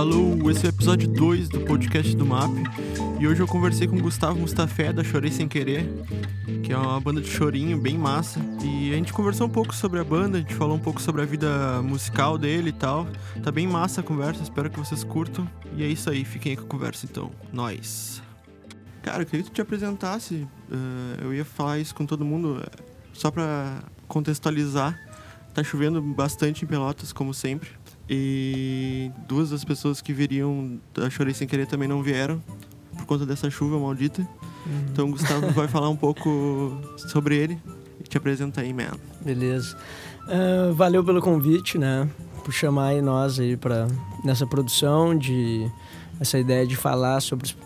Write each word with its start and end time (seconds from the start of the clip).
Alô, 0.00 0.50
esse 0.50 0.64
é 0.64 0.68
o 0.68 0.70
episódio 0.70 1.06
2 1.08 1.50
do 1.50 1.60
podcast 1.60 2.16
do 2.16 2.24
MAP 2.24 2.50
e 3.20 3.26
hoje 3.26 3.42
eu 3.42 3.46
conversei 3.46 3.86
com 3.86 3.96
o 3.96 4.00
Gustavo 4.00 4.38
Mustafé 4.38 4.94
da 4.94 5.04
Chorei 5.04 5.30
Sem 5.30 5.46
Querer, 5.46 5.86
que 6.62 6.72
é 6.72 6.76
uma 6.78 6.98
banda 6.98 7.20
de 7.20 7.28
chorinho 7.28 7.76
bem 7.76 7.98
massa. 7.98 8.40
E 8.64 8.94
a 8.94 8.96
gente 8.96 9.12
conversou 9.12 9.46
um 9.46 9.50
pouco 9.50 9.74
sobre 9.74 10.00
a 10.00 10.04
banda, 10.04 10.38
a 10.38 10.40
gente 10.40 10.54
falou 10.54 10.74
um 10.74 10.80
pouco 10.80 11.02
sobre 11.02 11.20
a 11.20 11.26
vida 11.26 11.82
musical 11.82 12.38
dele 12.38 12.70
e 12.70 12.72
tal. 12.72 13.06
Tá 13.42 13.52
bem 13.52 13.66
massa 13.66 14.00
a 14.00 14.02
conversa, 14.02 14.42
espero 14.42 14.70
que 14.70 14.78
vocês 14.78 15.04
curtam. 15.04 15.46
E 15.76 15.84
é 15.84 15.86
isso 15.86 16.08
aí, 16.08 16.24
fiquem 16.24 16.52
aí 16.52 16.56
com 16.56 16.64
a 16.64 16.68
conversa 16.68 17.04
então. 17.04 17.30
Nós. 17.52 18.22
Cara, 19.02 19.22
eu 19.22 19.26
queria 19.26 19.44
que 19.44 19.50
tu 19.50 19.54
te 19.54 19.60
apresentasse. 19.60 20.46
Uh, 20.70 21.22
eu 21.22 21.34
ia 21.34 21.44
falar 21.44 21.78
isso 21.78 21.94
com 21.94 22.04
todo 22.04 22.24
mundo, 22.24 22.62
eh, 22.62 22.82
só 23.12 23.30
pra 23.30 23.82
contextualizar. 24.06 24.98
Tá 25.54 25.64
chovendo 25.64 26.00
bastante 26.00 26.64
em 26.64 26.68
Pelotas, 26.68 27.12
como 27.12 27.32
sempre. 27.32 27.70
E 28.08 29.10
duas 29.28 29.50
das 29.50 29.64
pessoas 29.64 30.00
que 30.00 30.12
viriam 30.12 30.78
da 30.92 31.08
Chorei 31.08 31.32
Sem 31.32 31.46
Querer 31.46 31.66
também 31.66 31.88
não 31.88 32.02
vieram, 32.02 32.42
por 32.96 33.06
conta 33.06 33.24
dessa 33.24 33.48
chuva 33.48 33.78
maldita. 33.78 34.22
Uhum. 34.66 34.86
Então 34.92 35.08
o 35.08 35.12
Gustavo 35.12 35.50
vai 35.52 35.68
falar 35.68 35.88
um 35.88 35.96
pouco 35.96 36.76
sobre 36.96 37.36
ele. 37.36 37.58
Te 38.08 38.16
apresenta 38.16 38.60
aí, 38.60 38.72
man. 38.72 38.90
Beleza. 39.24 39.76
Uh, 40.26 40.74
valeu 40.74 41.04
pelo 41.04 41.20
convite, 41.20 41.78
né? 41.78 42.08
Por 42.44 42.52
chamar 42.52 42.88
aí 42.88 43.02
nós 43.02 43.38
aí 43.38 43.56
para 43.56 43.86
nessa 44.24 44.46
produção 44.46 45.16
de 45.16 45.70
essa 46.20 46.38
ideia 46.38 46.66
de 46.66 46.76
falar 46.76 47.20
sobre 47.20 47.46
os, 47.46 47.56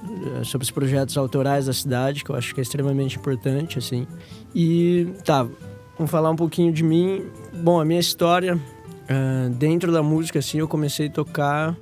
eh, 0.40 0.44
sobre 0.44 0.64
os 0.64 0.70
projetos 0.70 1.18
autorais 1.18 1.66
da 1.66 1.72
cidade, 1.72 2.22
que 2.22 2.30
eu 2.30 2.36
acho 2.36 2.54
que 2.54 2.60
é 2.60 2.62
extremamente 2.62 3.18
importante, 3.18 3.78
assim. 3.78 4.06
E 4.54 5.08
tá, 5.24 5.44
vamos 5.98 6.10
falar 6.10 6.30
um 6.30 6.36
pouquinho 6.36 6.72
de 6.72 6.84
mim. 6.84 7.24
Bom, 7.52 7.80
a 7.80 7.84
minha 7.84 7.98
história 7.98 8.54
uh, 8.56 9.50
dentro 9.50 9.90
da 9.90 10.02
música, 10.02 10.38
assim, 10.38 10.58
eu 10.58 10.68
comecei 10.68 11.08
a 11.08 11.10
tocar, 11.10 11.76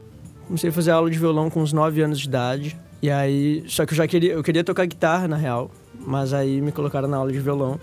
comecei 0.47 0.71
a 0.71 0.73
fazer 0.73 0.93
aula 0.93 1.11
de 1.11 1.19
violão 1.19 1.51
com 1.51 1.61
uns 1.61 1.75
9 1.75 2.01
anos 2.01 2.19
de 2.19 2.27
idade. 2.27 2.77
E 3.03 3.11
aí, 3.11 3.63
só 3.67 3.85
que 3.85 3.93
eu 3.93 3.97
já 3.97 4.09
queria, 4.09 4.33
eu 4.33 4.43
queria 4.43 4.65
tocar 4.65 4.87
guitarra 4.87 5.29
na 5.29 5.37
real, 5.37 5.71
mas 6.01 6.33
aí 6.33 6.61
me 6.63 6.73
colocaram 6.73 7.07
na 7.07 7.19
aula 7.19 7.33
de 7.33 7.39
violão. 7.39 7.79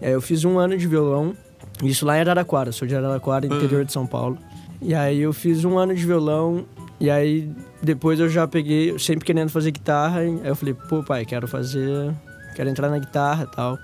E 0.00 0.06
aí 0.06 0.12
eu 0.12 0.20
fiz 0.20 0.44
um 0.44 0.58
ano 0.58 0.76
de 0.76 0.86
violão, 0.86 1.34
isso 1.82 2.06
lá 2.06 2.16
em 2.16 2.20
Araraquara, 2.20 2.70
sou 2.70 2.86
de 2.86 2.94
Araraquara, 2.94 3.46
interior 3.46 3.84
de 3.84 3.92
São 3.92 4.06
Paulo. 4.06 4.38
E 4.80 4.94
aí 4.94 5.20
eu 5.20 5.32
fiz 5.32 5.64
um 5.64 5.76
ano 5.78 5.94
de 5.94 6.04
violão, 6.04 6.64
e 7.00 7.10
aí 7.10 7.50
depois 7.82 8.20
eu 8.20 8.28
já 8.28 8.46
peguei, 8.46 8.98
sempre 8.98 9.24
querendo 9.24 9.50
fazer 9.50 9.70
guitarra, 9.70 10.20
aí 10.20 10.40
eu 10.44 10.56
falei, 10.56 10.74
pô 10.74 11.02
pai, 11.02 11.24
quero 11.24 11.48
fazer, 11.48 12.14
quero 12.54 12.68
entrar 12.68 12.88
na 12.88 12.98
guitarra 12.98 13.44
e 13.44 13.54
tal. 13.54 13.78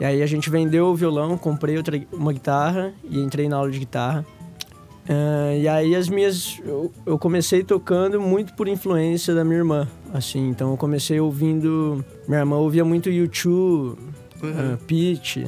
E 0.00 0.04
aí 0.04 0.22
a 0.22 0.26
gente 0.26 0.50
vendeu 0.50 0.86
o 0.86 0.94
violão, 0.94 1.38
comprei 1.38 1.76
outra, 1.76 2.00
uma 2.12 2.32
guitarra 2.32 2.92
e 3.04 3.18
entrei 3.20 3.48
na 3.48 3.56
aula 3.56 3.70
de 3.70 3.78
guitarra. 3.78 4.26
Uh, 5.08 5.56
e 5.60 5.68
aí 5.68 5.94
as 5.94 6.08
minhas 6.08 6.60
eu, 6.64 6.92
eu, 7.06 7.16
comecei 7.16 7.62
tocando 7.62 8.20
muito 8.20 8.54
por 8.54 8.66
influência 8.66 9.32
da 9.32 9.44
minha 9.44 9.58
irmã 9.58 9.86
assim 10.12 10.48
então 10.48 10.72
eu 10.72 10.76
comecei 10.76 11.20
ouvindo 11.20 12.04
minha 12.26 12.40
irmã 12.40 12.56
ouvia 12.56 12.84
muito 12.84 13.08
YouTube 13.08 13.96
uhum. 14.42 14.74
uh, 14.74 14.78
Pitch 14.84 15.46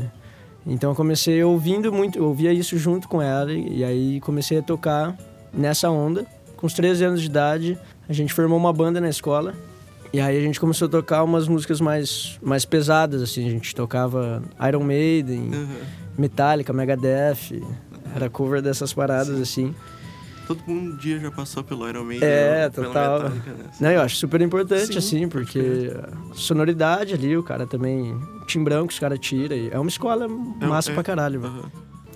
então 0.68 0.90
eu 0.90 0.94
comecei 0.94 1.42
ouvindo 1.42 1.92
muito 1.92 2.22
ouvia 2.22 2.52
isso 2.52 2.78
junto 2.78 3.08
com 3.08 3.20
ela 3.20 3.52
e 3.52 3.82
aí 3.82 4.20
comecei 4.20 4.58
a 4.58 4.62
tocar 4.62 5.16
nessa 5.52 5.90
onda 5.90 6.26
com 6.56 6.66
os 6.66 6.74
13 6.74 7.04
anos 7.04 7.20
de 7.20 7.26
idade 7.26 7.78
a 8.08 8.12
gente 8.12 8.32
formou 8.32 8.58
uma 8.58 8.72
banda 8.72 9.00
na 9.00 9.08
escola 9.08 9.54
e 10.12 10.20
aí 10.20 10.38
a 10.38 10.40
gente 10.40 10.60
começou 10.60 10.86
a 10.86 10.90
tocar 10.90 11.24
umas 11.24 11.48
músicas 11.48 11.80
mais 11.80 12.38
mais 12.42 12.64
pesadas 12.64 13.22
assim 13.22 13.46
a 13.46 13.50
gente 13.50 13.74
tocava 13.74 14.42
Iron 14.68 14.84
Maiden 14.84 15.50
uhum. 15.52 15.76
Metallica 16.16 16.72
Megadeth 16.72 17.62
era 18.14 18.28
cover 18.28 18.62
dessas 18.62 18.92
paradas, 18.92 19.36
Sim. 19.36 19.42
assim. 19.42 19.74
Todo 20.48 20.62
mundo 20.66 20.94
um 20.94 20.96
dia 20.96 21.20
já 21.20 21.30
passou 21.30 21.62
pelo 21.62 21.86
Iron 21.86 22.04
Maiden. 22.04 22.26
É, 22.26 22.70
total. 22.70 23.20
Metallica, 23.20 23.50
né? 23.50 23.64
Não, 23.78 23.90
eu 23.90 24.00
acho 24.00 24.16
super 24.16 24.40
importante, 24.40 24.92
Sim, 24.92 24.98
assim, 24.98 25.28
porque 25.28 25.92
sonoridade 26.32 27.12
ali, 27.12 27.36
o 27.36 27.42
cara 27.42 27.66
também. 27.66 28.18
Timbrão 28.46 28.86
que 28.86 28.94
os 28.94 28.98
caras 28.98 29.18
tiram. 29.18 29.54
É 29.70 29.78
uma 29.78 29.90
escola 29.90 30.24
é, 30.24 30.66
massa 30.66 30.90
é, 30.90 30.94
pra 30.94 31.02
caralho, 31.02 31.42
uhum. 31.42 31.62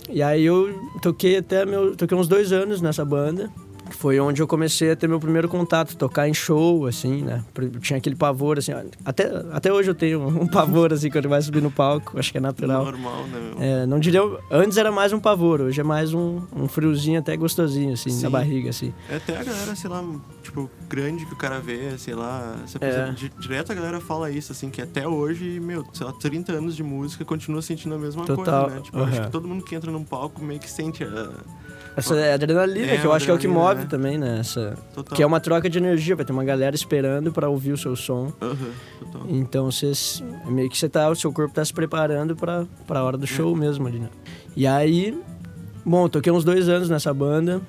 E 0.08 0.22
aí 0.22 0.44
eu 0.44 0.74
toquei 1.02 1.36
até 1.36 1.66
meu. 1.66 1.94
Toquei 1.94 2.16
uns 2.16 2.26
dois 2.26 2.52
anos 2.52 2.80
nessa 2.80 3.04
banda 3.04 3.50
foi 3.96 4.18
onde 4.20 4.42
eu 4.42 4.46
comecei 4.46 4.90
a 4.90 4.96
ter 4.96 5.08
meu 5.08 5.20
primeiro 5.20 5.48
contato, 5.48 5.96
tocar 5.96 6.28
em 6.28 6.34
show, 6.34 6.86
assim, 6.86 7.22
né? 7.22 7.44
Tinha 7.80 7.98
aquele 7.98 8.16
pavor, 8.16 8.58
assim, 8.58 8.72
até, 9.04 9.24
até 9.52 9.72
hoje 9.72 9.90
eu 9.90 9.94
tenho 9.94 10.26
um 10.26 10.46
pavor, 10.48 10.92
assim, 10.92 11.10
quando 11.10 11.28
vai 11.28 11.40
subir 11.42 11.62
no 11.62 11.70
palco, 11.70 12.18
acho 12.18 12.30
que 12.30 12.38
é 12.38 12.40
natural. 12.40 12.84
Normal, 12.84 13.26
né? 13.26 13.82
É, 13.82 13.86
não 13.86 13.98
diria, 13.98 14.20
antes 14.50 14.76
era 14.76 14.90
mais 14.90 15.12
um 15.12 15.20
pavor, 15.20 15.60
hoje 15.60 15.80
é 15.80 15.84
mais 15.84 16.14
um, 16.14 16.40
um 16.54 16.68
friozinho 16.68 17.18
até 17.18 17.36
gostosinho, 17.36 17.92
assim, 17.92 18.10
Sim. 18.10 18.22
na 18.22 18.30
barriga, 18.30 18.70
assim. 18.70 18.92
É 19.08 19.16
até 19.16 19.36
a 19.36 19.44
galera, 19.44 19.74
sei 19.74 19.90
lá, 19.90 20.04
tipo, 20.42 20.70
grande 20.88 21.26
que 21.26 21.32
o 21.32 21.36
cara 21.36 21.60
vê, 21.60 21.96
sei 21.98 22.14
lá, 22.14 22.56
é. 22.80 23.12
direto 23.40 23.72
a 23.72 23.74
galera 23.74 24.00
fala 24.00 24.30
isso, 24.30 24.52
assim, 24.52 24.70
que 24.70 24.80
até 24.80 25.06
hoje, 25.06 25.60
meu, 25.60 25.84
sei 25.92 26.06
lá, 26.06 26.12
30 26.12 26.52
anos 26.52 26.76
de 26.76 26.82
música, 26.82 27.24
continua 27.24 27.62
sentindo 27.62 27.94
a 27.94 27.98
mesma 27.98 28.24
Total. 28.24 28.62
coisa, 28.62 28.76
né? 28.76 28.82
Tipo, 28.82 28.98
uhum. 28.98 29.04
acho 29.04 29.22
que 29.22 29.30
todo 29.30 29.48
mundo 29.48 29.64
que 29.64 29.74
entra 29.74 29.90
num 29.90 30.04
palco 30.04 30.42
meio 30.42 30.60
que 30.60 30.70
sente 30.70 31.04
a 31.04 31.30
essa 31.96 32.14
é 32.16 32.34
adrenalina, 32.34 32.92
é, 32.92 32.98
que 32.98 33.04
eu 33.04 33.12
acho 33.12 33.24
que 33.26 33.30
é 33.30 33.34
o 33.34 33.38
que 33.38 33.48
move 33.48 33.82
né? 33.82 33.86
também, 33.88 34.18
né? 34.18 34.38
Essa, 34.40 34.76
total. 34.94 35.16
Que 35.16 35.22
é 35.22 35.26
uma 35.26 35.40
troca 35.40 35.68
de 35.68 35.78
energia, 35.78 36.16
vai 36.16 36.24
ter 36.24 36.32
uma 36.32 36.44
galera 36.44 36.74
esperando 36.74 37.32
para 37.32 37.48
ouvir 37.48 37.72
o 37.72 37.76
seu 37.76 37.94
som. 37.94 38.32
Uhum, 38.40 38.72
então, 39.28 39.70
você, 39.70 39.92
meio 40.46 40.70
que 40.70 40.78
você 40.78 40.88
tá, 40.88 41.08
o 41.10 41.14
seu 41.14 41.32
corpo 41.32 41.54
tá 41.54 41.64
se 41.64 41.72
preparando 41.72 42.34
para 42.34 42.66
a 42.88 43.02
hora 43.02 43.18
do 43.18 43.26
show 43.26 43.54
mesmo 43.54 43.86
ali, 43.86 43.98
né? 43.98 44.08
E 44.56 44.66
aí, 44.66 45.18
bom, 45.84 46.08
toquei 46.08 46.32
uns 46.32 46.44
dois 46.44 46.68
anos 46.68 46.88
nessa 46.88 47.12
banda. 47.12 47.60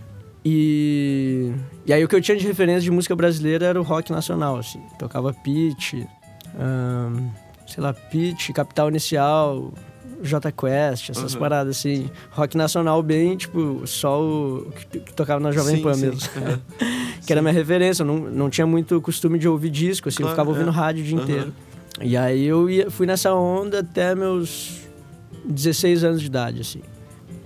E, 0.46 1.54
e 1.86 1.94
aí 1.94 2.04
o 2.04 2.08
que 2.08 2.16
eu 2.16 2.22
tinha 2.22 2.38
de 2.38 2.46
referência 2.46 2.82
de 2.82 2.92
música 2.92 3.16
brasileira 3.16 3.66
era 3.66 3.80
o 3.80 3.84
rock 3.84 4.12
nacional, 4.12 4.58
assim. 4.58 4.82
Tocava 5.00 5.34
Pitch, 5.34 5.94
um, 5.94 7.30
sei 7.66 7.82
lá, 7.82 7.94
Pitch, 7.94 8.52
Capital 8.52 8.90
Inicial, 8.90 9.72
J 10.24 10.52
Quest, 10.52 11.10
essas 11.10 11.34
uhum. 11.34 11.40
paradas 11.40 11.78
assim, 11.78 12.10
rock 12.32 12.58
nacional 12.58 13.04
bem, 13.04 13.36
tipo, 13.36 13.86
só 13.86 14.22
o 14.22 14.72
que, 14.72 15.00
que 15.00 15.14
tocava 15.14 15.40
na 15.40 15.52
Jovem 15.52 15.82
Pan 15.82 15.96
mesmo. 15.96 16.12
Uhum. 16.12 16.60
que 17.20 17.28
sim. 17.28 17.34
era 17.34 17.42
minha 17.42 17.54
referência, 17.54 18.04
eu 18.04 18.08
não, 18.08 18.18
não 18.20 18.50
tinha 18.50 18.66
muito 18.66 19.00
costume 19.02 19.38
de 19.38 19.48
ouvir 19.48 19.70
disco, 19.70 20.10
assim, 20.10 20.18
claro, 20.18 20.30
eu 20.30 20.32
ficava 20.32 20.50
ouvindo 20.50 20.70
é. 20.70 20.74
rádio 20.74 21.04
o 21.04 21.06
dia 21.06 21.18
uhum. 21.18 21.24
inteiro. 21.24 21.54
E 22.02 22.18
aí 22.18 22.46
eu 22.46 22.70
ia, 22.70 22.90
fui 22.90 23.06
nessa 23.06 23.34
onda 23.34 23.80
até 23.80 24.16
meus 24.16 24.82
16 25.46 26.04
anos 26.04 26.22
de 26.22 26.28
idade, 26.28 26.62
assim. 26.62 26.82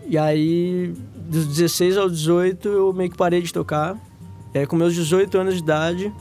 E 0.08 0.18
aí, 0.18 0.94
dos 1.16 1.48
16 1.48 1.98
aos 1.98 2.12
18, 2.14 2.70
eu 2.70 2.94
meio 2.94 3.10
que 3.10 3.18
parei 3.18 3.42
de 3.42 3.52
tocar. 3.52 3.98
E 4.54 4.60
aí, 4.60 4.66
com 4.66 4.76
meus 4.76 4.96
18 4.96 5.38
anos 5.38 5.56
de 5.56 5.60
idade, 5.62 6.14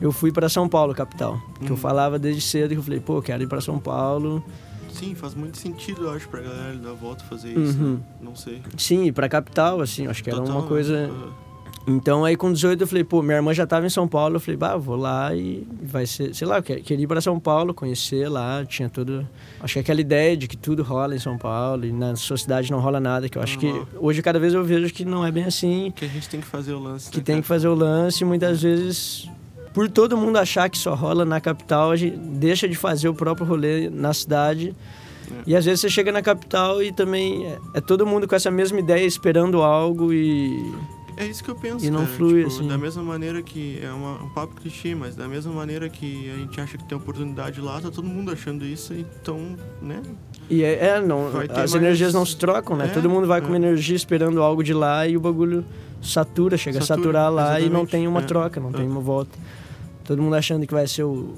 eu 0.00 0.12
fui 0.12 0.30
para 0.30 0.48
São 0.48 0.68
Paulo, 0.68 0.94
capital. 0.94 1.40
Que 1.58 1.66
eu 1.66 1.70
uhum. 1.70 1.76
falava 1.76 2.18
desde 2.18 2.40
cedo 2.40 2.70
que 2.70 2.76
eu 2.76 2.82
falei, 2.82 3.00
pô, 3.00 3.20
quero 3.20 3.42
ir 3.42 3.48
para 3.48 3.60
São 3.60 3.78
Paulo 3.78 4.44
Sim, 4.98 5.14
faz 5.14 5.34
muito 5.34 5.58
sentido, 5.58 6.04
eu 6.04 6.10
acho, 6.10 6.28
pra 6.28 6.40
galera 6.40 6.76
da 6.76 6.92
volta 6.92 7.22
fazer 7.24 7.50
isso. 7.50 7.78
Uhum. 7.78 7.94
Né? 7.94 8.00
Não 8.20 8.34
sei. 8.34 8.62
Sim, 8.76 9.12
pra 9.12 9.28
capital, 9.28 9.80
assim, 9.80 10.06
acho 10.06 10.24
que 10.24 10.30
Total, 10.30 10.46
era 10.46 10.54
uma 10.54 10.66
coisa. 10.66 11.08
Uhum. 11.08 11.46
Então 11.88 12.24
aí 12.24 12.34
com 12.34 12.52
18 12.52 12.80
eu 12.80 12.86
falei, 12.86 13.04
pô, 13.04 13.22
minha 13.22 13.36
irmã 13.36 13.54
já 13.54 13.62
estava 13.62 13.86
em 13.86 13.90
São 13.90 14.08
Paulo, 14.08 14.36
eu 14.36 14.40
falei, 14.40 14.56
bah, 14.56 14.76
vou 14.76 14.96
lá 14.96 15.32
e 15.36 15.64
vai 15.80 16.04
ser, 16.04 16.34
sei 16.34 16.44
lá, 16.44 16.56
eu 16.56 16.62
queria 16.62 17.04
ir 17.04 17.06
para 17.06 17.20
São 17.20 17.38
Paulo, 17.38 17.72
conhecer 17.72 18.28
lá, 18.28 18.64
tinha 18.64 18.88
tudo, 18.88 19.26
acho 19.60 19.74
que 19.74 19.78
aquela 19.78 20.00
ideia 20.00 20.36
de 20.36 20.48
que 20.48 20.56
tudo 20.56 20.82
rola 20.82 21.14
em 21.14 21.18
São 21.20 21.38
Paulo 21.38 21.84
e 21.84 21.92
na 21.92 22.16
sua 22.16 22.36
cidade 22.36 22.72
não 22.72 22.80
rola 22.80 22.98
nada, 22.98 23.28
que 23.28 23.38
eu 23.38 23.42
acho 23.42 23.54
uhum. 23.64 23.84
que 23.84 23.96
hoje 23.98 24.20
cada 24.20 24.40
vez 24.40 24.52
eu 24.52 24.64
vejo 24.64 24.92
que 24.92 25.04
não 25.04 25.24
é 25.24 25.30
bem 25.30 25.44
assim. 25.44 25.92
Que 25.94 26.06
a 26.06 26.08
gente 26.08 26.28
tem 26.28 26.40
que 26.40 26.46
fazer 26.46 26.72
o 26.72 26.80
lance. 26.80 27.08
Que 27.08 27.18
né, 27.18 27.22
tem 27.22 27.34
cara? 27.36 27.42
que 27.42 27.48
fazer 27.48 27.68
o 27.68 27.74
lance, 27.74 28.24
muitas 28.24 28.62
vezes 28.62 29.30
por 29.76 29.90
todo 29.90 30.16
mundo 30.16 30.38
achar 30.38 30.70
que 30.70 30.78
só 30.78 30.94
rola 30.94 31.22
na 31.22 31.38
capital, 31.38 31.90
a 31.90 31.96
gente 31.96 32.16
deixa 32.16 32.66
de 32.66 32.74
fazer 32.74 33.10
o 33.10 33.14
próprio 33.14 33.46
rolê 33.46 33.90
na 33.90 34.14
cidade. 34.14 34.74
É. 35.30 35.42
E 35.48 35.54
às 35.54 35.66
vezes 35.66 35.82
você 35.82 35.90
chega 35.90 36.10
na 36.10 36.22
capital 36.22 36.82
e 36.82 36.90
também 36.90 37.44
é, 37.44 37.58
é, 37.74 37.80
todo 37.82 38.06
mundo 38.06 38.26
com 38.26 38.34
essa 38.34 38.50
mesma 38.50 38.80
ideia, 38.80 39.04
esperando 39.04 39.60
algo 39.60 40.14
e. 40.14 40.74
É 41.18 41.26
isso 41.26 41.44
que 41.44 41.50
eu 41.50 41.54
penso. 41.54 41.84
E 41.84 41.90
não 41.90 42.06
cara. 42.06 42.16
flui, 42.16 42.44
tipo, 42.44 42.56
assim. 42.56 42.68
Da 42.68 42.78
mesma 42.78 43.02
maneira 43.02 43.42
que. 43.42 43.78
É 43.82 43.90
uma, 43.90 44.12
um 44.22 44.30
papo 44.30 44.54
clichê, 44.54 44.94
mas 44.94 45.14
da 45.14 45.28
mesma 45.28 45.52
maneira 45.52 45.90
que 45.90 46.30
a 46.30 46.36
gente 46.38 46.58
acha 46.58 46.78
que 46.78 46.84
tem 46.84 46.96
oportunidade 46.96 47.60
lá, 47.60 47.78
tá 47.78 47.90
todo 47.90 48.08
mundo 48.08 48.32
achando 48.32 48.64
isso, 48.64 48.94
então, 48.94 49.56
né? 49.82 50.00
E 50.48 50.64
é, 50.64 50.86
é 50.86 51.00
não, 51.02 51.26
as 51.26 51.34
mais... 51.50 51.74
energias 51.74 52.14
não 52.14 52.24
se 52.24 52.34
trocam, 52.34 52.78
né? 52.78 52.86
É, 52.86 52.88
todo 52.88 53.10
mundo 53.10 53.26
vai 53.26 53.42
com 53.42 53.48
uma 53.48 53.56
é. 53.56 53.60
energia 53.60 53.94
esperando 53.94 54.40
algo 54.40 54.64
de 54.64 54.72
lá 54.72 55.06
e 55.06 55.18
o 55.18 55.20
bagulho 55.20 55.66
satura, 56.00 56.56
chega 56.56 56.80
satura, 56.80 56.94
a 56.94 56.96
saturar 56.96 57.30
lá 57.30 57.42
exatamente. 57.42 57.66
e 57.66 57.70
não 57.70 57.84
tem 57.84 58.08
uma 58.08 58.20
é. 58.20 58.24
troca, 58.24 58.58
não 58.58 58.72
tem 58.72 58.88
uma 58.88 59.02
volta. 59.02 59.36
Todo 60.06 60.22
mundo 60.22 60.36
achando 60.36 60.66
que 60.66 60.72
vai 60.72 60.86
ser 60.86 61.02
o, 61.02 61.34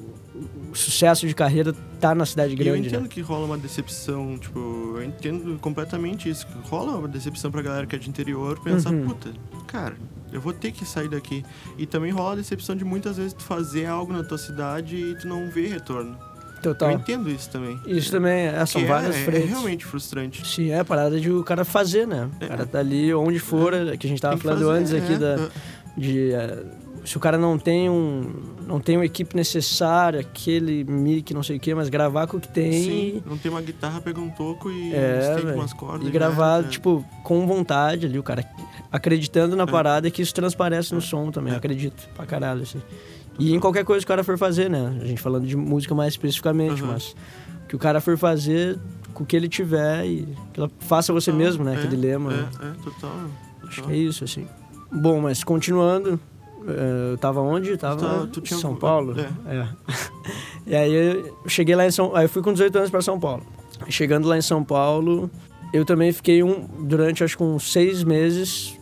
o 0.71 0.75
sucesso 0.75 1.27
de 1.27 1.35
carreira 1.35 1.75
tá 1.99 2.15
na 2.15 2.27
cidade 2.27 2.55
grande. 2.55 2.71
E 2.71 2.73
eu 2.73 2.87
entendo 2.87 3.03
né? 3.03 3.09
que 3.09 3.21
rola 3.21 3.47
uma 3.47 3.59
decepção, 3.59 4.39
tipo, 4.39 4.59
eu 4.97 5.03
entendo 5.03 5.59
completamente 5.59 6.29
isso. 6.29 6.47
Rola 6.65 6.99
uma 6.99 7.09
decepção 7.09 7.51
pra 7.51 7.63
galera 7.63 7.87
que 7.87 7.97
é 7.97 7.99
de 7.99 8.09
interior 8.09 8.61
pensar, 8.61 8.91
uhum. 8.91 9.09
puta, 9.09 9.31
cara, 9.67 9.97
eu 10.33 10.41
vou 10.41 10.53
ter 10.53 10.73
que 10.73 10.85
sair 10.85 11.09
daqui. 11.09 11.45
E 11.77 11.87
também 11.87 12.13
rola 12.13 12.33
a 12.33 12.37
decepção 12.37 12.77
de 12.77 12.85
muitas 12.85 13.17
vezes 13.17 13.33
tu 13.33 13.43
fazer 13.43 13.87
algo 13.87 14.13
na 14.13 14.23
tua 14.23 14.39
cidade 14.39 14.97
e 14.97 15.15
tu 15.17 15.27
não 15.27 15.51
ver 15.51 15.69
retorno. 15.69 16.17
Total. 16.63 16.91
Eu 16.91 16.99
entendo 16.99 17.31
isso 17.31 17.49
também. 17.51 17.81
Isso 17.87 18.11
também, 18.11 18.47
é, 18.47 18.67
são 18.67 18.81
Que 18.81 18.87
é- 18.87 18.91
várias 18.91 19.17
é, 19.17 19.21
é 19.21 19.25
frentes. 19.25 19.51
realmente 19.51 19.85
frustrante. 19.85 20.47
Sim, 20.47 20.71
é 20.71 20.81
a 20.81 20.85
parada 20.85 21.19
de 21.21 21.31
o 21.31 21.45
cara 21.45 21.65
fazer, 21.65 22.07
né? 22.07 22.29
O 22.43 22.47
cara 22.49 22.67
tá 22.67 22.81
ali 22.81 23.15
onde 23.15 23.39
for, 23.39 23.73
que 23.97 24.07
a 24.07 24.11
gente 24.11 24.21
tava 24.21 24.37
falando 24.37 24.67
fazer, 24.67 24.71
antes 24.73 24.93
aqui 24.93 25.13
é, 25.13 25.19
da, 25.19 25.35
é. 25.35 25.49
de 25.97 26.31
se 27.05 27.17
o 27.17 27.21
cara 27.21 27.37
não 27.39 27.59
tem 27.59 27.89
um 27.89 28.33
não 28.67 28.81
tem 28.81 28.97
uma 28.97 29.05
equipe 29.07 29.35
necessária, 29.35 30.21
aquele 30.21 30.85
mic, 30.85 31.33
não 31.33 31.43
sei 31.43 31.57
o 31.57 31.61
quê, 31.61 31.75
mas 31.75 31.89
gravar 31.89 32.27
com 32.27 32.37
o 32.37 32.41
que 32.41 32.49
tem 32.49 32.73
Sim, 32.73 33.23
não 33.27 33.37
tem 33.39 33.51
uma 33.51 33.63
guitarra, 33.63 34.01
pega 34.01 34.21
um 34.21 34.29
toco 34.31 34.71
e 34.71 34.93
É, 34.95 35.53
umas 35.55 35.73
cordas. 35.73 36.03
e 36.03 36.05
já 36.07 36.11
gravar 36.13 36.59
era, 36.59 36.69
tipo 36.69 37.05
com 37.23 37.47
vontade 37.47 38.07
ali, 38.07 38.19
o 38.19 38.23
cara 38.23 38.45
acreditando 38.93 39.57
na 39.57 39.65
É. 39.65 39.67
parada 39.67 40.11
que 40.11 40.23
isso 40.23 40.35
transparece 40.35 40.95
no 40.95 41.01
som 41.01 41.31
também, 41.31 41.53
eu 41.53 41.59
acredito 41.59 42.09
pra 42.15 42.27
caralho 42.27 42.63
assim. 42.63 42.81
E 43.39 43.55
em 43.55 43.61
qualquer 43.61 43.85
coisa 43.85 44.05
que 44.05 44.07
o 44.11 44.13
cara 44.15 44.25
for 44.25 44.37
fazer, 44.37 44.69
né? 44.69 44.99
A 45.01 45.05
gente 45.07 45.21
falando 45.23 45.47
de 45.47 45.57
música 45.57 45.95
mais 45.95 46.15
especificamente, 46.15 46.83
Aham. 46.83 46.93
mas 46.93 47.15
que 47.69 47.77
o 47.77 47.79
cara 47.79 48.01
for 48.01 48.17
fazer 48.19 48.79
com 49.15 49.23
o 49.23 49.27
que 49.27 49.37
ele 49.37 49.49
tiver 49.49 50.05
e 50.07 50.27
que 50.53 50.59
ela 50.61 50.71
faça 50.81 51.13
você 51.13 51.31
Total, 51.31 51.47
mesmo, 51.47 51.65
né? 51.65 51.75
é, 51.75 51.79
Aquele 51.79 51.97
lema. 51.97 52.31
né? 52.31 52.49
É, 52.61 52.67
é, 52.67 52.71
total. 52.83 53.13
Acho 53.63 53.77
total. 53.77 53.85
que 53.91 53.93
é 53.93 53.97
isso, 53.97 54.25
assim. 54.25 54.47
Bom, 54.91 55.21
mas 55.21 55.45
continuando, 55.45 56.19
eu 56.67 57.19
tava 57.19 57.41
onde? 57.41 57.71
Eu 57.71 57.79
tava 57.79 57.97
Tá, 58.01 58.23
em 58.25 58.27
tu 58.29 58.41
tinha- 58.41 58.59
São 58.59 58.75
Paulo. 58.77 59.15
é. 59.19 59.55
É. 59.55 59.69
e 60.67 60.75
aí 60.77 60.93
eu 60.95 61.37
cheguei 61.47 61.75
lá 61.77 61.87
em 61.87 61.91
São 61.91 62.15
aí 62.15 62.25
eu 62.25 62.29
fui 62.29 62.43
com 62.43 62.53
18 62.53 62.77
anos 62.77 62.91
para 62.91 63.03
São 63.03 63.19
Paulo. 63.19 63.43
Chegando 63.89 64.27
lá 64.29 64.37
em 64.37 64.43
São 64.43 64.65
Paulo, 64.65 65.31
eu 65.73 65.85
também 65.85 66.13
fiquei 66.13 66.43
um 66.43 66.67
durante 66.81 67.23
acho 67.23 67.37
que 67.37 67.43
uns 67.43 67.71
seis 67.73 68.03
meses 68.03 68.77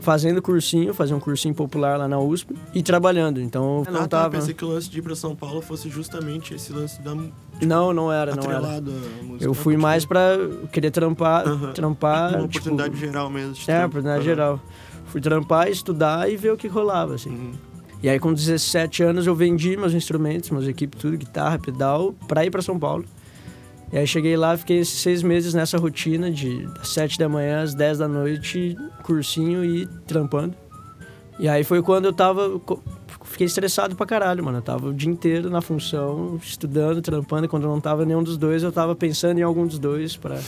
fazendo 0.00 0.40
cursinho, 0.40 0.94
fazendo 0.94 1.18
um 1.18 1.20
cursinho 1.20 1.54
popular 1.54 1.98
lá 1.98 2.08
na 2.08 2.18
USP 2.18 2.54
e 2.74 2.82
trabalhando. 2.82 3.38
Então 3.40 3.82
eu 3.86 3.92
não 3.92 4.02
ah, 4.02 4.08
tava. 4.08 4.30
pensei 4.30 4.54
que 4.54 4.64
o 4.64 4.68
lance 4.68 4.88
de 4.88 4.98
ir 4.98 5.02
pra 5.02 5.14
São 5.14 5.36
Paulo 5.36 5.60
fosse 5.60 5.90
justamente 5.90 6.54
esse 6.54 6.72
lance 6.72 7.00
da 7.02 7.14
Não, 7.62 7.92
não 7.92 8.10
era, 8.10 8.34
não 8.34 8.50
era. 8.50 8.82
Eu 9.38 9.52
fui 9.52 9.76
mais 9.76 10.06
pra 10.06 10.36
querer 10.72 10.90
trampar, 10.90 11.46
Aham. 11.46 11.72
trampar, 11.72 12.30
Uma 12.30 12.48
tipo, 12.48 12.68
oportunidade 12.70 12.96
geral 12.98 13.28
mesmo. 13.30 13.52
de 13.52 13.60
É, 13.60 13.64
trampo. 13.66 13.86
oportunidade 13.98 14.18
Aham. 14.20 14.24
geral. 14.24 14.60
Fui 15.10 15.20
trampar, 15.20 15.68
estudar 15.68 16.30
e 16.30 16.36
ver 16.36 16.52
o 16.52 16.56
que 16.56 16.68
rolava, 16.68 17.14
assim. 17.14 17.30
Uhum. 17.30 17.52
E 18.02 18.08
aí, 18.08 18.18
com 18.18 18.32
17 18.32 19.02
anos, 19.02 19.26
eu 19.26 19.34
vendi 19.34 19.76
meus 19.76 19.92
instrumentos, 19.92 20.48
meus 20.50 20.66
equipes, 20.66 20.98
tudo, 21.00 21.18
guitarra, 21.18 21.58
pedal, 21.58 22.14
pra 22.26 22.44
ir 22.44 22.50
pra 22.50 22.62
São 22.62 22.78
Paulo. 22.78 23.04
E 23.92 23.98
aí, 23.98 24.06
cheguei 24.06 24.36
lá, 24.36 24.56
fiquei 24.56 24.78
esses 24.78 25.00
seis 25.00 25.22
meses 25.22 25.52
nessa 25.52 25.76
rotina 25.76 26.30
de 26.30 26.64
das 26.74 26.88
7 26.88 27.18
da 27.18 27.28
manhã 27.28 27.62
às 27.62 27.74
10 27.74 27.98
da 27.98 28.08
noite, 28.08 28.76
cursinho 29.02 29.64
e 29.64 29.86
trampando. 30.06 30.54
E 31.40 31.48
aí 31.48 31.64
foi 31.64 31.82
quando 31.82 32.04
eu 32.04 32.12
tava. 32.12 32.60
Fiquei 33.24 33.46
estressado 33.46 33.96
pra 33.96 34.04
caralho, 34.04 34.44
mano. 34.44 34.58
Eu 34.58 34.62
tava 34.62 34.88
o 34.88 34.94
dia 34.94 35.10
inteiro 35.10 35.48
na 35.48 35.62
função, 35.62 36.38
estudando, 36.42 37.00
trampando. 37.00 37.46
E 37.46 37.48
quando 37.48 37.62
eu 37.64 37.70
não 37.70 37.80
tava 37.80 38.04
nenhum 38.04 38.22
dos 38.22 38.36
dois, 38.36 38.62
eu 38.62 38.70
tava 38.70 38.94
pensando 38.94 39.38
em 39.38 39.42
algum 39.42 39.66
dos 39.66 39.78
dois 39.78 40.16
pra. 40.16 40.38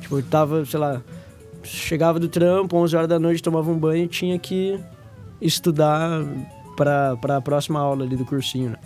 Tipo, 0.00 0.18
eu 0.18 0.22
tava, 0.22 0.64
sei 0.64 0.78
lá. 0.78 1.02
Chegava 1.66 2.18
do 2.18 2.28
trampo, 2.28 2.76
11 2.76 2.96
horas 2.96 3.08
da 3.08 3.18
noite, 3.18 3.42
tomava 3.42 3.70
um 3.70 3.78
banho 3.78 4.04
e 4.04 4.08
tinha 4.08 4.38
que 4.38 4.78
estudar 5.40 6.22
pra, 6.76 7.16
pra 7.16 7.40
próxima 7.40 7.80
aula 7.80 8.04
ali 8.04 8.16
do 8.16 8.24
cursinho, 8.24 8.70
né? 8.70 8.78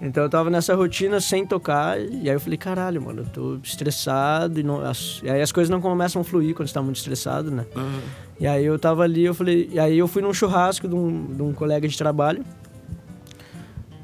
Então 0.00 0.22
eu 0.22 0.30
tava 0.30 0.48
nessa 0.48 0.76
rotina 0.76 1.20
sem 1.20 1.44
tocar, 1.44 2.00
e 2.00 2.28
aí 2.30 2.36
eu 2.36 2.40
falei, 2.40 2.56
caralho, 2.56 3.02
mano, 3.02 3.22
eu 3.22 3.26
tô 3.26 3.58
estressado, 3.62 4.60
e, 4.60 4.62
não, 4.62 4.80
as, 4.80 5.20
e 5.24 5.28
aí 5.28 5.42
as 5.42 5.50
coisas 5.50 5.68
não 5.68 5.80
começam 5.80 6.22
a 6.22 6.24
fluir 6.24 6.54
quando 6.54 6.68
você 6.68 6.74
tá 6.74 6.80
muito 6.80 6.96
estressado, 6.96 7.50
né? 7.50 7.66
Aham. 7.74 8.00
E 8.38 8.46
aí 8.46 8.64
eu 8.64 8.78
tava 8.78 9.02
ali, 9.02 9.24
eu 9.24 9.34
falei, 9.34 9.68
e 9.72 9.78
aí 9.78 9.98
eu 9.98 10.06
fui 10.06 10.22
num 10.22 10.32
churrasco 10.32 10.86
de 10.86 10.94
um, 10.94 11.34
de 11.34 11.42
um 11.42 11.52
colega 11.52 11.88
de 11.88 11.98
trabalho, 11.98 12.44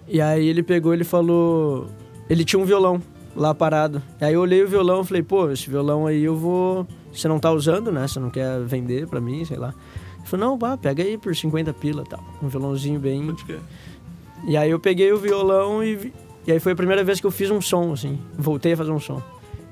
e 0.08 0.20
aí 0.20 0.48
ele 0.48 0.64
pegou, 0.64 0.92
ele 0.92 1.04
falou, 1.04 1.88
ele 2.28 2.44
tinha 2.44 2.60
um 2.60 2.64
violão 2.64 3.00
lá 3.36 3.54
parado. 3.54 4.02
E 4.20 4.24
aí 4.24 4.34
eu 4.34 4.40
olhei 4.40 4.62
o 4.62 4.68
violão 4.68 5.02
e 5.02 5.04
falei, 5.04 5.22
pô, 5.22 5.50
esse 5.50 5.70
violão 5.70 6.06
aí 6.06 6.24
eu 6.24 6.36
vou, 6.36 6.86
você 7.14 7.28
não 7.28 7.38
tá 7.38 7.50
usando, 7.50 7.90
né? 7.92 8.06
Você 8.06 8.18
não 8.20 8.30
quer 8.30 8.60
vender 8.64 9.06
pra 9.06 9.20
mim, 9.20 9.44
sei 9.44 9.56
lá. 9.56 9.74
Ele 10.18 10.26
falou, 10.26 10.46
não, 10.46 10.58
pá, 10.58 10.76
pega 10.76 11.02
aí 11.02 11.18
por 11.18 11.34
50 11.34 11.72
pila 11.74 12.02
e 12.06 12.08
tal. 12.08 12.24
Um 12.42 12.48
violãozinho 12.48 12.98
bem 12.98 13.26
Pode 13.26 13.44
crer. 13.44 13.60
e 14.46 14.56
aí 14.56 14.70
eu 14.70 14.80
peguei 14.80 15.12
o 15.12 15.18
violão 15.18 15.82
e, 15.84 16.12
e 16.46 16.52
aí 16.52 16.58
foi 16.60 16.72
a 16.72 16.76
primeira 16.76 17.04
vez 17.04 17.20
que 17.20 17.26
eu 17.26 17.30
fiz 17.30 17.50
um 17.50 17.60
som, 17.60 17.92
assim. 17.92 18.18
Voltei 18.36 18.72
a 18.72 18.76
fazer 18.76 18.90
um 18.90 19.00
som. 19.00 19.22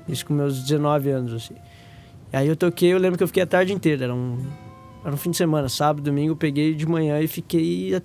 Isso 0.07 0.25
com 0.25 0.33
meus 0.33 0.61
19 0.63 1.09
anos, 1.09 1.33
assim. 1.33 1.55
E 2.31 2.35
aí 2.35 2.47
eu 2.47 2.55
toquei, 2.55 2.93
eu 2.93 2.97
lembro 2.97 3.17
que 3.17 3.23
eu 3.23 3.27
fiquei 3.27 3.43
a 3.43 3.47
tarde 3.47 3.73
inteira. 3.73 4.05
Era 4.05 4.13
um, 4.13 4.37
era 5.03 5.13
um 5.13 5.17
fim 5.17 5.31
de 5.31 5.37
semana, 5.37 5.69
sábado, 5.69 6.03
domingo, 6.03 6.31
eu 6.31 6.35
peguei 6.35 6.73
de 6.73 6.85
manhã 6.87 7.19
e 7.21 7.27
fiquei... 7.27 7.95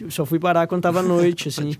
eu 0.00 0.10
Só 0.10 0.24
fui 0.26 0.38
parar 0.38 0.66
quando 0.66 0.82
tava 0.82 1.02
noite, 1.02 1.48
assim. 1.50 1.76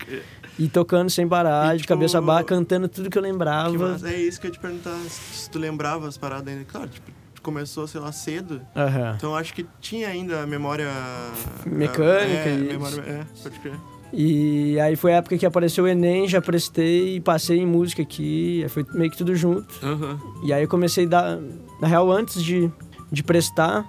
E 0.58 0.68
tocando 0.68 1.10
sem 1.10 1.28
parar, 1.28 1.68
E, 1.74 1.76
de 1.76 1.82
tipo, 1.82 1.88
cabeça 1.94 2.20
baixa, 2.20 2.44
cantando 2.44 2.88
tudo 2.88 3.10
que 3.10 3.18
eu 3.18 3.22
Que 3.22 3.28
lembrava. 3.28 3.76
massa. 3.92 4.08
É 4.08 4.18
isso 4.20 4.40
que 4.40 4.46
eu 4.46 4.48
ia 4.50 4.54
te 4.54 4.60
perguntar, 4.60 4.96
se 5.08 5.50
tu 5.50 5.58
lembrava 5.58 6.08
as 6.08 6.16
paradas 6.16 6.48
ainda. 6.52 6.64
Claro, 6.64 6.88
tipo, 6.88 7.10
começou, 7.42 7.86
sei 7.86 8.00
lá, 8.00 8.10
cedo. 8.10 8.60
Aham. 8.74 9.14
Então 9.16 9.36
acho 9.36 9.52
que 9.54 9.66
tinha 9.80 10.08
ainda 10.08 10.42
a 10.42 10.46
memória... 10.46 10.90
Mecânica 11.64 12.48
é, 12.48 12.54
e- 12.58 12.62
memória, 12.72 13.00
é, 13.02 13.24
pode 13.42 13.58
crer. 13.60 13.74
E 14.12 14.78
aí 14.80 14.96
foi 14.96 15.12
a 15.12 15.16
época 15.16 15.36
que 15.36 15.44
apareceu 15.44 15.84
o 15.84 15.88
Enem, 15.88 16.28
já 16.28 16.40
prestei 16.40 17.16
e 17.16 17.20
passei 17.20 17.58
em 17.58 17.66
música 17.66 18.02
aqui. 18.02 18.64
Foi 18.68 18.86
meio 18.94 19.10
que 19.10 19.16
tudo 19.16 19.34
junto. 19.34 19.66
Aham. 19.84 20.18
E 20.44 20.52
aí 20.52 20.62
eu 20.62 20.68
comecei 20.68 21.04
a 21.06 21.08
dar. 21.08 21.38
Na 21.80 21.88
real, 21.88 22.10
antes 22.10 22.42
de, 22.42 22.70
de 23.10 23.22
prestar 23.22 23.84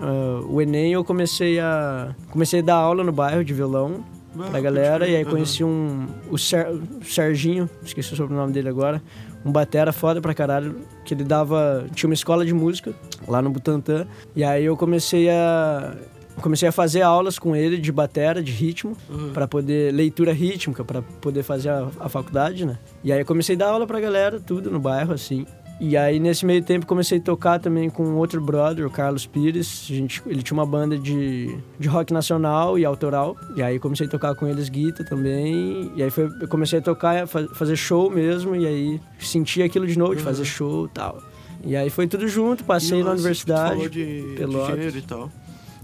ah, 0.00 0.40
o 0.48 0.60
Enem, 0.62 0.92
eu 0.92 1.04
comecei 1.04 1.58
a. 1.58 2.14
Comecei 2.30 2.60
a 2.60 2.62
dar 2.62 2.76
aula 2.76 3.02
no 3.02 3.12
bairro 3.12 3.44
de 3.44 3.52
violão 3.52 4.04
Pra 4.32 4.46
pode 4.46 4.62
galera. 4.62 5.08
E 5.08 5.16
aí 5.16 5.24
conheci 5.24 5.64
um. 5.64 6.06
O, 6.30 6.38
Ser, 6.38 6.68
o 6.68 7.04
Serginho, 7.04 7.68
esqueci 7.82 8.12
o 8.12 8.16
sobrenome 8.16 8.52
dele 8.52 8.68
agora. 8.68 9.02
Um 9.44 9.50
batera 9.50 9.92
foda 9.92 10.20
pra 10.20 10.34
caralho. 10.34 10.76
Que 11.04 11.14
ele 11.14 11.24
dava. 11.24 11.86
Tinha 11.94 12.08
uma 12.08 12.14
escola 12.14 12.44
de 12.44 12.52
música 12.54 12.92
lá 13.26 13.42
no 13.42 13.50
Butantã. 13.50 14.06
E 14.34 14.44
aí 14.44 14.64
eu 14.64 14.76
comecei 14.76 15.28
a. 15.30 15.94
Comecei 16.40 16.68
a 16.68 16.72
fazer 16.72 17.02
aulas 17.02 17.38
com 17.38 17.54
ele 17.54 17.76
de 17.76 17.92
batera, 17.92 18.42
de 18.42 18.50
ritmo 18.50 18.96
Aham. 19.10 19.30
para 19.34 19.46
poder 19.46 19.92
leitura 19.92 20.32
rítmica 20.32 20.82
para 20.82 21.02
poder 21.02 21.42
fazer 21.42 21.68
a, 21.68 21.88
a 21.98 22.08
faculdade, 22.08 22.64
né? 22.64 22.78
E 23.04 23.12
aí 23.12 23.20
eu 23.20 23.26
comecei 23.26 23.56
a 23.56 23.58
dar 23.58 23.68
aula 23.68 23.86
pra 23.86 24.00
galera, 24.00 24.40
tudo 24.40 24.70
no 24.70 24.80
bairro 24.80 25.12
assim. 25.12 25.44
E 25.80 25.96
aí 25.96 26.20
nesse 26.20 26.44
meio 26.44 26.62
tempo 26.62 26.84
comecei 26.84 27.16
a 27.16 27.20
tocar 27.22 27.58
também 27.58 27.88
com 27.88 28.04
outro 28.16 28.38
brother, 28.38 28.86
o 28.86 28.90
Carlos 28.90 29.24
Pires. 29.26 29.86
A 29.90 29.94
gente, 29.94 30.22
ele 30.26 30.42
tinha 30.42 30.54
uma 30.58 30.66
banda 30.66 30.98
de, 30.98 31.56
de 31.78 31.88
rock 31.88 32.12
nacional 32.12 32.78
e 32.78 32.84
autoral. 32.84 33.34
E 33.56 33.62
aí 33.62 33.78
comecei 33.78 34.06
a 34.06 34.10
tocar 34.10 34.34
com 34.34 34.46
eles 34.46 34.68
guitarra 34.68 35.08
também. 35.08 35.90
E 35.96 36.02
aí 36.02 36.10
foi, 36.10 36.28
eu 36.40 36.46
comecei 36.48 36.78
a 36.80 36.82
tocar, 36.82 37.26
fa- 37.26 37.48
fazer 37.54 37.76
show 37.76 38.10
mesmo. 38.10 38.54
E 38.54 38.66
aí 38.66 39.00
senti 39.18 39.62
aquilo 39.62 39.86
de 39.86 39.98
novo, 39.98 40.14
de 40.14 40.22
fazer 40.22 40.40
Uhum. 40.40 40.44
show 40.44 40.84
e 40.86 40.88
tal. 40.90 41.22
E 41.64 41.74
aí 41.74 41.88
foi 41.88 42.06
tudo 42.06 42.28
junto, 42.28 42.62
passei 42.62 43.02
na 43.02 43.12
universidade. 43.12 43.70
falou 43.70 43.88
de, 43.88 44.22
de 44.32 44.36
Pelotas. 44.36 44.76
gênero 44.76 44.98
e 44.98 45.02
tal. 45.02 45.32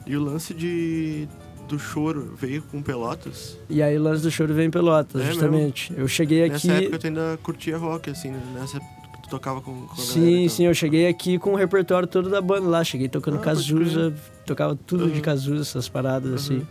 E 0.06 0.14
o 0.16 0.22
lance 0.22 0.52
de 0.52 1.26
do 1.68 1.78
choro 1.80 2.32
veio 2.38 2.62
com 2.62 2.80
Pelotas. 2.80 3.58
E 3.68 3.82
aí 3.82 3.98
o 3.98 4.02
lance 4.02 4.22
do 4.22 4.30
choro 4.30 4.54
veio 4.54 4.68
em 4.68 4.70
Pelotas, 4.70 5.20
É 5.20 5.24
justamente. 5.24 5.92
Eu 5.96 6.06
cheguei 6.06 6.44
aqui. 6.44 6.68
Nessa 6.68 6.82
época 6.82 6.98
tu 7.00 7.06
ainda 7.08 7.38
curtia 7.42 7.76
rock, 7.76 8.08
assim, 8.10 8.30
né? 8.30 8.40
Nessa 8.54 8.76
época 8.76 8.92
tu 9.26 9.30
tocava 9.30 9.60
com, 9.60 9.72
com 9.72 9.92
a 9.92 9.96
galera 9.96 10.02
e 10.02 10.04
Sim, 10.04 10.48
sim, 10.48 10.64
eu 10.66 10.74
cheguei 10.74 11.06
aqui 11.08 11.38
com 11.38 11.52
o 11.52 11.56
repertório 11.56 12.06
todo 12.08 12.30
da 12.30 12.40
banda 12.40 12.68
lá. 12.68 12.82
Cheguei 12.84 13.08
tocando 13.08 13.36
Ah, 13.38 13.40
Cazuza, 13.40 14.14
tocava 14.46 14.76
tudo 14.86 15.08
de 15.08 15.16
Uhum. 15.16 15.20
Cazuza, 15.22 15.62
essas 15.62 15.88
paradas 15.88 16.28
Uhum. 16.30 16.56
assim. 16.58 16.66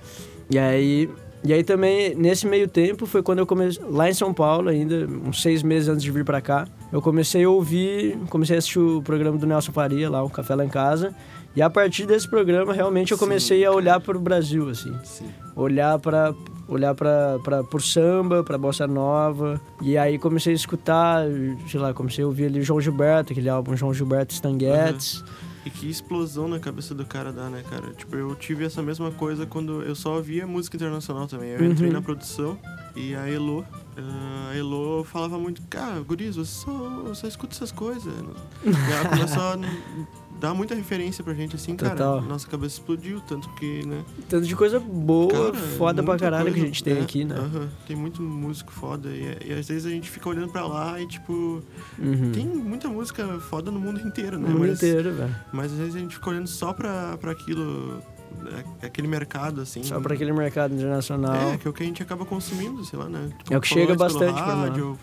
E 0.49 0.57
aí, 0.59 1.09
e 1.43 1.53
aí 1.53 1.63
também, 1.63 2.15
nesse 2.15 2.47
meio 2.47 2.67
tempo, 2.67 3.05
foi 3.05 3.21
quando 3.21 3.39
eu 3.39 3.45
comecei, 3.45 3.83
lá 3.89 4.09
em 4.09 4.13
São 4.13 4.33
Paulo 4.33 4.69
ainda, 4.69 5.07
uns 5.25 5.41
seis 5.41 5.61
meses 5.63 5.89
antes 5.89 6.03
de 6.03 6.11
vir 6.11 6.23
pra 6.25 6.41
cá, 6.41 6.67
eu 6.91 7.01
comecei 7.01 7.43
a 7.43 7.49
ouvir, 7.49 8.17
comecei 8.29 8.55
a 8.55 8.59
assistir 8.59 8.79
o 8.79 9.01
programa 9.01 9.37
do 9.37 9.45
Nelson 9.45 9.71
Faria 9.71 10.09
lá, 10.09 10.23
o 10.23 10.29
Café 10.29 10.55
Lá 10.55 10.65
em 10.65 10.69
Casa. 10.69 11.13
E 11.55 11.61
a 11.61 11.69
partir 11.69 12.05
desse 12.05 12.27
programa, 12.27 12.73
realmente, 12.73 13.11
eu 13.11 13.17
Sim, 13.17 13.23
comecei 13.23 13.63
a 13.63 13.67
cara. 13.67 13.77
olhar 13.77 13.99
pro 14.01 14.19
Brasil, 14.19 14.67
assim 14.69 14.93
Sim. 15.03 15.29
olhar 15.55 15.97
para 15.99 16.33
olhar 16.67 16.93
para 16.95 17.37
para 17.43 17.63
por 17.63 17.81
samba, 17.81 18.43
para 18.43 18.57
bossa 18.57 18.85
nova. 18.87 19.61
E 19.81 19.97
aí 19.97 20.17
comecei 20.19 20.51
a 20.51 20.55
escutar, 20.55 21.23
sei 21.69 21.79
lá, 21.79 21.93
comecei 21.93 22.23
a 22.23 22.27
ouvir 22.27 22.45
ali 22.47 22.61
João 22.61 22.81
Gilberto, 22.81 23.31
aquele 23.31 23.47
álbum 23.49 23.75
João 23.77 23.93
Gilberto 23.93 24.33
Stanguetes. 24.33 25.23
E 25.65 25.69
que 25.69 25.89
explosão 25.89 26.47
na 26.47 26.59
cabeça 26.59 26.93
do 26.93 27.03
cara 27.05 27.31
dá, 27.31 27.49
né, 27.49 27.63
cara? 27.67 27.91
Tipo, 27.93 28.15
eu 28.15 28.35
tive 28.35 28.65
essa 28.65 28.83
mesma 28.83 29.09
coisa 29.11 29.47
quando 29.47 29.81
eu 29.81 29.95
só 29.95 30.15
ouvia 30.17 30.45
música 30.45 30.75
internacional 30.77 31.25
também. 31.27 31.49
Eu 31.51 31.65
entrei 31.65 31.87
Uhum. 31.89 31.93
na 31.95 32.01
produção 32.03 32.55
e 32.95 33.15
a 33.15 33.27
Elo, 33.27 33.65
ah, 33.97 34.49
a 34.51 34.55
Elo 34.57 35.03
falava 35.05 35.39
muito, 35.39 35.63
cara, 35.67 35.99
guris, 36.01 36.35
você 36.35 36.51
só, 36.51 37.13
só 37.15 37.27
escuta 37.27 37.55
essas 37.55 37.71
coisas. 37.71 38.13
E 38.63 38.69
ela 38.93 39.09
começou 39.09 39.41
a 39.41 39.57
dar 40.39 40.53
muita 40.53 40.75
referência 40.75 41.23
pra 41.23 41.33
gente, 41.33 41.55
assim, 41.55 41.75
cara. 41.75 41.91
Total. 41.95 42.21
Nossa 42.21 42.47
cabeça 42.47 42.75
explodiu, 42.75 43.21
tanto 43.21 43.49
que, 43.55 43.85
né? 43.85 44.03
Tanto 44.29 44.45
de 44.47 44.55
coisa 44.55 44.79
boa, 44.79 45.51
Cara, 45.51 45.53
foda 45.77 46.03
pra 46.03 46.17
caralho 46.17 46.45
que 46.45 46.49
a 46.49 46.53
coisa- 46.53 46.67
gente 46.67 46.83
tem 46.83 46.97
é, 46.97 47.01
aqui, 47.01 47.23
né? 47.25 47.35
aham, 47.35 47.69
tem 47.87 47.95
muito 47.95 48.21
músico 48.21 48.71
foda. 48.71 49.09
E, 49.09 49.37
e 49.49 49.53
às 49.53 49.67
vezes 49.67 49.85
a 49.85 49.89
gente 49.89 50.09
fica 50.09 50.27
olhando 50.29 50.49
pra 50.49 50.65
lá 50.67 50.99
e, 51.01 51.07
tipo, 51.07 51.61
Uhum. 51.97 52.31
tem 52.33 52.45
muita 52.45 52.87
música 52.89 53.25
foda 53.49 53.71
no 53.71 53.79
mundo 53.79 53.99
inteiro, 54.01 54.37
né? 54.37 54.47
no 54.47 54.53
mundo 54.55 54.67
mas, 54.67 54.77
inteiro, 54.83 55.13
velho. 55.13 55.35
mas 55.53 55.71
às 55.71 55.77
vezes 55.77 55.95
a 55.95 55.99
gente 55.99 56.15
fica 56.15 56.29
olhando 56.29 56.47
só 56.47 56.73
pra, 56.73 57.17
pra 57.17 57.31
aquilo 57.31 58.01
é 58.81 58.87
aquele 58.87 59.07
mercado, 59.07 59.61
assim. 59.61 59.81
Só 59.83 59.99
para 59.99 60.13
aquele 60.13 60.33
mercado 60.33 60.73
internacional. 60.75 61.33
É, 61.53 61.57
que 61.57 61.65
é 61.67 61.71
o 61.71 61.73
que 61.73 61.81
a 61.83 61.85
gente 61.85 62.03
acaba 62.03 62.25
consumindo, 62.25 62.83
sei 62.83 62.99
lá, 62.99 63.07
né? 63.07 63.29
é 63.49 63.57
o 63.57 63.61
que 63.61 63.67
chega 63.67 63.95
bastante 63.95 64.33
pra 64.33 64.53
rádio, 64.53 64.99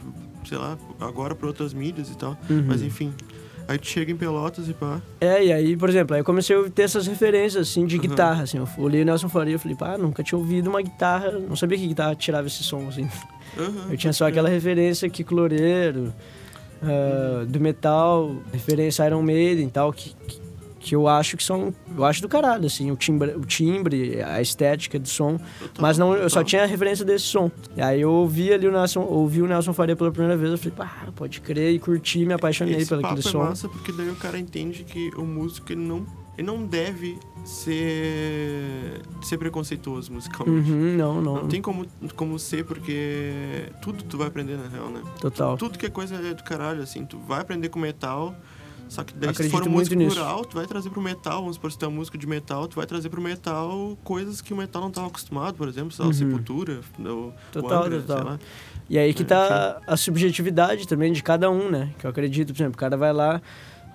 sei 0.47 0.59
lá, 0.59 0.77
agora 1.01 1.35
para 1.35 1.47
outras 1.47 1.73
mídias 1.73 2.11
e 2.11 2.17
tal. 2.17 2.37
Uhum. 2.51 2.65
Mas 2.69 2.83
enfim. 2.83 3.13
Aí 3.73 3.79
tu 3.79 3.87
chega 3.87 4.13
em 4.13 4.17
Pelotas 4.17 4.69
e 4.69 4.75
pá. 4.75 5.01
É, 5.19 5.47
e 5.47 5.51
aí, 5.51 5.75
por 5.79 5.89
exemplo, 5.89 6.15
aí 6.15 6.21
eu 6.21 6.25
comecei 6.25 6.55
a 6.55 6.69
ter 6.69 6.83
essas 6.83 7.07
referências, 7.07 7.71
assim, 7.71 7.87
de 7.87 7.97
uhum. 7.97 8.03
guitarra, 8.03 8.43
assim. 8.43 8.59
Eu 8.59 8.69
olhei 8.77 9.01
o 9.01 9.05
Nelson 9.05 9.31
Faria 9.31 9.55
e 9.55 9.59
falei, 9.59 9.75
pá, 9.75 9.97
nunca 9.97 10.23
tinha 10.23 10.39
ouvido 10.39 10.69
uma 10.69 10.83
guitarra, 10.83 11.31
não 11.31 11.57
sabia 11.57 11.79
que 11.79 11.87
guitarra 11.87 12.15
tirava 12.15 12.47
esse 12.47 12.63
som, 12.63 12.87
assim. 12.87 13.09
Uhum, 13.57 13.93
eu 13.93 13.97
tinha 13.97 14.13
só 14.13 14.29
aquela 14.29 14.51
referência 14.51 15.09
que 15.09 15.25
Cloreiro, 15.25 16.13
uh, 16.83 17.47
do 17.47 17.59
metal, 17.61 18.37
referência 18.53 19.07
Iron 19.07 19.23
Maiden 19.23 19.69
e 19.69 19.71
tal, 19.71 19.91
que, 19.91 20.15
que 20.29 20.39
que 20.83 20.97
eu 20.97 21.07
acho 21.07 21.37
que 21.37 21.45
são. 21.45 21.73
Eu 21.97 22.05
acho 22.05 22.21
do 22.21 22.29
caralho, 22.29 22.67
assim, 22.67 22.91
o 22.91 22.97
timbre, 22.97 23.31
o 23.37 23.45
timbre 23.45 24.21
a 24.21 24.43
estética 24.43 24.99
do 24.99 25.09
som. 25.09 25.39
mas 25.81 25.97
não, 25.97 26.15
eu 26.15 26.29
só 26.29 26.43
tinha 26.43 26.65
a 26.65 26.67
referência 26.67 27.05
desse 27.05 27.25
som. 27.25 27.51
E 27.77 27.81
aí 27.81 28.01
eu 28.01 28.11
ouvi 28.11 28.53
ali 28.53 28.67
o 28.67 28.73
Nelson, 28.73 29.01
ouvi 29.01 29.41
o 29.41 29.47
Nelson 29.47 29.73
Faria 29.73 29.95
pela 29.95 30.11
primeira 30.11 30.37
vez, 30.37 30.51
eu 30.51 30.59
falei, 30.59 30.75
pá, 30.77 31.07
pode 31.15 31.41
crer, 31.41 31.73
e 31.73 31.79
curti, 31.79 32.27
me 32.27 32.35
apaixonei 32.35 32.75
Esse 32.75 32.89
pelo 32.89 33.07
aquele 33.07 33.21
é 33.21 33.23
som. 33.23 33.45
massa 33.45 33.69
porque 33.69 33.93
daí 33.93 34.09
o 34.09 34.17
cara 34.17 34.39
entende 34.39 34.83
que 34.83 35.11
o 35.17 35.23
músico 35.23 35.71
ele 35.73 35.83
não, 35.83 36.05
ele 36.37 36.47
não 36.47 36.67
deve 36.67 37.17
ser 37.45 39.01
ser 39.23 39.39
preconceituoso 39.39 40.13
musicalmente. 40.13 40.71
Uhum, 40.71 40.97
não, 40.97 41.23
não. 41.23 41.35
Não 41.43 41.49
tem 41.49 41.63
como, 41.63 41.87
como 42.17 42.39
ser, 42.39 42.65
porque 42.65 43.69
tudo 43.81 44.03
tu 44.05 44.19
vai 44.19 44.27
aprender 44.27 44.57
na 44.57 44.69
real, 44.69 44.89
né? 44.91 45.03
Total. 45.21 45.57
Tudo 45.57 45.79
que 45.79 45.87
é 45.87 45.91
coisa 45.91 46.17
é 46.17 46.35
do 46.35 46.43
caralho, 46.43 46.83
assim, 46.83 47.05
tu 47.05 47.19
vai 47.19 47.41
aprender 47.41 47.69
com 47.69 47.79
metal 47.79 48.35
só 48.93 49.03
que 49.03 49.15
daí, 49.15 49.31
Acredito 49.31 49.51
se 49.51 49.59
for 49.59 49.67
um 49.67 49.73
músico 49.73 49.97
nisso. 49.97 50.19
rural, 50.19 50.45
tu 50.45 50.55
vai 50.55 50.67
trazer 50.67 50.91
pro 50.91 51.01
metal, 51.01 51.41
vamos 51.41 51.55
supor, 51.57 51.73
se 51.73 51.79
tu 51.79 51.87
é 51.87 51.89
um 51.89 51.93
músico 51.93 52.19
de 52.19 52.27
metal, 52.27 52.69
tu 52.69 52.77
vai 52.77 52.85
trazer 52.85 53.09
pro 53.09 53.23
metal 53.23 53.97
coisas 54.05 54.43
que 54.43 54.53
o 54.53 54.57
metal 54.57 54.83
não 54.83 54.91
estava 54.91 55.07
acostumado, 55.07 55.55
por 55.55 55.67
exemplo, 55.67 55.93
sei 55.93 56.03
lá, 56.05 56.09
uhum. 56.09 56.13
Sepultura, 56.13 56.81
o, 56.99 57.33
total, 57.51 57.85
Angra, 57.85 58.03
total. 58.03 58.39
E 58.91 58.99
aí 58.99 59.15
que 59.15 59.23
é, 59.23 59.25
tá 59.25 59.81
a 59.87 59.97
subjetividade 59.97 60.87
também 60.87 61.11
de 61.11 61.23
cada 61.23 61.51
um, 61.51 61.71
né? 61.71 61.95
Que 61.99 62.05
eu 62.05 62.11
acredito, 62.11 62.53
por 62.53 62.61
exemplo, 62.61 62.75
o 62.75 62.77
cara 62.77 62.95
vai 62.95 63.15
lá, 63.15 63.41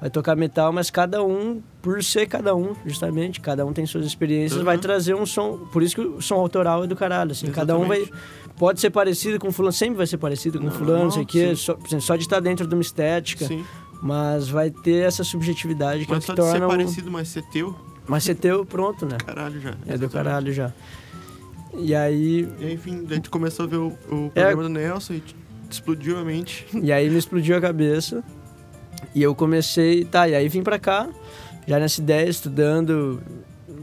vai 0.02 0.10
tocar 0.10 0.36
metal, 0.36 0.74
mas 0.74 0.90
cada 0.90 1.24
um, 1.24 1.62
por 1.80 2.04
ser 2.04 2.26
cada 2.26 2.56
um, 2.56 2.74
justamente, 2.84 3.40
cada 3.40 3.64
um 3.68 3.74
tem 3.74 3.86
suas 3.86 4.04
experiências, 4.04 4.58
uhum. 4.58 4.66
vai 4.66 4.80
trazer 4.80 5.14
um 5.14 5.28
som. 5.28 5.60
Por 5.72 5.84
isso 5.84 5.94
que 5.94 6.02
o 6.02 6.20
som 6.24 6.36
autoral 6.36 6.86
é 6.86 6.88
do 6.88 6.96
caralho, 6.96 7.34
assim. 7.34 7.46
Exatamente. 7.46 7.68
Cada 7.68 7.78
um 7.78 7.88
vai. 7.88 8.10
Pode 8.58 8.80
ser 8.80 8.90
parecido 8.90 9.38
com 9.38 9.52
fulano, 9.52 9.72
sempre 9.72 9.98
vai 9.98 10.08
ser 10.08 10.18
parecido 10.18 10.58
com 10.58 10.66
não, 10.66 10.72
fulano, 10.72 11.04
não 11.04 11.12
sei 11.12 11.22
o 11.22 11.28
quê. 11.28 11.56
Só, 11.56 11.78
só 12.00 12.16
de 12.16 12.24
estar 12.24 12.40
dentro 12.40 12.66
de 12.66 12.74
uma 12.74 12.82
estética. 12.82 13.46
Sim. 13.46 13.64
Mas 14.02 14.50
vai 14.50 14.70
ter 14.70 15.06
essa 15.06 15.24
subjetividade 15.24 16.06
que 16.06 16.12
mas 16.12 16.24
é 16.24 16.28
que 16.28 16.36
torna. 16.36 16.52
Ser 16.52 16.64
um... 16.64 16.68
parecido, 16.68 17.12
mas 17.12 17.28
ser 17.28 17.44
teu. 17.44 17.76
Mas 18.08 18.24
ser 18.24 18.36
teu, 18.36 18.66
pronto, 18.66 19.06
né? 19.06 19.18
Caralho 19.18 19.60
já. 19.60 19.76
É 19.86 19.98
do 19.98 20.10
caralho 20.10 20.54
já. 20.54 20.72
E 21.78 21.94
aí. 21.94 22.48
E 22.60 22.74
enfim, 22.74 23.06
a 23.10 23.14
gente 23.14 23.30
começou 23.30 23.66
a 23.66 23.68
ver 23.68 23.78
o, 23.78 23.88
o 24.10 24.32
é. 24.34 24.42
programa 24.42 24.62
é... 24.62 24.64
do 24.64 24.70
Nelson 24.70 25.14
e 25.14 25.24
explodiu 25.70 26.18
a 26.18 26.24
mente. 26.24 26.66
E 26.82 26.92
aí 26.92 27.10
me 27.10 27.18
explodiu 27.18 27.58
a 27.58 27.62
cabeça. 27.62 28.24
E 29.14 29.22
eu 29.22 29.36
comecei. 29.36 30.06
Tá, 30.06 30.28
e 30.28 30.36
aí 30.36 30.48
vim 30.48 30.64
pra 30.64 30.80
cá, 30.80 31.08
já 31.68 31.80
nessa 31.80 32.02
ideia, 32.02 32.30
estudando, 32.30 33.22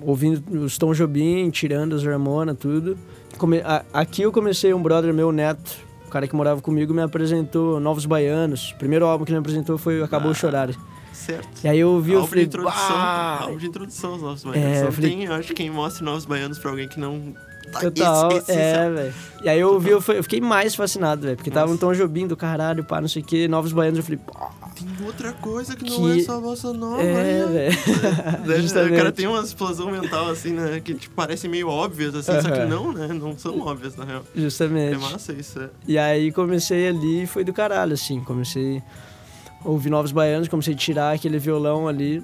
ouvindo 0.01 0.65
os 0.65 0.79
Tom 0.79 0.93
Jobim, 0.93 1.51
tirando 1.51 1.95
as 1.95 2.05
Ramona, 2.05 2.55
tudo. 2.55 2.99
Come... 3.37 3.63
Aqui 3.93 4.23
eu 4.23 4.33
comecei 4.33 4.73
um 4.73 4.83
brother 4.83 5.13
meu, 5.13 5.31
Neto, 5.33 5.79
cara 6.15 6.29
que 6.29 6.37
morava 6.37 6.61
comigo 6.63 6.95
me 6.95 7.03
apresentou 7.03 7.81
Novos 7.81 8.07
Baianos. 8.07 8.71
O 8.71 8.77
primeiro 8.77 9.05
álbum 9.05 9.25
que 9.25 9.33
ele 9.33 9.39
me 9.39 9.41
apresentou 9.41 9.77
foi 9.77 10.01
Acabou 10.01 10.31
ah, 10.31 10.35
Chorar. 10.35 10.71
Certo. 11.13 11.49
E 11.65 11.69
aí 11.69 11.81
eu 11.81 11.91
ouvi, 11.91 12.13
eu 12.13 12.25
falei... 12.25 12.45
De 12.45 12.51
introdução, 12.51 12.97
álbum 12.97 13.57
de 13.57 13.67
introdução 13.67 14.13
aos 14.13 14.23
Novos 14.23 14.45
Baianos. 14.45 14.79
É, 14.79 14.91
falei... 14.93 15.11
tem, 15.11 15.27
acho, 15.27 15.53
quem 15.55 15.71
mostra 15.71 16.05
Novos 16.05 16.25
Baianos 16.25 16.61
pra 16.61 16.71
alguém 16.71 16.87
que 16.87 17.01
não... 17.01 17.35
Tá 17.75 17.81
Total, 17.81 18.33
esse, 18.33 18.51
esse, 18.51 18.53
é, 18.53 18.91
velho. 18.91 19.15
E 19.43 19.49
aí 19.49 19.61
eu 19.61 19.73
ouvi, 19.73 19.91
eu, 19.91 20.03
eu, 20.09 20.23
fiquei 20.23 20.41
mais 20.41 20.75
fascinado, 20.75 21.23
velho. 21.23 21.37
Porque 21.37 21.51
Nossa. 21.51 21.61
tava 21.61 21.73
um 21.73 21.77
Tom 21.77 21.93
Jobim 21.93 22.27
do 22.27 22.37
caralho, 22.37 22.85
pá, 22.85 23.01
não 23.01 23.09
sei 23.09 23.21
o 23.21 23.25
quê, 23.25 23.47
Novos 23.47 23.73
Baianos. 23.73 23.99
Eu 23.99 24.05
falei, 24.05 24.19
pô, 24.25 24.33
tem 24.75 25.07
outra 25.07 25.33
coisa 25.33 25.77
que, 25.77 25.85
que... 25.85 25.99
não 25.99 26.09
é 26.09 26.19
só 26.21 26.37
a 26.37 26.41
bossa 26.41 26.73
nova. 26.73 27.03
É, 27.03 27.47
velho. 27.47 27.77
o 28.95 28.97
cara 28.97 29.13
tem 29.13 29.27
uma 29.27 29.41
explosão 29.41 29.91
mental, 29.91 30.31
assim, 30.31 30.53
né? 30.53 30.81
Que 30.81 30.95
tipo, 30.95 31.15
parece 31.15 31.49
meio 31.49 31.69
óbvias, 31.69 32.15
assim, 32.15 32.41
só 32.41 32.51
que 32.51 32.65
não, 32.65 32.93
né? 32.93 33.09
Não 33.09 33.37
são 33.39 33.61
óbvias, 33.61 33.97
na 33.97 34.05
real. 34.05 34.25
Justamente. 34.35 34.95
É 34.95 34.99
massa 34.99 35.33
isso, 35.33 35.61
é. 35.61 35.71
E 35.87 35.97
aí 35.97 36.33
comecei 36.33 36.89
ali 36.89 37.23
e 37.23 37.27
foi 37.27 37.45
do 37.45 37.53
caralho, 37.53 37.95
assim. 37.95 38.21
Comecei 38.21 38.83
a 39.65 39.69
ouvir 39.69 39.91
novos 39.91 40.13
baianos, 40.13 40.49
comecei 40.49 40.75
a 40.75 40.77
tirar 40.77 41.15
aquele 41.15 41.39
violão 41.39 41.87
ali. 41.87 42.23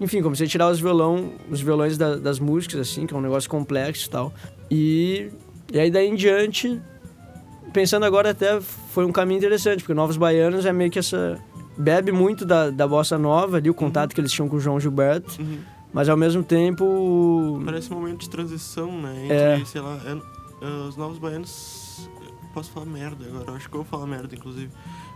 Enfim, 0.00 0.20
comecei 0.22 0.46
a 0.46 0.50
tirar 0.50 0.70
os 0.70 0.80
violão, 0.80 1.32
os 1.50 1.60
violões 1.60 1.96
da, 1.96 2.16
das 2.16 2.38
músicas, 2.38 2.80
assim, 2.80 3.06
que 3.06 3.14
é 3.14 3.16
um 3.16 3.20
negócio 3.20 3.48
complexo 3.48 4.06
e 4.06 4.10
tal. 4.10 4.32
E, 4.70 5.30
e 5.72 5.78
aí 5.78 5.90
daí 5.90 6.08
em 6.08 6.14
diante, 6.14 6.80
pensando 7.72 8.04
agora 8.04 8.30
até 8.30 8.60
foi 8.60 9.04
um 9.04 9.12
caminho 9.12 9.38
interessante, 9.38 9.80
porque 9.80 9.94
Novos 9.94 10.16
Baianos 10.16 10.64
é 10.66 10.72
meio 10.72 10.90
que 10.90 10.98
essa 10.98 11.38
bebe 11.76 12.12
muito 12.12 12.44
da, 12.44 12.70
da 12.70 12.86
bossa 12.86 13.18
nova 13.18 13.56
ali, 13.56 13.68
o 13.68 13.74
contato 13.74 14.10
uhum. 14.10 14.14
que 14.14 14.20
eles 14.20 14.32
tinham 14.32 14.48
com 14.48 14.56
o 14.56 14.60
João 14.60 14.78
Gilberto. 14.78 15.40
Uhum. 15.40 15.58
Mas 15.92 16.08
ao 16.08 16.16
mesmo 16.16 16.42
tempo. 16.42 17.62
Parece 17.64 17.92
um 17.92 18.00
momento 18.00 18.22
de 18.22 18.30
transição, 18.30 18.90
né? 19.00 19.24
Entre, 19.24 19.36
é. 19.36 19.64
sei 19.64 19.80
lá, 19.80 20.00
é, 20.04 20.66
os 20.88 20.96
novos 20.96 21.18
baianos. 21.18 22.08
Posso 22.52 22.70
falar 22.70 22.86
merda 22.86 23.24
agora, 23.26 23.52
acho 23.52 23.68
que 23.68 23.74
eu 23.74 23.82
vou 23.82 23.84
falar 23.84 24.06
merda, 24.06 24.34
inclusive. 24.34 24.70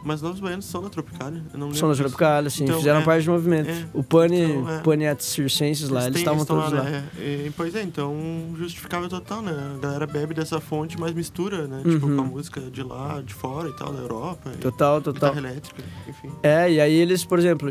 Mas 0.05 0.23
Novos 0.23 0.41
Baianos 0.41 0.65
são 0.65 0.81
na 0.81 0.89
Tropicália? 0.89 1.43
são 1.75 1.89
na 1.89 1.95
Tropicália, 1.95 2.51
sim. 2.51 2.65
Então, 2.65 2.77
Fizeram 2.77 3.01
é, 3.01 3.05
parte 3.05 3.25
do 3.25 3.33
movimento. 3.33 3.69
É, 3.69 3.87
o 3.93 4.03
Pane, 4.03 4.43
então, 4.43 4.71
é. 4.71 4.79
Pane 4.81 5.07
at 5.07 5.21
Circenses 5.21 5.89
lá, 5.89 6.07
eles 6.07 6.19
estavam 6.19 6.45
todos 6.45 6.73
lá. 6.73 6.83
Né? 6.83 7.05
E, 7.19 7.53
pois 7.57 7.75
é, 7.75 7.83
então 7.83 8.17
justificável 8.57 9.09
total, 9.09 9.43
né? 9.43 9.53
A 9.77 9.79
galera 9.79 10.07
bebe 10.07 10.35
dessa 10.35 10.61
fonte, 10.61 10.99
mas 10.99 11.13
mistura, 11.13 11.67
né? 11.67 11.79
Tipo, 11.79 11.89
uhum. 11.89 11.95
Tipo, 11.95 12.17
com 12.17 12.21
a 12.21 12.25
música 12.25 12.61
de 12.61 12.83
lá, 12.83 13.21
de 13.25 13.35
fora 13.35 13.69
e 13.69 13.73
tal, 13.77 13.93
da 13.93 14.01
Europa. 14.01 14.51
Total, 14.61 15.01
total. 15.01 15.35
Guitarra 15.35 15.49
elétrica, 15.49 15.83
enfim. 16.09 16.31
É, 16.43 16.71
e 16.71 16.81
aí 16.81 16.95
eles, 16.95 17.25
por 17.25 17.39
exemplo... 17.39 17.71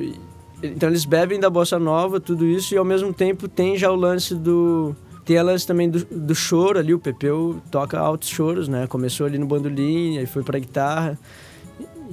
Então 0.61 0.89
eles 0.89 1.05
bebem 1.05 1.39
da 1.39 1.51
bossa 1.51 1.77
nova, 1.77 2.19
tudo 2.19 2.43
isso, 2.43 2.73
e 2.73 2.77
ao 2.77 2.85
mesmo 2.85 3.13
tempo 3.13 3.47
tem 3.47 3.77
já 3.77 3.91
o 3.91 3.95
lance 3.95 4.33
do... 4.33 4.95
Tem 5.23 5.37
a 5.37 5.43
lance 5.43 5.67
também 5.67 5.89
do, 5.89 6.03
do 6.05 6.33
choro 6.33 6.79
ali, 6.79 6.93
o 6.93 6.99
Pepeu 6.99 7.61
toca 7.69 7.99
altos 7.99 8.29
choros, 8.29 8.67
né? 8.67 8.87
Começou 8.87 9.27
ali 9.27 9.37
no 9.37 9.45
bandolim, 9.45 10.17
aí 10.17 10.25
foi 10.25 10.41
pra 10.41 10.57
guitarra 10.57 11.19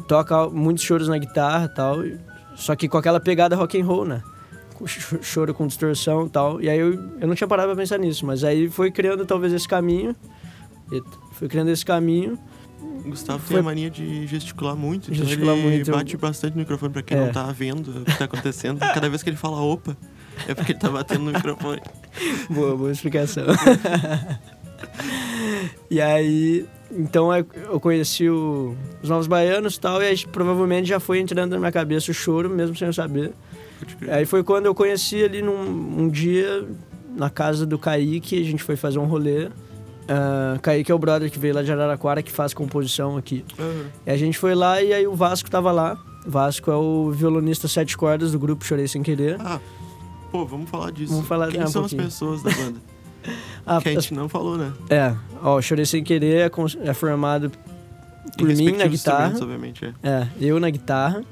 toca 0.08 0.48
muitos 0.48 0.84
choros 0.84 1.08
na 1.08 1.18
guitarra 1.18 1.68
tal, 1.68 1.98
só 2.54 2.74
que 2.76 2.88
com 2.88 2.98
aquela 2.98 3.20
pegada 3.20 3.56
rock 3.56 3.80
and 3.80 3.84
roll, 3.84 4.04
né? 4.04 4.22
Choro 5.22 5.54
com 5.54 5.66
distorção 5.66 6.26
e 6.26 6.30
tal. 6.30 6.60
E 6.60 6.68
aí 6.68 6.78
eu, 6.78 6.92
eu 7.20 7.28
não 7.28 7.34
tinha 7.34 7.46
parado 7.46 7.68
pra 7.68 7.76
pensar 7.76 7.98
nisso, 7.98 8.26
mas 8.26 8.42
aí 8.42 8.68
foi 8.68 8.90
criando 8.90 9.24
talvez 9.24 9.52
esse 9.52 9.68
caminho. 9.68 10.14
Foi 11.32 11.48
criando 11.48 11.70
esse 11.70 11.84
caminho. 11.84 12.38
Gustavo 13.06 13.38
foi... 13.38 13.54
tem 13.54 13.58
a 13.58 13.62
mania 13.62 13.90
de 13.90 14.26
gesticular 14.26 14.74
muito, 14.74 15.12
então 15.12 15.24
gesticular 15.24 15.56
ele 15.56 15.76
muito. 15.76 15.90
bate 15.90 16.16
bastante 16.16 16.54
no 16.54 16.60
microfone 16.60 16.92
pra 16.92 17.02
quem 17.02 17.16
é. 17.16 17.26
não 17.26 17.32
tá 17.32 17.44
vendo 17.52 18.00
o 18.00 18.04
que 18.04 18.18
tá 18.18 18.24
acontecendo. 18.24 18.78
Cada 18.94 19.08
vez 19.08 19.22
que 19.22 19.30
ele 19.30 19.36
fala 19.36 19.60
opa, 19.60 19.96
é 20.48 20.54
porque 20.54 20.72
ele 20.72 20.78
tá 20.78 20.88
batendo 20.88 21.24
no 21.24 21.32
microfone. 21.32 21.82
boa, 22.48 22.76
boa 22.76 22.90
explicação. 22.92 23.44
e 25.90 26.00
aí 26.00 26.66
então 26.94 27.32
é, 27.32 27.44
eu 27.70 27.80
conheci 27.80 28.28
o, 28.28 28.76
os 29.02 29.08
Novos 29.08 29.26
Baianos 29.26 29.74
e 29.74 29.80
tal, 29.80 30.02
e 30.02 30.06
aí 30.06 30.26
provavelmente 30.26 30.88
já 30.88 31.00
foi 31.00 31.18
entrando 31.18 31.52
na 31.52 31.58
minha 31.58 31.72
cabeça 31.72 32.10
o 32.10 32.14
choro, 32.14 32.48
mesmo 32.48 32.76
sem 32.76 32.86
eu 32.86 32.92
saber. 32.92 33.32
Aí 34.08 34.24
foi 34.24 34.42
quando 34.42 34.66
eu 34.66 34.74
conheci 34.74 35.22
ali 35.22 35.42
num 35.42 36.00
um 36.00 36.08
dia, 36.08 36.66
na 37.16 37.28
casa 37.30 37.66
do 37.66 37.78
Kaique, 37.78 38.40
a 38.40 38.44
gente 38.44 38.62
foi 38.62 38.76
fazer 38.76 38.98
um 38.98 39.06
rolê. 39.06 39.46
Uh, 40.04 40.60
Kaique 40.60 40.92
é 40.92 40.94
o 40.94 40.98
brother 40.98 41.30
que 41.30 41.38
veio 41.38 41.54
lá 41.54 41.62
de 41.62 41.72
Araraquara, 41.72 42.22
que 42.22 42.30
faz 42.30 42.52
composição 42.52 43.16
aqui. 43.16 43.44
Uhum. 43.58 43.86
E 44.06 44.10
a 44.10 44.16
gente 44.16 44.38
foi 44.38 44.54
lá 44.54 44.82
e 44.82 44.92
aí 44.92 45.06
o 45.06 45.14
Vasco 45.14 45.50
tava 45.50 45.72
lá. 45.72 45.98
Vasco 46.26 46.70
é 46.70 46.76
o 46.76 47.10
violonista 47.10 47.68
sete 47.68 47.96
cordas 47.96 48.32
do 48.32 48.38
grupo 48.38 48.64
Chorei 48.64 48.88
Sem 48.88 49.02
Querer. 49.02 49.36
Ah, 49.40 49.60
pô, 50.30 50.44
vamos 50.44 50.70
falar 50.70 50.90
disso. 50.90 51.12
Vamos 51.12 51.28
falar 51.28 51.48
Quem 51.48 51.62
um 51.62 51.66
são 51.66 51.82
pouquinho. 51.82 52.02
as 52.02 52.06
pessoas 52.08 52.42
da 52.42 52.50
banda? 52.50 52.80
Ah, 53.66 53.80
que 53.80 53.88
a 53.88 53.92
gente 53.92 54.12
não 54.12 54.28
falou, 54.28 54.58
né? 54.58 54.72
É, 54.90 55.14
ó, 55.42 55.60
Chorei 55.60 55.86
Sem 55.86 56.04
Querer 56.04 56.50
é, 56.50 56.88
é 56.88 56.94
formado 56.94 57.50
por 58.36 58.48
mim 58.48 58.72
na 58.72 58.86
guitarra. 58.86 59.34
é. 60.02 60.08
é. 60.08 60.28
eu 60.40 60.60
na 60.60 60.70
guitarra. 60.70 61.22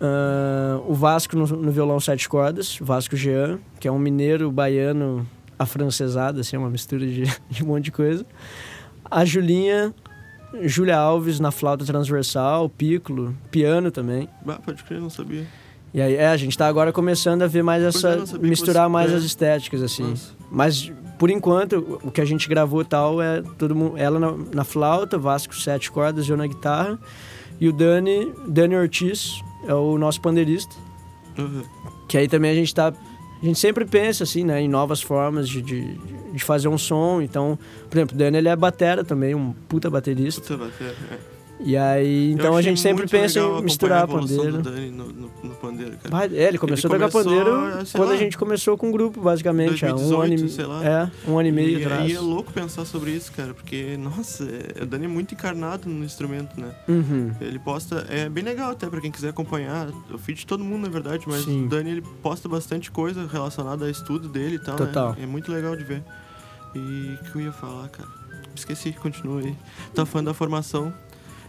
Uh, 0.00 0.82
o 0.90 0.94
Vasco 0.94 1.36
no, 1.36 1.46
no, 1.46 1.70
violão 1.70 2.00
sete 2.00 2.28
cordas, 2.28 2.80
o 2.80 2.84
Vasco 2.84 3.14
Jean, 3.16 3.60
que 3.78 3.86
é 3.86 3.92
um 3.92 4.00
mineiro 4.00 4.50
baiano 4.50 5.24
afrancesado, 5.56 6.40
assim, 6.40 6.56
é 6.56 6.58
uma 6.58 6.70
mistura 6.70 7.06
de, 7.06 7.22
de 7.48 7.62
um 7.62 7.68
monte 7.68 7.84
de 7.84 7.92
coisa. 7.92 8.26
A 9.08 9.24
Julinha, 9.24 9.94
Júlia 10.62 10.96
Alves 10.96 11.38
na 11.38 11.52
flauta 11.52 11.84
transversal, 11.84 12.68
piccolo, 12.68 13.36
piano 13.50 13.92
também. 13.92 14.28
Bah, 14.44 14.58
pode 14.58 14.82
crer, 14.82 15.00
não 15.00 15.10
sabia. 15.10 15.46
E 15.94 16.00
aí, 16.00 16.14
é, 16.14 16.28
a 16.28 16.36
gente 16.36 16.56
tá 16.56 16.66
agora 16.66 16.92
começando 16.92 17.42
a 17.42 17.46
ver 17.46 17.62
mais 17.62 17.82
essa. 17.82 18.24
misturar 18.40 18.86
você... 18.86 18.92
mais 18.92 19.12
é. 19.12 19.16
as 19.16 19.24
estéticas, 19.24 19.82
assim. 19.82 20.04
Nossa. 20.10 20.32
Mas 20.50 20.92
por 21.18 21.30
enquanto, 21.30 22.00
o 22.02 22.10
que 22.10 22.20
a 22.20 22.24
gente 22.24 22.48
gravou 22.48 22.84
tal 22.84 23.22
é 23.22 23.42
todo 23.58 23.74
mundo, 23.76 23.96
ela 23.96 24.18
na, 24.18 24.34
na 24.54 24.64
flauta, 24.64 25.16
Vasco 25.16 25.54
sete 25.54 25.90
cordas, 25.90 26.28
eu 26.28 26.36
na 26.36 26.46
guitarra. 26.46 26.98
E 27.60 27.68
o 27.68 27.72
Dani, 27.72 28.32
Dani 28.48 28.74
Ortiz, 28.74 29.40
é 29.68 29.74
o 29.74 29.96
nosso 29.98 30.20
pandeirista. 30.20 30.74
Uhum. 31.38 31.62
Que 32.08 32.18
aí 32.18 32.26
também 32.26 32.50
a 32.50 32.54
gente 32.54 32.74
tá 32.74 32.92
a 33.42 33.44
gente 33.44 33.58
sempre 33.58 33.84
pensa, 33.84 34.22
assim, 34.22 34.44
né, 34.44 34.60
em 34.60 34.68
novas 34.68 35.02
formas 35.02 35.48
de, 35.48 35.60
de, 35.60 35.98
de 36.32 36.44
fazer 36.44 36.68
um 36.68 36.78
som. 36.78 37.20
Então, 37.20 37.58
por 37.90 37.98
exemplo, 37.98 38.14
o 38.14 38.18
Dani, 38.18 38.38
ele 38.38 38.48
é 38.48 38.54
batera 38.54 39.04
também, 39.04 39.34
um 39.34 39.52
puta 39.68 39.90
baterista. 39.90 40.40
Puta 40.40 40.56
batera, 40.56 40.96
é. 41.10 41.18
E 41.64 41.76
aí, 41.76 42.32
então 42.32 42.46
Eu 42.46 42.56
a 42.56 42.62
gente 42.62 42.80
sempre 42.80 43.06
pensa 43.06 43.38
em 43.38 43.62
misturar 43.62 44.04
a 44.04 44.06
pandeiro. 44.06 44.52
do 44.52 44.62
Dani 44.62 44.90
no, 44.90 45.06
no, 45.12 45.30
no 45.44 45.54
pandeiro. 45.54 45.96
Ah, 46.10 46.26
é, 46.26 46.48
ele 46.48 46.58
começou 46.58 46.88
a 46.88 46.94
tocar 46.94 47.10
começou, 47.10 47.24
pandeiro 47.32 47.86
sei 47.86 47.98
quando 48.00 48.08
lá, 48.08 48.14
a 48.14 48.18
gente 48.18 48.36
começou 48.38 48.76
com 48.76 48.88
o 48.88 48.92
grupo, 48.92 49.20
basicamente. 49.20 49.84
há 49.84 49.94
um 49.94 50.08
2018, 50.08 50.22
ano 50.24 50.34
e, 50.46 50.48
sei 50.48 50.64
lá. 50.66 50.84
É, 50.84 51.30
um 51.30 51.38
ano 51.38 51.48
e 51.48 51.52
meio 51.52 51.78
e 51.78 51.84
atrás. 51.84 52.00
aí 52.02 52.12
é 52.14 52.20
louco 52.20 52.52
pensar 52.52 52.84
sobre 52.84 53.12
isso, 53.12 53.30
cara, 53.32 53.54
porque, 53.54 53.96
nossa, 53.96 54.44
é- 54.44 54.82
o 54.82 54.86
Dani 54.86 55.04
é 55.04 55.08
muito 55.08 55.34
encarnado 55.34 55.88
no 55.88 56.04
instrumento, 56.04 56.60
né? 56.60 56.72
Uhum. 56.88 57.32
Ele 57.40 57.58
posta, 57.58 58.06
é 58.08 58.28
bem 58.28 58.42
legal 58.44 58.72
até 58.72 58.88
pra 58.88 59.00
quem 59.00 59.10
quiser 59.10 59.28
acompanhar, 59.28 59.88
o 60.12 60.18
feed 60.18 60.40
de 60.40 60.46
todo 60.46 60.64
mundo, 60.64 60.82
na 60.82 60.88
verdade, 60.88 61.24
mas 61.28 61.44
Sim. 61.44 61.66
o 61.66 61.68
Dani 61.68 61.90
ele 61.90 62.02
posta 62.22 62.48
bastante 62.48 62.90
coisa 62.90 63.26
relacionada 63.30 63.84
a 63.84 63.90
estudo 63.90 64.28
dele 64.28 64.56
e 64.56 64.58
tal, 64.58 64.76
Total. 64.76 65.10
né? 65.12 65.18
É 65.22 65.26
muito 65.26 65.52
legal 65.52 65.76
de 65.76 65.84
ver. 65.84 66.02
E 66.74 66.78
o 67.20 67.30
que 67.32 67.36
eu 67.38 67.42
ia 67.42 67.52
falar, 67.52 67.88
cara? 67.88 68.08
Esqueci, 68.54 68.92
continua 68.92 69.40
aí. 69.40 69.54
Tá 69.94 70.04
falando 70.04 70.26
da 70.26 70.34
formação. 70.34 70.92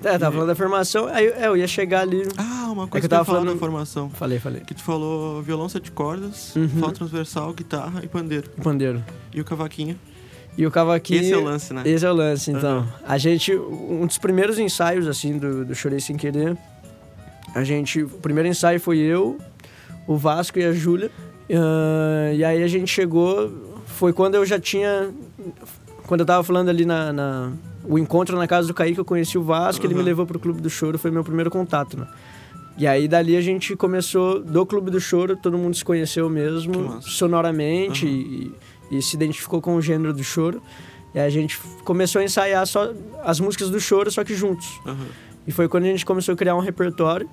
É, 0.03 0.17
tava 0.17 0.31
falando 0.33 0.47
da 0.47 0.55
formação, 0.55 1.07
aí 1.07 1.27
é, 1.27 1.47
eu 1.47 1.55
ia 1.55 1.67
chegar 1.67 2.01
ali. 2.01 2.23
Ah, 2.37 2.69
uma 2.71 2.83
É 2.83 2.87
coisa 2.87 2.97
eu 2.97 2.99
que 3.01 3.05
eu 3.05 3.09
tava 3.09 3.25
falando- 3.25 3.53
da 3.53 3.57
formação. 3.57 4.09
Falei, 4.09 4.37
falei. 4.39 4.61
Que 4.61 4.73
tu 4.73 4.83
falou 4.83 5.41
violão 5.41 5.69
sete 5.69 5.91
cordas, 5.91 6.53
Uhum. 6.55 6.91
transversal, 6.91 7.53
guitarra 7.53 8.01
e 8.03 8.07
pandeiro. 8.07 8.49
Pandeiro. 8.61 9.03
E 9.33 9.39
o 9.39 9.45
cavaquinho. 9.45 9.97
E 10.57 10.67
o 10.67 10.71
cavaquinho. 10.71 11.21
Esse 11.21 11.33
é 11.33 11.37
o 11.37 11.43
lance, 11.43 11.73
né? 11.73 11.81
Esse 11.85 12.05
é 12.05 12.11
o 12.11 12.13
lance, 12.13 12.51
então. 12.51 12.79
Uhum. 12.81 12.87
A 13.07 13.17
gente, 13.17 13.55
um 13.55 14.05
dos 14.05 14.17
primeiros 14.17 14.59
ensaios, 14.59 15.07
assim, 15.07 15.37
do, 15.37 15.65
do 15.65 15.73
Chorei 15.73 15.99
Sem 15.99 16.15
Querer, 16.17 16.55
a 17.55 17.63
gente, 17.63 18.03
o 18.03 18.09
primeiro 18.09 18.47
ensaio 18.49 18.79
foi 18.79 18.97
eu, 18.97 19.37
o 20.05 20.15
Vasco 20.17 20.59
e 20.59 20.63
a 20.65 20.71
Júlia. 20.73 21.09
Ah, 21.49 22.31
e 22.33 22.43
aí 22.43 22.61
a 22.61 22.67
gente 22.67 22.91
chegou, 22.91 23.51
foi 23.85 24.11
quando 24.13 24.35
eu 24.35 24.45
já 24.45 24.59
tinha, 24.59 25.09
quando 26.07 26.19
eu 26.21 26.25
tava 26.25 26.43
falando 26.43 26.69
ali 26.69 26.85
na, 26.85 27.11
na- 27.13 27.51
o 27.87 27.97
encontro 27.99 28.37
na 28.37 28.47
casa 28.47 28.67
do 28.67 28.73
Kaique, 28.73 28.97
eu 28.99 29.05
conheci 29.05 29.37
o 29.37 29.43
Vasco, 29.43 29.85
ele 29.85 29.93
me 29.93 29.99
Uhum. 29.99 30.05
levou 30.05 30.25
pro 30.25 30.39
Clube 30.39 30.61
do 30.61 30.69
Choro, 30.69 30.97
foi 30.97 31.11
meu 31.11 31.23
primeiro 31.23 31.49
contato, 31.51 31.97
né? 31.99 32.07
E 32.77 32.87
aí 32.87 33.07
dali 33.07 33.35
a 33.37 33.41
gente 33.41 33.75
começou, 33.75 34.39
do 34.39 34.65
Clube 34.65 34.89
do 34.89 34.99
Choro, 34.99 35.35
todo 35.37 35.57
mundo 35.57 35.75
se 35.75 35.85
conheceu 35.85 36.27
mesmo, 36.29 36.99
sonoramente, 37.01 38.05
Uhum. 38.05 38.11
e, 38.91 38.97
e 38.97 39.01
se 39.01 39.15
identificou 39.15 39.61
com 39.61 39.75
o 39.75 39.81
gênero 39.81 40.13
do 40.13 40.23
choro. 40.23 40.61
E 41.13 41.19
a 41.19 41.29
gente 41.29 41.59
começou 41.83 42.19
a 42.21 42.23
ensaiar 42.23 42.65
só 42.65 42.91
as 43.23 43.39
músicas 43.39 43.69
do 43.69 43.79
choro, 43.79 44.09
só 44.11 44.23
que 44.23 44.33
juntos. 44.33 44.67
Aham. 44.85 45.05
E 45.45 45.51
foi 45.51 45.67
quando 45.67 45.83
a 45.83 45.87
gente 45.87 46.05
começou 46.05 46.33
a 46.33 46.35
criar 46.35 46.55
um 46.55 46.59
repertório. 46.59 47.29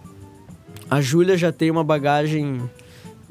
A 0.91 1.01
Júlia 1.01 1.37
já 1.39 1.51
tem 1.53 1.71
uma 1.71 1.85
bagagem. 1.85 2.61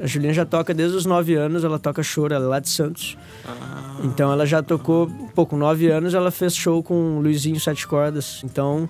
A 0.02 0.08
Julinha 0.08 0.34
já 0.34 0.46
toca 0.46 0.74
desde 0.74 0.96
os 0.98 1.06
9 1.06 1.34
anos, 1.36 1.64
ela 1.64 1.78
toca 1.78 2.02
choro, 2.02 2.34
ela 2.34 2.46
é 2.46 2.48
lá 2.48 2.60
de 2.60 2.70
Santos. 2.70 3.18
Ah, 3.46 3.98
Então 4.04 4.32
ela 4.32 4.46
já 4.46 4.64
tocou, 4.64 5.08
pô, 5.36 5.46
com 5.46 5.58
9 5.58 5.88
anos 5.92 6.14
ela 6.14 6.32
fez 6.32 6.56
show 6.56 6.82
com 6.82 7.18
o 7.18 7.22
Luizinho 7.22 7.60
Sete 7.60 7.86
Cordas. 7.88 8.42
Então 8.46 8.88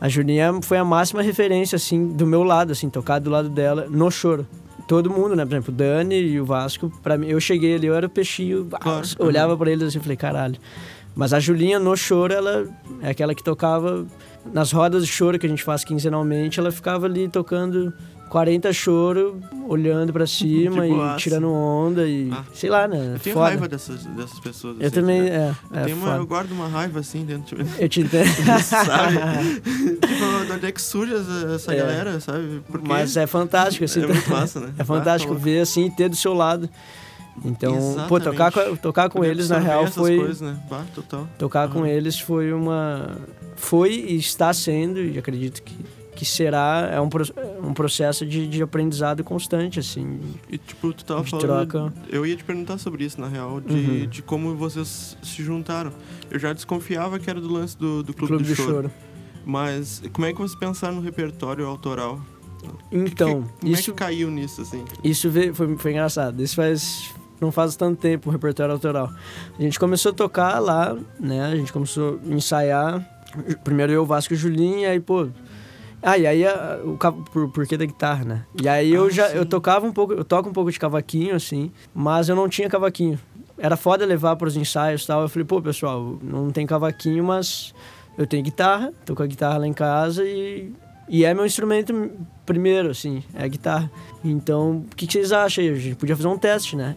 a 0.00 0.08
Julinha 0.08 0.52
foi 0.62 0.78
a 0.78 0.84
máxima 0.84 1.22
referência, 1.22 1.76
assim, 1.76 2.06
do 2.08 2.26
meu 2.26 2.42
lado, 2.42 2.72
assim, 2.72 2.88
tocar 2.88 3.18
do 3.18 3.30
lado 3.30 3.48
dela 3.48 3.86
no 3.90 4.10
choro. 4.10 4.46
Todo 4.86 5.08
mundo, 5.10 5.34
né? 5.34 5.44
Por 5.46 5.52
exemplo, 5.54 5.72
o 5.72 5.76
Dani 5.76 6.14
e 6.20 6.40
o 6.40 6.44
Vasco, 6.44 6.92
pra 7.02 7.16
mim, 7.16 7.26
eu 7.28 7.40
cheguei 7.40 7.74
ali, 7.74 7.86
eu 7.86 7.94
era 7.94 8.06
o 8.06 8.10
peixinho, 8.10 8.68
ah, 8.74 8.78
Claro. 8.78 9.06
eu 9.18 9.26
olhava 9.26 9.56
pra 9.56 9.70
eles 9.72 9.88
assim 9.88 9.98
e 9.98 10.02
falei, 10.02 10.16
caralho. 10.16 10.56
Mas 11.16 11.32
a 11.32 11.40
Julinha 11.40 11.78
no 11.78 11.96
choro, 11.96 12.32
ela 12.34 12.66
é 13.00 13.10
aquela 13.10 13.34
que 13.34 13.42
tocava 13.42 14.04
nas 14.52 14.72
rodas 14.72 15.06
de 15.06 15.10
choro 15.12 15.38
que 15.38 15.46
a 15.46 15.48
gente 15.48 15.62
faz 15.64 15.84
quinzenalmente, 15.84 16.60
ela 16.60 16.70
ficava 16.70 17.06
ali 17.06 17.28
tocando 17.28 17.92
40 18.34 18.72
choro, 18.72 19.40
olhando 19.68 20.12
pra 20.12 20.26
cima 20.26 20.82
De 20.84 20.92
e 20.92 21.16
tirando 21.18 21.48
onda 21.52 22.04
e 22.04 22.28
Ah. 22.32 22.42
sei 22.52 22.68
lá, 22.68 22.88
né? 22.88 23.12
eu 23.14 23.20
tenho 23.20 23.34
foda. 23.34 23.46
raiva 23.50 23.68
dessas, 23.68 24.04
dessas 24.06 24.40
pessoas. 24.40 24.76
Eu 24.80 24.86
assim, 24.88 24.94
também, 24.96 25.22
né? 25.22 25.54
é, 25.72 25.82
Eu, 25.84 25.88
é 25.88 25.94
uma, 25.94 26.16
eu 26.16 26.26
guardo 26.26 26.50
uma 26.50 26.66
raiva 26.66 26.98
assim 26.98 27.24
dentro 27.24 27.56
de 27.56 27.62
mim. 27.62 27.70
Eu 27.78 27.88
te 27.88 28.00
entendo. 28.00 28.26
Sabe? 28.60 29.60
tipo, 29.62 30.46
de 30.46 30.52
onde 30.52 30.66
é 30.66 30.72
que 30.72 30.82
surge 30.82 31.14
essa, 31.14 31.52
essa 31.54 31.72
É. 31.74 31.76
galera, 31.76 32.18
sabe? 32.18 32.60
Porque 32.68 32.88
Mas 32.88 33.16
é 33.16 33.24
fantástico, 33.24 33.84
assim. 33.84 34.02
é 34.02 34.06
muito 34.08 34.28
massa, 34.28 34.58
né? 34.58 34.72
É 34.78 34.82
fantástico 34.82 35.32
Ah, 35.32 35.36
tá 35.36 35.40
ver, 35.44 35.60
assim, 35.60 35.84
e 35.86 35.90
ter 35.92 36.08
do 36.08 36.16
seu 36.16 36.34
lado. 36.34 36.68
Então, 37.44 37.78
pô, 38.08 38.18
tocar 38.18 38.50
com, 38.50 38.74
tocar 38.74 39.08
com 39.10 39.24
eles, 39.24 39.48
na 39.48 39.58
real, 39.60 39.86
foi... 39.86 40.16
Coisas, 40.16 40.40
né? 40.40 40.56
Bah. 40.68 40.82
Tocar 41.38 41.68
com 41.68 41.80
Uhum. 41.80 41.86
eles 41.86 42.18
foi 42.18 42.52
uma... 42.52 43.12
Foi 43.54 43.92
e 43.92 44.16
está 44.16 44.52
sendo, 44.52 44.98
e 45.00 45.16
acredito 45.16 45.62
que, 45.62 45.76
que 46.14 46.24
será, 46.24 46.88
é 46.92 47.00
um, 47.00 47.08
um 47.62 47.74
processo 47.74 48.24
de, 48.24 48.46
de 48.46 48.62
aprendizado 48.62 49.22
constante, 49.24 49.80
assim. 49.80 50.20
E 50.48 50.56
tipo, 50.58 50.92
tu 50.92 51.04
tava 51.04 51.24
falando. 51.24 51.46
troca. 51.46 51.92
Eu 52.08 52.24
ia 52.24 52.36
te 52.36 52.44
perguntar 52.44 52.78
sobre 52.78 53.04
isso, 53.04 53.20
na 53.20 53.28
real, 53.28 53.60
de, 53.60 53.74
Uhum. 53.74 54.06
de 54.06 54.22
como 54.22 54.54
vocês 54.54 55.16
se 55.22 55.42
juntaram. 55.42 55.92
Eu 56.30 56.38
já 56.38 56.52
desconfiava 56.52 57.18
que 57.18 57.28
era 57.28 57.40
do 57.40 57.52
lance 57.52 57.76
do, 57.76 58.02
do 58.02 58.14
Clube, 58.14 58.28
Clube 58.28 58.44
do, 58.44 58.48
do 58.48 58.54
Choro. 58.54 58.72
Choro. 58.72 58.90
Mas 59.44 60.02
como 60.12 60.26
é 60.26 60.32
que 60.32 60.38
vocês 60.38 60.58
pensaram 60.58 60.94
no 60.96 61.02
repertório 61.02 61.66
autoral? 61.66 62.20
Então, 62.90 63.42
que, 63.42 63.48
como 63.60 63.72
isso, 63.72 63.90
é 63.90 63.92
que 63.92 63.98
caiu 63.98 64.30
nisso, 64.30 64.62
assim? 64.62 64.84
isso 65.02 65.28
veio, 65.28 65.54
foi, 65.54 65.76
foi 65.76 65.90
engraçado. 65.90 66.42
Isso 66.42 66.54
faz... 66.56 67.12
Não 67.40 67.50
faz 67.52 67.76
tanto 67.76 68.00
tempo 68.00 68.30
o 68.30 68.32
repertório 68.32 68.72
autoral. 68.72 69.10
A 69.58 69.60
gente 69.62 69.78
começou 69.78 70.12
a 70.12 70.14
tocar 70.14 70.58
lá, 70.60 70.96
né? 71.20 71.44
A 71.44 71.56
gente 71.56 71.72
começou 71.72 72.18
a 72.24 72.34
ensaiar. 72.34 73.04
Primeiro 73.64 73.92
eu, 73.92 74.06
Vasco 74.06 74.32
e 74.32 74.36
o 74.36 74.38
Julinho, 74.38 74.78
e 74.78 74.86
aí, 74.86 75.00
pô... 75.00 75.28
Ah, 76.06 76.18
e 76.18 76.26
aí 76.26 76.46
a- 76.46 76.80
o 76.84 76.98
por, 77.32 77.48
porquê 77.48 77.76
da 77.78 77.86
guitarra, 77.86 78.24
né? 78.24 78.44
E 78.62 78.68
aí 78.68 78.92
eu 78.92 79.06
Ah, 79.06 79.10
já 79.10 79.28
sim. 79.30 79.36
eu 79.36 79.46
tocava 79.46 79.86
um 79.86 79.92
pouco, 79.92 80.12
eu 80.12 80.24
toco 80.24 80.48
um 80.50 80.52
pouco 80.52 80.70
de 80.70 80.78
cavaquinho 80.78 81.34
assim, 81.34 81.70
mas 81.94 82.28
eu 82.28 82.36
não 82.36 82.46
tinha 82.48 82.68
cavaquinho. 82.68 83.18
Era 83.56 83.76
foda 83.76 84.04
levar 84.04 84.36
para 84.36 84.46
os 84.48 84.56
ensaios 84.56 85.02
e 85.04 85.06
tal. 85.06 85.22
Eu 85.22 85.28
falei, 85.28 85.46
pô, 85.46 85.62
pessoal, 85.62 86.18
não 86.22 86.50
tem 86.50 86.66
cavaquinho, 86.66 87.24
mas 87.24 87.74
eu 88.18 88.26
tenho 88.26 88.42
guitarra, 88.42 88.92
tô 89.06 89.14
com 89.14 89.22
a 89.22 89.26
guitarra 89.26 89.58
lá 89.58 89.66
em 89.66 89.72
casa 89.72 90.24
e 90.24 90.72
e 91.06 91.22
é 91.22 91.34
meu 91.34 91.44
instrumento 91.44 92.10
primeiro, 92.46 92.90
assim, 92.90 93.22
é 93.34 93.44
a 93.44 93.48
guitarra. 93.48 93.90
Então, 94.24 94.86
o 94.90 94.96
que, 94.96 95.06
que 95.06 95.12
vocês 95.12 95.32
acham 95.32 95.62
aí? 95.62 95.70
A 95.70 95.74
gente 95.74 95.96
podia 95.96 96.16
fazer 96.16 96.28
um 96.28 96.38
teste, 96.38 96.76
né? 96.76 96.96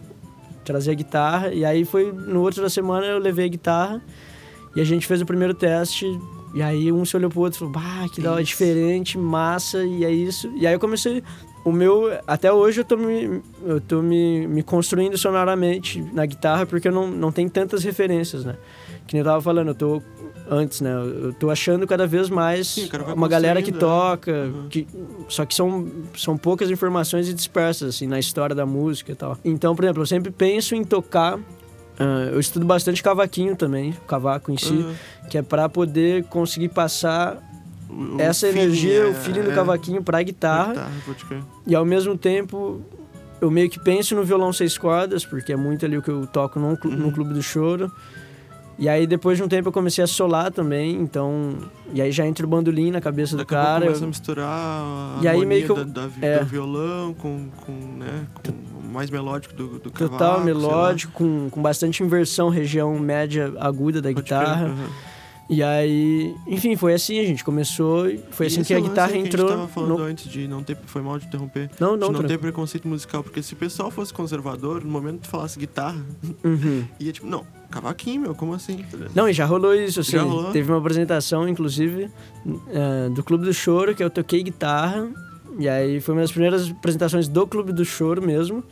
Trazer 0.64 0.92
a 0.92 0.94
guitarra. 0.94 1.52
E 1.52 1.62
aí 1.64 1.84
foi 1.84 2.10
no 2.10 2.40
outro 2.40 2.62
da 2.62 2.70
semana 2.70 3.04
eu 3.06 3.18
levei 3.18 3.44
a 3.44 3.48
guitarra 3.48 4.02
e 4.74 4.80
a 4.80 4.84
gente 4.84 5.06
fez 5.06 5.20
o 5.20 5.26
primeiro 5.26 5.52
teste. 5.54 6.06
E 6.58 6.62
aí 6.62 6.90
um 6.90 7.04
se 7.04 7.16
olhou 7.16 7.30
pro 7.30 7.40
outro 7.42 7.56
e 7.56 7.58
falou, 7.60 7.72
bah, 7.72 8.08
que 8.12 8.20
da 8.20 8.32
hora, 8.32 8.42
diferente, 8.42 9.16
massa, 9.16 9.84
e 9.84 10.04
é 10.04 10.10
isso. 10.10 10.50
E 10.56 10.66
aí 10.66 10.72
eu 10.74 10.80
comecei. 10.80 11.22
O 11.64 11.70
meu. 11.70 12.10
Até 12.26 12.52
hoje 12.52 12.80
eu 12.80 12.84
tô 12.84 12.96
me, 12.96 13.40
eu 13.64 13.80
tô 13.80 14.02
me, 14.02 14.44
me 14.48 14.62
construindo 14.64 15.16
sonoramente 15.16 16.00
na 16.12 16.26
guitarra 16.26 16.66
porque 16.66 16.88
eu 16.88 16.92
não, 16.92 17.06
não 17.08 17.30
tenho 17.30 17.48
tantas 17.48 17.84
referências, 17.84 18.44
né? 18.44 18.56
Que 19.06 19.14
nem 19.14 19.20
eu 19.20 19.24
tava 19.24 19.40
falando, 19.40 19.68
eu 19.68 19.74
tô. 19.74 20.02
Antes, 20.50 20.80
né? 20.80 20.90
Eu 20.92 21.32
tô 21.34 21.48
achando 21.50 21.86
cada 21.86 22.06
vez 22.06 22.28
mais 22.30 22.68
Sim, 22.68 22.88
uma 23.14 23.28
galera 23.28 23.60
que 23.62 23.70
construindo, 23.70 23.76
é. 23.76 24.00
toca, 24.00 24.32
Uhum. 24.32 24.68
que, 24.68 24.86
só 25.28 25.44
que 25.44 25.54
são, 25.54 25.86
são 26.16 26.38
poucas 26.38 26.70
informações 26.70 27.28
e 27.28 27.34
dispersas, 27.34 27.94
assim, 27.94 28.06
na 28.08 28.18
história 28.18 28.56
da 28.56 28.64
música 28.66 29.12
e 29.12 29.14
tal. 29.14 29.36
Então, 29.44 29.76
por 29.76 29.84
exemplo, 29.84 30.02
eu 30.02 30.06
sempre 30.06 30.32
penso 30.32 30.74
em 30.74 30.82
tocar. 30.82 31.38
Ah, 31.98 32.30
eu 32.32 32.40
estudo 32.40 32.64
bastante 32.66 33.02
cavaquinho 33.02 33.54
também, 33.56 33.94
cavaco 34.06 34.50
em 34.52 34.56
si, 34.56 34.72
Uhum. 34.72 34.94
que 35.30 35.38
é 35.38 35.42
pra 35.42 35.68
poder 35.68 36.24
conseguir 36.24 36.68
passar 36.68 37.36
O- 37.90 38.16
essa 38.20 38.46
feeling, 38.46 38.62
energia, 38.62 38.98
é- 39.00 39.06
o 39.10 39.14
feeling 39.14 39.42
do 39.42 39.50
é- 39.50 39.54
cavaquinho 39.54 40.02
pra 40.02 40.18
da 40.18 40.22
guitarra. 40.22 40.90
guitarra. 41.06 41.44
E 41.66 41.74
ao 41.74 41.84
mesmo 41.84 42.16
tempo, 42.16 42.80
eu 43.40 43.50
meio 43.50 43.68
que 43.70 43.78
penso 43.80 44.14
no 44.14 44.24
violão 44.24 44.52
seis 44.52 44.76
cordas, 44.76 45.24
porque 45.24 45.52
é 45.52 45.56
muito 45.56 45.84
ali 45.86 45.96
o 45.96 46.02
que 46.02 46.10
eu 46.10 46.26
toco 46.26 46.58
no, 46.60 46.76
clu- 46.76 46.90
no 46.90 47.06
Uhum. 47.06 47.12
Clube 47.12 47.32
do 47.34 47.42
Choro. 47.42 47.90
E 48.80 48.88
aí, 48.88 49.08
depois 49.08 49.36
de 49.36 49.42
um 49.42 49.48
tempo, 49.48 49.68
eu 49.68 49.72
comecei 49.72 50.04
a 50.04 50.06
solar 50.06 50.52
também, 50.52 50.94
então... 51.00 51.56
E 51.92 52.00
aí 52.00 52.12
já 52.12 52.24
entra 52.24 52.46
o 52.46 52.48
bandolim 52.48 52.92
na 52.92 53.00
cabeça 53.00 53.36
Daqui 53.36 53.52
do 53.52 53.58
a 53.58 53.62
cara. 53.64 53.80
começa 53.86 54.00
a 54.00 54.04
eu- 54.04 54.08
misturar 54.08 54.46
a 54.48 55.18
E 55.20 55.26
aí 55.26 55.44
meio 55.44 55.64
que 55.64 55.70
eu- 55.72 55.84
da, 55.84 56.06
da 56.06 56.08
é. 56.24 56.38
do 56.38 56.44
violão 56.46 57.12
com, 57.14 57.48
com, 57.66 57.72
né, 57.72 58.24
com 58.46 58.52
mais 58.88 59.10
melódico 59.10 59.54
do, 59.54 59.78
do. 59.78 59.90
Total 59.90 60.42
melódico, 60.42 61.12
com, 61.12 61.48
com 61.50 61.62
bastante 61.62 62.02
inversão, 62.02 62.48
região 62.48 62.98
média 62.98 63.52
aguda 63.60 64.00
da 64.02 64.12
Pode 64.12 64.26
crer, 64.26 64.38
guitarra. 64.40 64.66
aham. 64.66 64.88
E 65.50 65.62
aí, 65.62 66.34
enfim, 66.46 66.76
foi 66.76 66.92
assim, 66.92 67.18
a 67.20 67.24
gente 67.24 67.42
começou, 67.42 68.04
foi 68.32 68.44
E 68.44 68.48
assim 68.48 68.62
que 68.62 68.74
a 68.74 68.80
guitarra 68.80 69.12
aí 69.12 69.18
entrou. 69.20 69.46
Que 69.46 69.52
a 69.54 69.56
gente 69.56 69.66
tava 69.68 69.72
falando 69.86 69.98
no... 69.98 70.04
antes 70.04 70.30
de 70.30 70.46
não 70.46 70.62
ter. 70.62 70.76
Foi 70.84 71.00
mal 71.00 71.18
de 71.18 71.24
interromper. 71.26 71.70
Não, 71.80 71.92
de 71.94 72.00
não, 72.00 72.08
não 72.08 72.08
tranquilo. 72.08 72.28
ter 72.28 72.38
preconceito 72.38 72.86
musical, 72.86 73.22
porque 73.22 73.42
se 73.42 73.54
o 73.54 73.56
pessoal 73.56 73.90
fosse 73.90 74.12
conservador, 74.12 74.84
no 74.84 74.90
momento 74.90 75.20
que 75.20 75.22
tu 75.22 75.30
falasse 75.30 75.58
guitarra, 75.58 75.96
Uhum. 76.44 76.84
ia 77.00 77.12
tipo, 77.12 77.26
não, 77.26 77.46
cavaquinho, 77.70 78.20
meu, 78.20 78.34
como 78.34 78.52
assim? 78.52 78.84
Não, 79.14 79.26
e 79.26 79.32
já 79.32 79.46
rolou 79.46 79.74
isso, 79.74 80.00
assim. 80.00 80.12
Já 80.12 80.22
rolou? 80.22 80.52
Teve 80.52 80.70
uma 80.70 80.78
apresentação, 80.78 81.48
inclusive, 81.48 82.10
eh, 82.68 83.08
do 83.14 83.22
Clube 83.24 83.46
do 83.46 83.54
Choro, 83.54 83.94
que 83.94 84.04
eu 84.04 84.10
toquei 84.10 84.42
guitarra. 84.42 85.08
E 85.58 85.68
aí 85.68 86.00
foi 86.00 86.14
uma 86.14 86.20
das 86.20 86.30
primeiras 86.30 86.70
apresentações 86.70 87.28
do 87.28 87.46
Clube 87.46 87.72
do 87.72 87.84
Choro 87.84 88.22
mesmo. 88.22 88.62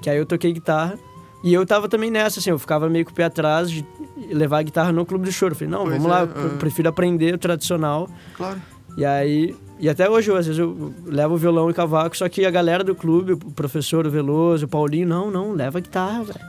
Que 0.00 0.08
aí 0.08 0.18
eu 0.18 0.24
toquei 0.24 0.52
guitarra. 0.52 0.98
E 1.42 1.52
eu 1.52 1.64
tava 1.66 1.88
também 1.88 2.10
nessa, 2.10 2.40
assim, 2.40 2.50
eu 2.50 2.58
ficava 2.58 2.88
meio 2.88 3.04
com 3.04 3.10
o 3.10 3.14
pé 3.14 3.24
atrás 3.24 3.70
de 3.70 3.84
levar 4.30 4.58
a 4.58 4.62
guitarra 4.62 4.92
no 4.92 5.04
Clube 5.04 5.24
do 5.24 5.32
Choro. 5.32 5.54
Falei, 5.54 5.70
não, 5.70 5.84
Pois 5.84 5.96
vamos 5.96 6.06
é, 6.06 6.10
lá, 6.10 6.20
eu 6.22 6.58
prefiro 6.58 6.88
aprender 6.88 7.34
o 7.34 7.38
tradicional. 7.38 8.08
Claro. 8.36 8.60
E 8.96 9.04
aí 9.04 9.54
E 9.78 9.88
até 9.88 10.10
hoje, 10.10 10.28
eu, 10.28 10.36
às 10.36 10.46
vezes, 10.46 10.58
eu 10.58 10.92
levo 11.06 11.34
o 11.34 11.36
violão 11.36 11.70
e 11.70 11.74
cavaco, 11.74 12.16
só 12.16 12.28
que 12.28 12.44
a 12.44 12.50
galera 12.50 12.82
do 12.82 12.96
clube, 12.96 13.34
o 13.34 13.36
professor, 13.36 14.04
o 14.04 14.10
Veloso, 14.10 14.66
o 14.66 14.68
Paulinho, 14.68 15.06
não, 15.06 15.30
não, 15.30 15.52
leva 15.52 15.78
a 15.78 15.80
guitarra, 15.80 16.24
velho. 16.24 16.40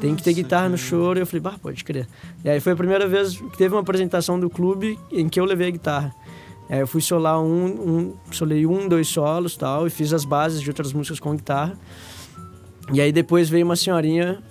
Tem 0.00 0.16
que 0.16 0.22
ter 0.22 0.32
guitarra 0.32 0.68
no 0.68 0.76
choro. 0.76 1.20
E 1.20 1.22
eu 1.22 1.26
falei, 1.26 1.40
bah, 1.40 1.54
pode 1.62 1.84
crer. 1.84 2.08
E 2.44 2.50
aí 2.50 2.58
foi 2.58 2.72
a 2.72 2.76
primeira 2.76 3.06
vez 3.06 3.36
que 3.36 3.56
teve 3.56 3.72
uma 3.72 3.82
apresentação 3.82 4.40
do 4.40 4.50
clube 4.50 4.98
em 5.12 5.28
que 5.28 5.38
eu 5.38 5.44
levei 5.44 5.68
a 5.68 5.70
guitarra. 5.70 6.12
Aí 6.72 6.78
eu 6.78 6.86
fui 6.86 7.02
solar 7.02 7.38
um, 7.38 7.66
um 7.66 8.14
solei 8.30 8.64
um, 8.64 8.88
dois 8.88 9.06
solos 9.06 9.58
tal, 9.58 9.86
e 9.86 9.90
fiz 9.90 10.10
as 10.10 10.24
bases 10.24 10.62
de 10.62 10.70
outras 10.70 10.90
músicas 10.94 11.20
com 11.20 11.36
guitarra. 11.36 11.78
E 12.90 12.98
aí 12.98 13.12
depois 13.12 13.50
veio 13.50 13.66
uma 13.66 13.76
senhorinha 13.76 14.42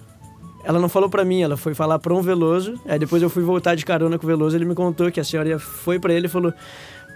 ela 0.63 0.79
não 0.79 0.87
falou 0.87 1.09
para 1.09 1.25
mim, 1.25 1.41
ela 1.41 1.57
foi 1.57 1.73
falar 1.73 1.97
para 1.97 2.13
um 2.13 2.21
Veloso. 2.21 2.79
Aí 2.85 2.99
depois 2.99 3.23
eu 3.23 3.29
fui 3.31 3.41
voltar 3.41 3.73
de 3.73 3.83
carona 3.83 4.19
com 4.19 4.23
o 4.23 4.27
Veloso, 4.27 4.55
ele 4.55 4.65
me 4.65 4.75
contou 4.75 5.11
que 5.11 5.19
a 5.19 5.23
senhora 5.23 5.57
foi 5.57 5.99
para 5.99 6.13
ele 6.13 6.27
e 6.27 6.29
falou: 6.29 6.53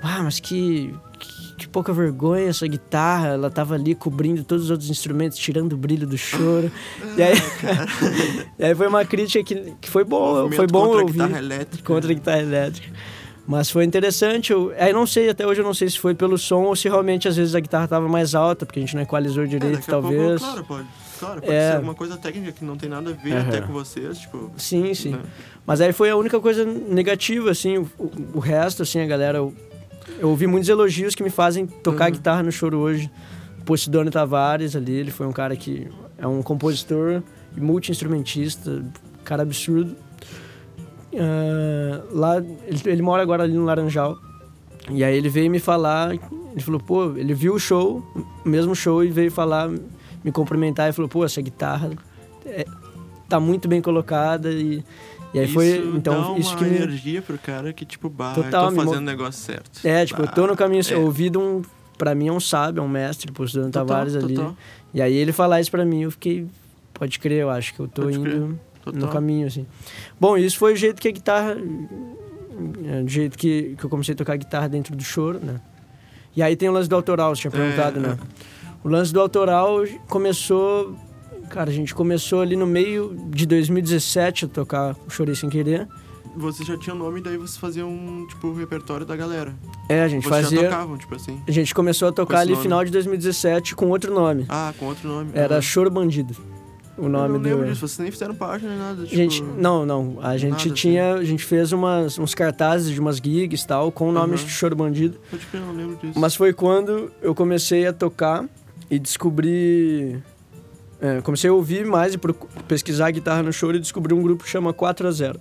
"Ah, 0.02 0.24
mas 0.24 0.40
que, 0.40 0.92
que, 1.20 1.56
que 1.56 1.68
pouca 1.68 1.94
vergonha 1.94 2.50
essa 2.50 2.66
guitarra, 2.66 3.28
ela 3.28 3.52
tava 3.52 3.76
ali 3.76 3.94
cobrindo 3.94 4.44
todos 4.44 4.66
os 4.66 4.72
outros 4.72 4.90
instrumentos, 4.90 5.38
tirando 5.38 5.74
o 5.74 5.78
brilho 5.78 6.08
do 6.08 6.18
choro". 6.18 6.72
e, 7.16 7.22
aí, 7.22 7.36
e 8.58 8.66
aí 8.66 8.74
foi 8.74 8.88
uma 8.88 9.06
crítica 9.06 9.44
que, 9.44 9.76
que 9.80 9.90
foi 9.92 10.04
boa, 10.04 10.52
foi 10.52 10.66
bom 10.66 10.88
contra 10.88 11.02
ouvir 11.04 11.22
a 11.22 11.28
guitarra 11.28 11.46
elétrica. 11.46 11.94
contra 11.94 12.12
a 12.12 12.14
guitarra 12.16 12.42
elétrica. 12.42 12.90
Mas 13.48 13.70
foi 13.70 13.84
interessante. 13.86 14.52
Eu, 14.52 14.74
aí 14.78 14.92
não 14.92 15.06
sei, 15.06 15.30
até 15.30 15.46
hoje 15.46 15.62
eu 15.62 15.66
não 15.66 15.74
sei 15.74 15.88
se 15.90 16.00
foi 16.00 16.16
pelo 16.16 16.38
som 16.38 16.64
ou 16.64 16.76
se 16.76 16.88
realmente 16.90 17.28
às 17.28 17.36
vezes 17.36 17.54
a 17.54 17.60
guitarra 17.60 17.88
tava 17.88 18.08
mais 18.08 18.34
alta, 18.34 18.66
porque 18.66 18.80
a 18.80 18.82
gente 18.82 18.96
não 18.96 19.04
equalizou 19.04 19.44
É, 19.44 19.48
direito, 19.48 19.76
daqui 19.76 19.92
a 19.92 19.94
pouco, 19.94 20.10
talvez. 20.18 20.42
claro, 20.42 20.64
pode. 20.66 20.88
Claro, 21.20 21.42
pode 21.42 21.54
É. 21.54 21.70
ser 21.70 21.76
alguma 21.78 21.94
coisa 21.96 22.18
técnica 22.18 22.52
que 22.52 22.66
não 22.66 22.76
tem 22.76 22.90
nada 22.90 23.12
a 23.12 23.14
ver 23.14 23.34
Aham. 23.34 23.48
até 23.48 23.62
com 23.62 23.72
vocês, 23.72 24.18
tipo... 24.18 24.52
Sim, 24.58 24.94
sim. 24.94 25.12
né? 25.12 25.20
Mas 25.66 25.80
aí 25.80 25.94
foi 25.94 26.10
a 26.10 26.16
única 26.18 26.40
coisa 26.40 26.66
negativa, 26.66 27.52
assim. 27.52 27.78
O, 27.78 27.90
o- 28.00 28.12
o 28.36 28.40
resto, 28.40 28.82
assim, 28.84 29.00
a 29.00 29.06
galera. 29.06 29.38
Eu, 29.38 29.54
eu 30.20 30.30
ouvi 30.30 30.48
muitos 30.48 30.68
elogios 30.68 31.14
que 31.16 31.22
me 31.24 31.30
fazem 31.30 31.66
tocar 31.68 32.06
Uhum. 32.06 32.12
guitarra 32.12 32.44
no 32.44 32.52
choro 32.52 32.80
hoje. 32.80 33.10
O 33.62 33.64
Posidônio 33.64 34.12
Tavares 34.12 34.76
ali, 34.76 34.92
ele 34.94 35.12
foi 35.12 35.26
um 35.28 35.32
cara 35.32 35.56
que 35.56 35.88
é 36.18 36.28
um 36.28 36.42
compositor 36.44 37.22
e 37.56 37.62
multi-instrumentista, 37.62 38.84
cara 39.24 39.44
absurdo. 39.44 39.96
Ah, 41.20 42.02
lá, 42.12 42.38
ele, 42.38 42.82
ele 42.86 43.02
mora 43.02 43.22
agora 43.22 43.44
ali 43.44 43.54
no 43.54 43.66
Laranjal. 43.66 44.18
E 44.92 45.04
aí 45.04 45.16
ele 45.18 45.30
veio 45.30 45.50
me 45.50 45.60
falar, 45.60 46.14
ele 46.14 46.62
falou, 46.62 46.80
pô, 46.80 47.14
ele 47.18 47.34
viu 47.34 47.56
o 47.56 47.60
show, 47.60 48.04
o 48.46 48.48
mesmo 48.50 48.76
show, 48.76 49.04
e 49.04 49.10
veio 49.10 49.32
falar, 49.32 49.68
me 50.24 50.32
cumprimentar 50.32 50.90
e 50.90 50.94
falou, 50.94 51.10
pô, 51.10 51.26
essa 51.26 51.42
guitarra 51.42 51.92
é- 52.46 52.66
tá 53.28 53.40
muito 53.40 53.68
bem 53.68 53.82
colocada 53.82 54.52
e, 54.52 54.84
e 55.34 55.40
aí 55.40 55.48
foi, 55.48 55.68
isso 55.80 55.94
então 55.96 56.34
dá 56.34 56.40
isso 56.40 56.56
que 56.56 56.64
me, 56.64 56.76
energia 56.76 57.20
pro 57.22 57.36
cara 57.40 57.74
que, 57.74 57.84
tipo, 57.84 58.08
bah, 58.10 58.34
Total, 58.36 58.70
tô 58.70 58.76
fazendo 58.76 58.98
o 58.98 59.02
negócio 59.02 59.42
certo. 59.44 59.80
é, 59.84 60.06
tipo, 60.06 60.22
eu 60.22 60.28
tô 60.28 60.46
no 60.46 60.56
caminho, 60.56 60.84
é. 60.88 60.94
eu 60.94 61.02
ouvi 61.06 61.32
de 61.32 61.38
um, 61.40 61.64
pra 61.98 62.14
mim 62.14 62.28
é 62.28 62.32
um 62.32 62.40
sábio, 62.40 62.82
é 62.82 62.84
um 62.84 62.88
mestre, 62.88 63.32
postando 63.32 63.66
Total, 63.72 63.88
Tavares 63.88 64.16
ali. 64.16 64.36
total, 64.36 64.56
E 64.94 65.02
aí 65.02 65.14
ele 65.16 65.32
falar 65.32 65.60
isso 65.62 65.72
pra 65.72 65.84
mim, 65.84 66.04
eu 66.04 66.12
fiquei, 66.12 66.46
pode 66.94 67.18
crer, 67.18 67.42
eu 67.42 67.50
acho 67.50 67.74
que 67.74 67.80
eu 67.80 67.88
tô 67.88 68.04
Pode 68.04 68.20
crer. 68.20 68.50
Total. 68.86 69.02
no 69.02 69.08
caminho, 69.10 69.48
assim. 69.48 69.66
Bom, 70.20 70.38
isso 70.38 70.58
foi 70.58 70.74
o 70.74 70.76
jeito 70.76 71.02
que 71.02 71.08
a 71.08 71.12
guitarra. 71.12 71.58
é, 72.86 73.02
Do 73.04 73.10
jeito 73.10 73.38
que, 73.38 73.76
que 73.78 73.84
eu 73.84 73.90
comecei 73.90 74.14
a 74.14 74.18
tocar 74.18 74.38
guitarra 74.38 74.68
dentro 74.70 74.96
do 74.96 75.04
choro, 75.04 75.40
né? 75.40 75.60
E 76.36 76.42
aí 76.44 76.56
tem 76.56 76.70
o 76.70 76.72
lance 76.72 76.90
do 76.90 76.96
autoral, 76.96 77.36
você 77.36 77.42
tinha 77.42 77.52
perguntado, 77.52 77.98
É, 78.00 78.02
né? 78.02 78.18
O 78.84 78.90
lance 78.90 79.12
do 79.12 79.20
autoral 79.20 79.80
começou. 80.08 80.96
Cara, 81.50 81.70
a 81.70 81.74
gente 81.74 81.94
começou 81.94 82.42
ali 82.42 82.56
no 82.56 82.66
meio 82.68 83.16
de 83.30 83.46
2017 83.46 84.46
a 84.46 84.48
tocar 84.48 84.96
o 85.08 85.10
Chorei 85.10 85.36
Sem 85.36 85.50
Querer. 85.50 85.88
Você 86.38 86.66
já 86.66 86.78
tinha 86.78 86.94
o 86.94 87.00
nome, 87.00 87.22
daí 87.22 87.38
você 87.38 87.58
fazia 87.58 87.86
um, 87.86 88.26
tipo, 88.28 88.52
repertório 88.54 89.06
da 89.06 89.16
galera. 89.16 89.56
É, 89.88 90.02
a 90.04 90.08
gente 90.08 90.28
Vocês 90.28 90.42
já 90.42 90.50
fazia. 90.50 90.70
tocavam, 90.70 90.98
tipo 90.98 91.16
assim. 91.16 91.42
A 91.48 91.52
gente 91.52 91.74
começou 91.74 92.10
a 92.10 92.12
tocar 92.12 92.40
ali 92.40 92.52
nome? 92.52 92.64
final 92.64 92.84
de 92.84 92.92
2017 92.92 93.74
com 93.76 93.90
outro 93.90 94.14
nome. 94.14 94.46
Ah, 94.50 94.74
com 94.78 94.86
outro 94.88 95.08
nome. 95.08 95.32
Era 95.34 95.58
ah. 95.58 95.62
Choro 95.62 95.90
Bandido. 95.90 96.36
O 96.98 97.10
nome 97.10 97.26
eu 97.26 97.30
não 97.34 97.40
do. 97.40 97.50
lembro 97.50 97.66
disso, 97.68 97.82
vocês 97.88 98.00
nem 98.00 98.10
fizeram 98.12 98.34
página 98.36 98.70
nem 98.72 98.80
nada, 98.80 99.04
tipo... 99.04 99.16
Gente, 99.16 99.44
não, 99.44 99.86
não. 99.86 100.18
A 100.22 100.38
gente 100.38 100.52
nada, 100.52 100.64
assim. 100.64 100.74
tinha. 100.74 101.14
A 101.16 101.24
gente 101.26 101.44
fez 101.44 101.72
umas, 101.74 102.18
uns 102.18 102.34
cartazes 102.34 102.90
de 102.94 103.00
umas 103.00 103.18
gigs 103.18 103.64
e 103.64 103.68
tal, 103.68 103.92
com 103.92 104.08
o 104.10 104.12
nome 104.14 104.36
Aham. 104.36 104.44
de 104.46 104.50
Choro 104.50 104.76
Bandido. 104.76 105.18
Eu 105.54 105.60
não 105.60 105.74
lembro 105.74 105.98
disso. 105.98 106.18
Mas 106.20 106.36
foi 106.36 106.54
quando 106.54 107.12
eu 107.22 107.36
comecei 107.36 107.86
a 107.86 107.92
tocar 107.92 108.46
e 108.90 108.98
descobri. 108.98 110.18
é, 111.02 111.20
comecei 111.22 111.50
a 111.50 111.54
ouvir 111.54 111.86
mais 111.86 112.14
e 112.14 112.18
pesquisar 112.68 113.12
guitarra 113.12 113.44
no 113.44 113.52
choro 113.52 113.76
e 113.76 113.80
descobri 113.80 114.14
um 114.14 114.22
grupo 114.22 114.44
que 114.46 114.50
chama 114.50 114.72
4 114.72 115.08
a 115.08 115.12
0 115.12 115.40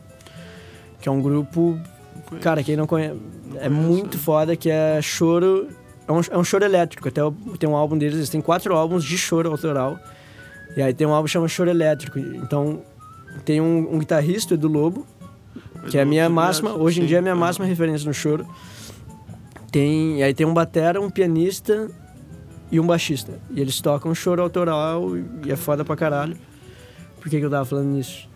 Que 1.00 1.08
é 1.08 1.12
um 1.12 1.22
grupo. 1.22 1.78
Cara, 2.40 2.64
quem 2.64 2.74
não 2.76 2.86
conhece. 2.86 3.14
não 3.46 3.56
É 3.60 3.68
conheço. 3.68 3.70
muito 3.70 4.18
foda, 4.18 4.56
que 4.56 4.68
é 4.70 5.00
choro. 5.00 5.68
É 6.08 6.12
um, 6.12 6.20
é 6.32 6.36
um 6.36 6.42
choro 6.44 6.64
elétrico. 6.64 7.06
Até 7.08 7.20
tem 7.58 7.68
um 7.68 7.76
álbum 7.76 7.96
deles, 7.96 8.16
eles 8.16 8.28
têm 8.28 8.40
quatro 8.40 8.74
álbuns 8.74 9.04
de 9.04 9.16
choro 9.16 9.50
autoral. 9.52 10.00
E 10.76 10.82
aí 10.82 10.92
tem 10.94 11.06
um 11.06 11.12
álbum 11.14 11.26
que 11.26 11.32
chama 11.32 11.48
Choro 11.48 11.70
Elétrico. 11.70 12.18
Então 12.18 12.82
tem 13.44 13.60
um, 13.60 13.94
um 13.94 13.98
guitarrista, 13.98 14.54
Edu 14.54 14.68
Lobo, 14.68 15.06
que 15.90 15.98
é 15.98 16.02
a 16.02 16.04
minha 16.04 16.28
máxima, 16.28 16.72
hoje 16.74 17.00
em 17.02 17.06
dia 17.06 17.18
é 17.18 17.20
a 17.20 17.22
minha 17.22 17.34
máxima 17.36 17.66
referência 17.66 18.06
no 18.06 18.14
choro. 18.14 18.46
Tem, 19.70 20.18
e 20.18 20.22
aí 20.22 20.32
tem 20.34 20.46
um 20.46 20.54
batera, 20.54 21.00
um 21.00 21.10
pianista 21.10 21.90
e 22.70 22.78
um 22.78 22.86
baixista. 22.86 23.40
E 23.50 23.60
eles 23.60 23.80
tocam 23.80 24.14
choro 24.14 24.42
autoral 24.42 25.10
e 25.44 25.50
é 25.50 25.56
foda 25.56 25.84
pra 25.84 25.96
caralho. 25.96 26.36
Por 27.20 27.28
que, 27.28 27.38
que 27.38 27.44
eu 27.44 27.50
tava 27.50 27.64
falando 27.64 27.86
nisso? 27.88 28.28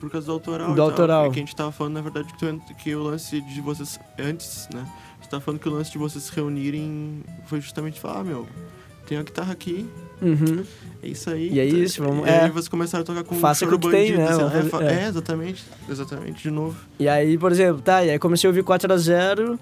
Por 0.00 0.10
causa 0.10 0.26
do 0.26 0.32
autoral. 0.32 0.66
Do 0.68 0.72
e 0.72 0.76
tal. 0.76 0.84
autoral. 0.90 1.26
É 1.26 1.30
que 1.30 1.36
a 1.36 1.40
gente 1.40 1.56
tava 1.56 1.72
falando, 1.72 1.94
na 1.94 2.00
verdade, 2.00 2.28
que, 2.32 2.38
tu- 2.38 2.60
que 2.82 2.94
o 2.94 3.02
lance 3.02 3.40
de 3.40 3.60
vocês. 3.60 3.98
Antes, 4.18 4.68
né? 4.72 4.86
Você 5.20 5.30
tava 5.30 5.40
falando 5.40 5.60
que 5.60 5.68
o 5.68 5.72
lance 5.72 5.90
de 5.90 5.98
vocês 5.98 6.24
se 6.24 6.32
reunirem 6.34 7.22
foi 7.46 7.60
justamente 7.60 7.98
falar, 8.00 8.20
ah, 8.20 8.24
meu, 8.24 8.46
tem 9.06 9.18
uma 9.18 9.24
guitarra 9.24 9.52
aqui, 9.52 9.86
Uhum. 10.20 10.62
é 11.02 11.08
isso 11.08 11.28
aí. 11.30 11.50
E 11.52 11.60
é 11.60 11.64
isso, 11.64 12.02
vamos- 12.02 12.26
E 12.26 12.30
é. 12.30 12.44
aí 12.44 12.50
vocês 12.50 12.68
começaram 12.68 13.02
a 13.02 13.06
tocar 13.06 13.22
com 13.24 13.34
Faça 13.36 13.64
o 13.66 13.68
que 13.78 13.78
tem, 13.78 13.90
bandido, 14.12 14.18
né? 14.18 14.24
assim, 14.28 14.38
Vamos 14.68 14.72
é, 14.82 14.94
é. 14.94 15.04
é, 15.04 15.08
exatamente. 15.08 15.64
Exatamente, 15.88 16.42
de 16.42 16.50
novo. 16.50 16.76
E 16.98 17.08
aí, 17.08 17.36
por 17.38 17.52
exemplo, 17.52 17.80
tá, 17.82 18.04
e 18.04 18.10
aí 18.10 18.18
comecei 18.18 18.48
a 18.48 18.50
ouvir 18.50 18.62
4 18.64 18.92
a 18.92 18.96
0 18.96 19.58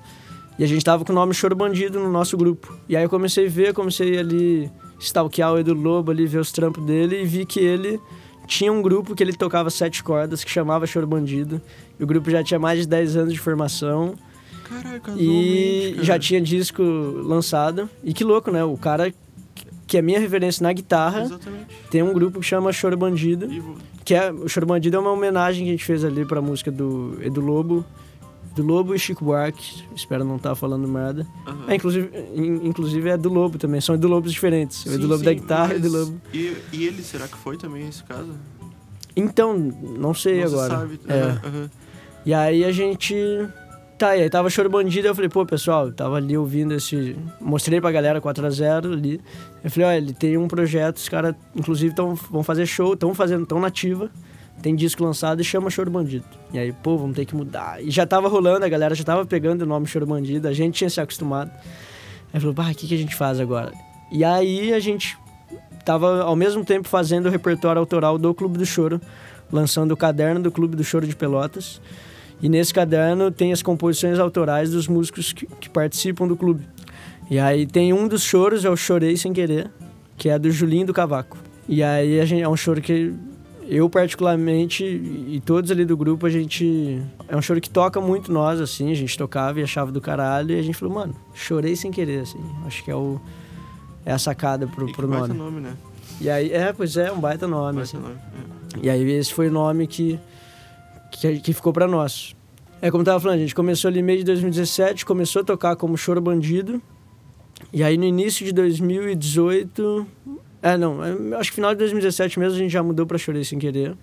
e 0.58 0.62
a 0.64 0.66
gente 0.66 0.84
tava 0.84 1.04
com 1.04 1.12
o 1.12 1.14
nome 1.14 1.34
Choro 1.34 1.56
Bandido 1.56 1.98
no 1.98 2.10
nosso 2.10 2.36
grupo. 2.36 2.76
E 2.88 2.96
aí 2.96 3.02
eu 3.04 3.10
comecei 3.10 3.46
a 3.46 3.50
ver, 3.50 3.72
comecei 3.74 4.16
ali 4.18 4.70
stalkear 5.00 5.52
o 5.52 5.58
Edu 5.58 5.74
Lobo 5.74 6.10
ali, 6.12 6.26
ver 6.26 6.38
os 6.38 6.52
trampos 6.52 6.84
dele 6.86 7.22
e 7.22 7.26
vi 7.26 7.44
que 7.44 7.58
ele 7.60 8.00
tinha 8.46 8.72
um 8.72 8.80
grupo 8.80 9.14
que 9.14 9.22
ele 9.22 9.32
tocava 9.32 9.68
sete 9.70 10.04
cordas 10.04 10.44
que 10.44 10.50
chamava 10.50 10.86
Choro 10.86 11.06
Bandido. 11.06 11.60
E 11.98 12.04
o 12.04 12.06
grupo 12.06 12.30
já 12.30 12.44
tinha 12.44 12.60
mais 12.60 12.80
de 12.80 12.86
10 12.86 13.16
anos 13.16 13.32
de 13.32 13.40
formação 13.40 14.14
Caraca, 14.62 15.12
e 15.16 15.92
cara. 15.94 16.04
já 16.04 16.18
tinha 16.18 16.40
disco 16.40 16.82
lançado. 16.82 17.88
E 18.04 18.12
que 18.14 18.22
louco, 18.22 18.50
né? 18.50 18.62
O 18.64 18.76
cara 18.76 19.12
que 19.86 19.96
é 19.98 20.02
minha 20.02 20.18
referência 20.20 20.62
na 20.62 20.72
guitarra 20.72 21.22
Exatamente. 21.22 21.66
tem 21.90 22.02
um 22.02 22.12
grupo 22.12 22.40
que 22.40 22.46
chama 22.46 22.72
Choro 22.72 22.96
Bandido. 22.96 23.46
E 23.52 23.62
Que 24.04 24.14
é, 24.14 24.30
o 24.32 24.48
Choro 24.48 24.66
Bandido 24.66 24.96
é 24.96 25.00
uma 25.00 25.10
homenagem 25.12 25.64
que 25.64 25.70
a 25.70 25.72
gente 25.72 25.84
fez 25.84 26.04
ali 26.04 26.24
pra 26.24 26.40
música 26.42 26.70
do 26.70 27.16
Edu 27.20 27.40
Lobo. 27.40 27.84
Do 28.54 28.62
Lobo 28.62 28.94
e 28.94 28.98
Chico 28.98 29.24
Buarque. 29.24 29.82
Espero 29.96 30.24
não 30.24 30.36
estar 30.36 30.54
falando 30.54 30.86
merda. 30.86 31.26
aham. 31.46 31.64
É, 31.66 31.74
inclusive, 31.74 32.08
in- 32.36 32.68
inclusive 32.68 33.08
é 33.08 33.16
do 33.16 33.28
Lobo 33.28 33.58
também. 33.58 33.80
São 33.80 33.94
Edu 33.96 34.06
Lobos 34.06 34.32
diferentes. 34.32 34.84
O 34.86 34.90
Edu 34.90 35.02
Sim, 35.02 35.08
Lobo 35.08 35.24
da 35.24 35.30
sim, 35.32 35.36
guitarra 35.38 35.74
e 35.74 35.78
mas- 35.80 35.84
Edu 35.86 35.98
Lobo. 35.98 36.20
E, 36.32 36.56
e 36.72 36.84
ele, 36.86 37.02
será 37.02 37.26
que 37.26 37.36
foi 37.36 37.56
também 37.56 37.88
esse 37.88 38.04
caso? 38.04 38.30
Então, 39.16 39.56
não 39.56 40.14
sei 40.14 40.40
Não 40.42 40.48
se 40.48 40.54
agora. 40.54 40.70
sabe. 40.80 41.00
É. 41.08 41.20
aham. 41.22 41.70
E 42.26 42.32
aí 42.34 42.64
a 42.64 42.70
gente. 42.72 43.14
Tá, 44.04 44.14
e 44.14 44.20
aí 44.20 44.28
tava 44.28 44.50
Choro 44.50 44.68
Bandido, 44.68 45.08
eu 45.08 45.14
falei, 45.14 45.30
pô, 45.30 45.46
pessoal, 45.46 45.90
tava 45.90 46.16
ali 46.16 46.36
ouvindo 46.36 46.74
esse. 46.74 47.16
Mostrei 47.40 47.80
pra 47.80 47.90
galera 47.90 48.20
4x0 48.20 48.92
ali. 48.92 49.18
Eu 49.64 49.70
falei, 49.70 49.88
olha, 49.88 49.96
ele 49.96 50.12
tem 50.12 50.36
um 50.36 50.46
projeto, 50.46 50.98
os 50.98 51.08
caras, 51.08 51.34
inclusive, 51.56 51.94
tão, 51.94 52.14
vão 52.14 52.42
fazer 52.42 52.66
show, 52.66 52.92
estão 52.92 53.14
fazendo, 53.14 53.46
tão 53.46 53.58
nativa. 53.58 54.10
Tem 54.60 54.76
disco 54.76 55.02
lançado 55.02 55.40
e 55.40 55.44
chama 55.44 55.70
Choro 55.70 55.90
Bandido. 55.90 56.26
E 56.52 56.58
aí, 56.58 56.70
pô, 56.70 56.98
vamos 56.98 57.16
ter 57.16 57.24
que 57.24 57.34
mudar. 57.34 57.82
E 57.82 57.90
já 57.90 58.06
tava 58.06 58.28
rolando, 58.28 58.66
a 58.66 58.68
galera 58.68 58.94
já 58.94 59.04
tava 59.04 59.24
pegando 59.24 59.62
o 59.62 59.66
nome 59.66 59.86
Choro 59.86 60.04
Bandido, 60.04 60.48
a 60.48 60.52
gente 60.52 60.74
tinha 60.74 60.90
se 60.90 61.00
acostumado. 61.00 61.50
Aí 62.30 62.38
falou, 62.38 62.52
bah, 62.52 62.72
o 62.72 62.74
que, 62.74 62.86
que 62.86 62.94
a 62.94 62.98
gente 62.98 63.14
faz 63.14 63.40
agora? 63.40 63.72
E 64.12 64.22
aí 64.22 64.74
a 64.74 64.80
gente 64.80 65.16
tava 65.82 66.24
ao 66.24 66.36
mesmo 66.36 66.62
tempo 66.62 66.86
fazendo 66.88 67.24
o 67.24 67.30
repertório 67.30 67.80
autoral 67.80 68.18
do 68.18 68.34
Clube 68.34 68.58
do 68.58 68.66
Choro, 68.66 69.00
lançando 69.50 69.92
o 69.92 69.96
caderno 69.96 70.42
do 70.42 70.52
Clube 70.52 70.76
do 70.76 70.84
Choro 70.84 71.06
de 71.06 71.16
Pelotas. 71.16 71.80
E 72.42 72.48
nesse 72.48 72.74
caderno 72.74 73.30
tem 73.30 73.52
as 73.52 73.62
composições 73.62 74.18
autorais 74.18 74.70
dos 74.70 74.86
músicos 74.86 75.32
que, 75.32 75.46
que 75.46 75.70
participam 75.70 76.26
do 76.26 76.36
clube. 76.36 76.66
E 77.30 77.38
aí 77.38 77.66
tem 77.66 77.92
um 77.92 78.06
dos 78.06 78.22
choros, 78.22 78.64
é 78.64 78.70
o 78.70 78.76
Chorei 78.76 79.16
Sem 79.16 79.32
Querer, 79.32 79.70
que 80.16 80.28
é 80.28 80.38
do 80.38 80.50
Julinho 80.50 80.86
do 80.86 80.92
Cavaco. 80.92 81.38
E 81.68 81.82
aí 81.82 82.20
a 82.20 82.24
gente, 82.26 82.42
é 82.42 82.48
um 82.48 82.56
choro 82.56 82.82
que 82.82 83.14
eu 83.66 83.88
particularmente 83.88 84.84
e 84.84 85.40
todos 85.44 85.70
ali 85.70 85.86
do 85.86 85.96
grupo, 85.96 86.26
a 86.26 86.30
gente... 86.30 87.00
É 87.26 87.34
um 87.34 87.40
choro 87.40 87.60
que 87.62 87.70
toca 87.70 87.98
muito 87.98 88.30
nós, 88.30 88.60
assim, 88.60 88.92
a 88.92 88.94
gente 88.94 89.16
tocava 89.16 89.58
e 89.58 89.62
achava 89.62 89.90
do 89.90 90.00
caralho. 90.02 90.54
E 90.54 90.58
a 90.58 90.62
gente 90.62 90.74
falou, 90.76 90.94
mano, 90.94 91.14
chorei 91.32 91.74
sem 91.74 91.90
querer, 91.90 92.20
assim. 92.20 92.40
Acho 92.66 92.84
que 92.84 92.90
é 92.90 92.94
o... 92.94 93.18
É 94.04 94.12
a 94.12 94.18
sacada 94.18 94.66
pro, 94.66 94.86
E 94.86 94.92
pro 94.92 95.08
baita 95.08 95.28
nome. 95.28 95.40
nome, 95.40 95.60
né? 95.62 95.74
E 96.20 96.28
aí, 96.28 96.52
é, 96.52 96.74
pois 96.74 96.94
é, 96.98 97.10
um 97.10 97.18
baita 97.18 97.48
nome, 97.48 97.76
Baita 97.78 97.80
assim. 97.82 97.96
nome. 97.96 98.16
é. 98.16 98.86
E 98.86 98.90
aí 98.90 99.10
esse 99.12 99.32
foi 99.32 99.48
o 99.48 99.50
nome 99.52 99.86
que, 99.86 100.20
que, 101.20 101.40
que 101.40 101.52
ficou 101.52 101.72
pra 101.72 101.86
nós. 101.86 102.34
É 102.82 102.90
como 102.90 103.00
eu 103.02 103.04
tava 103.06 103.20
falando, 103.20 103.36
a 103.38 103.40
gente 103.40 103.54
começou 103.54 103.88
ali 103.88 104.02
meio 104.02 104.18
de 104.18 104.24
2017, 104.24 105.06
começou 105.06 105.40
a 105.42 105.44
tocar 105.44 105.76
como 105.76 105.96
Choro 105.96 106.20
Bandido. 106.20 106.82
E 107.72 107.82
aí 107.82 107.96
no 107.96 108.04
início 108.04 108.44
de 108.44 108.52
2018. 108.52 110.06
É, 110.62 110.76
não, 110.76 111.02
é, 111.04 111.36
acho 111.36 111.50
que 111.50 111.56
final 111.56 111.72
de 111.72 111.78
2017 111.78 112.38
mesmo 112.38 112.56
a 112.56 112.58
gente 112.58 112.70
já 112.72 112.82
mudou 112.82 113.06
pra 113.06 113.18
Chorei 113.18 113.44
Sem 113.44 113.58
Querer. 113.58 113.94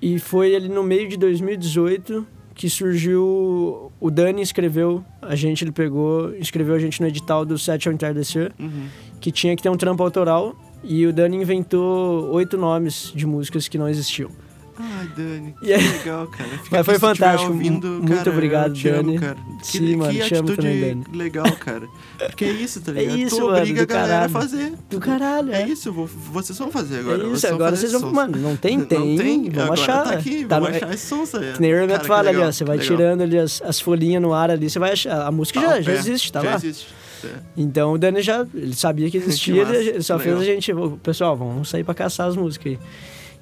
E 0.00 0.18
foi 0.18 0.54
ali 0.54 0.68
no 0.68 0.82
meio 0.82 1.08
de 1.08 1.16
2018 1.16 2.26
que 2.54 2.68
surgiu. 2.70 3.90
O 4.00 4.10
Dani 4.10 4.42
escreveu 4.42 5.04
a 5.20 5.34
gente, 5.34 5.64
ele 5.64 5.72
pegou, 5.72 6.34
escreveu 6.36 6.74
a 6.74 6.78
gente 6.78 7.00
no 7.00 7.06
edital 7.08 7.44
do 7.44 7.58
Sete 7.58 7.88
ao 7.88 7.94
Entardecer, 7.94 8.52
Uhum. 8.60 8.86
que 9.20 9.32
tinha 9.32 9.56
que 9.56 9.62
ter 9.62 9.68
um 9.70 9.76
trampo 9.76 10.02
autoral. 10.02 10.54
E 10.82 11.06
o 11.06 11.12
Dani 11.12 11.38
inventou 11.38 12.30
oito 12.32 12.58
nomes 12.58 13.10
de 13.14 13.26
músicas 13.26 13.66
que 13.68 13.78
não 13.78 13.88
existiam. 13.88 14.30
Ai, 14.78 15.08
Dani, 15.16 15.54
que 15.60 15.72
aí- 15.72 15.88
legal, 15.98 16.26
cara. 16.26 16.48
Fica 16.50 16.76
Mas 16.78 16.86
foi 16.86 16.98
fantástico. 16.98 17.52
Ouvindo, 17.52 17.86
Muito 17.86 18.12
cara, 18.14 18.30
obrigado, 18.30 18.72
te 18.74 18.88
amo, 18.88 19.02
Dani. 19.04 19.18
cara. 19.20 19.36
Que, 19.60 19.66
Sim, 19.66 19.96
mano, 19.96 20.12
que 20.12 20.18
te 20.24 20.34
amo 20.34 20.48
atitude 20.48 20.56
também, 20.56 20.80
Dani. 21.02 21.04
legal, 21.16 21.52
cara. 21.60 21.88
Porque 22.18 22.44
é 22.44 22.50
isso, 22.50 22.80
tá 22.80 22.90
É 22.92 22.94
ligado? 22.96 23.18
isso, 23.18 23.36
tu 23.36 23.42
mano, 23.46 23.58
obriga 23.58 23.82
a 23.82 23.86
galera 23.86 24.24
a 24.24 24.28
fazer. 24.28 24.72
Do 24.90 24.98
caralho, 25.00 25.52
É 25.52 25.62
é. 25.62 25.68
isso, 25.68 25.92
vou- 25.92 26.06
vocês 26.06 26.58
vão 26.58 26.70
fazer 26.72 26.98
agora. 27.00 27.18
É 27.18 27.20
vocês 27.20 27.34
isso, 27.38 27.46
vão 27.46 27.54
agora 27.56 27.76
vocês 27.76 27.92
vão. 27.92 28.00
sons. 28.00 28.12
Mano, 28.12 28.36
não 28.38 28.56
tem? 28.56 28.78
Não 28.78 28.84
Tem. 28.86 29.16
tem, 29.16 29.42
Vamos 29.50 29.58
agora 29.58 29.72
achar. 29.80 30.02
tá 30.04 30.10
aqui, 30.14 30.44
Tá 30.44 30.58
vamos 30.58 30.70
no- 30.70 30.76
achar 30.76 30.94
esse 30.94 31.06
som, 31.06 31.24
sabe? 31.24 31.52
Que 31.52 31.60
nem 31.60 31.72
o 31.84 31.86
Cara, 31.88 32.00
fala 32.04 32.22
que 32.24 32.28
ali, 32.28 32.36
ó. 32.36 32.40
legal, 32.40 32.52
Você 32.52 32.64
vai 32.64 32.78
que 32.78 32.82
legal. 32.84 32.96
tirando 32.98 33.20
ali 33.22 33.38
as, 33.38 33.62
as 33.62 33.80
folhinhas 33.80 34.20
no 34.22 34.32
ar 34.34 34.50
ali, 34.50 34.68
você 34.68 34.78
vai 34.78 34.92
achar. 34.92 35.26
A 35.26 35.30
música 35.30 35.60
já, 35.60 35.68
Ah, 35.74 35.80
já 35.80 35.92
é, 35.92 35.96
existe, 35.96 36.32
tá 36.32 36.40
já 36.42 36.50
lá. 36.50 36.56
existe. 36.56 36.86
É. 37.24 37.28
Então 37.56 37.92
o 37.94 37.98
Dani 37.98 38.20
já 38.20 38.44
ele 38.54 38.74
sabia 38.74 39.10
que 39.10 39.16
existia, 39.18 39.54
Que 39.64 39.70
massa, 39.72 39.76
ele 39.76 40.02
só 40.02 40.16
que 40.18 40.24
fez 40.24 40.34
a 40.34 40.38
legal. 40.40 40.54
gente, 40.54 40.72
"Ô, 40.74 40.90
pessoal, 41.02 41.34
vamos 41.36 41.70
sair 41.70 41.82
pra 41.84 41.94
caçar 41.94 42.28
as 42.28 42.36
músicas 42.36 42.72
aí. 42.72 42.78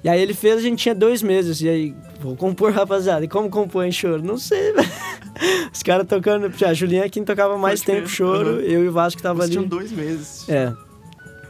E 0.03 0.09
aí 0.09 0.21
ele 0.21 0.33
fez, 0.33 0.57
a 0.57 0.61
gente 0.61 0.79
tinha 0.79 0.93
dois 0.93 1.23
meses, 1.23 1.61
e 1.61 1.69
aí, 1.69 1.95
vou 2.19 2.35
compor, 2.35 2.71
rapaziada. 2.73 3.23
E 3.23 3.27
como 3.27 3.49
compor 3.49 3.85
em 3.85 3.91
choro? 3.91 4.21
Não 4.21 4.37
sei, 4.37 4.73
velho. 4.73 4.89
Os 5.73 5.81
caras 5.81 6.05
tocando, 6.07 6.51
a 6.65 6.73
Julinha 6.73 7.05
é 7.05 7.09
quem 7.09 7.23
tocava 7.23 7.57
mais 7.57 7.81
Pode 7.83 7.97
tempo 7.97 8.07
choro, 8.09 8.49
aham. 8.49 8.59
eu 8.59 8.83
e 8.83 8.87
o 8.89 8.91
Vasco 8.91 9.21
tava 9.21 9.35
Vocês 9.39 9.45
ali. 9.57 9.67
tinham 9.67 9.67
dois 9.67 9.91
meses. 9.91 10.47
É. 10.49 10.73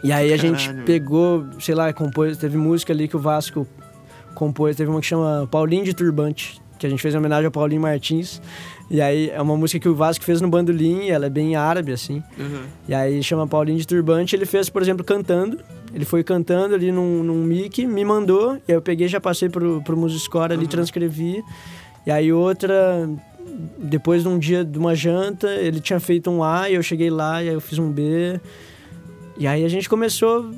E 0.04 0.12
aí 0.12 0.32
a 0.34 0.38
gente 0.38 0.68
Caralho. 0.68 0.86
pegou, 0.86 1.46
sei 1.60 1.74
lá, 1.74 1.92
compôs, 1.94 2.38
teve 2.38 2.58
música 2.58 2.94
ali 2.94 3.08
que 3.08 3.16
o 3.16 3.20
Vasco 3.20 3.66
compôs, 4.36 4.76
teve 4.76 4.90
uma 4.90 5.00
que 5.00 5.08
chama 5.08 5.48
Paulinho 5.50 5.84
de 5.86 5.94
Turbante, 5.94 6.62
que 6.78 6.86
a 6.86 6.90
gente 6.90 7.02
fez 7.02 7.14
em 7.14 7.18
homenagem 7.18 7.46
ao 7.46 7.52
Paulinho 7.52 7.82
Martins. 7.82 8.42
E 8.94 9.02
aí 9.02 9.32
é 9.32 9.42
uma 9.42 9.58
música 9.58 9.80
que 9.80 9.90
o 9.90 9.96
Vasco 9.96 10.24
fez 10.24 10.40
no 10.40 10.48
bandolim, 10.48 11.08
ela 11.10 11.26
é 11.26 11.30
bem 11.30 11.56
árabe, 11.56 11.92
assim. 11.92 12.22
Uhum. 12.38 12.62
E 12.88 12.94
aí 12.94 13.24
chama 13.24 13.48
Paulinho 13.48 13.80
de 13.80 13.88
Turbante, 13.88 14.36
ele 14.36 14.46
fez, 14.46 14.70
por 14.70 14.84
exemplo, 14.84 15.04
cantando. 15.04 15.58
Ele 15.92 16.06
foi 16.06 16.24
cantando 16.24 16.76
ali 16.76 16.92
num, 16.92 17.24
num 17.24 17.44
mic, 17.44 17.88
me 17.88 18.06
mandou, 18.06 18.54
e 18.68 18.72
aí 18.72 18.76
eu 18.78 18.82
peguei 18.84 19.08
já 19.08 19.20
passei 19.20 19.50
pro, 19.50 19.82
pro 19.82 19.98
Musiscore 19.98 20.54
ali, 20.54 20.62
Uhum. 20.66 20.70
transcrevi. 20.70 21.44
E 22.06 22.12
aí 22.12 22.32
outra, 22.32 23.10
depois 23.80 24.22
de 24.22 24.28
um 24.28 24.38
dia 24.38 24.64
de 24.64 24.78
uma 24.78 24.94
janta, 24.96 25.48
ele 25.56 25.80
tinha 25.80 26.00
feito 26.00 26.30
um 26.30 26.44
A, 26.44 26.70
e 26.70 26.76
eu 26.76 26.84
cheguei 26.84 27.10
lá, 27.10 27.42
e 27.44 27.50
aí 27.50 27.56
eu 27.56 27.62
fiz 27.62 27.80
um 27.80 27.90
B. 27.90 28.40
E 29.40 29.48
aí 29.48 29.66
a 29.66 29.68
gente 29.68 29.90
começou. 29.90 30.52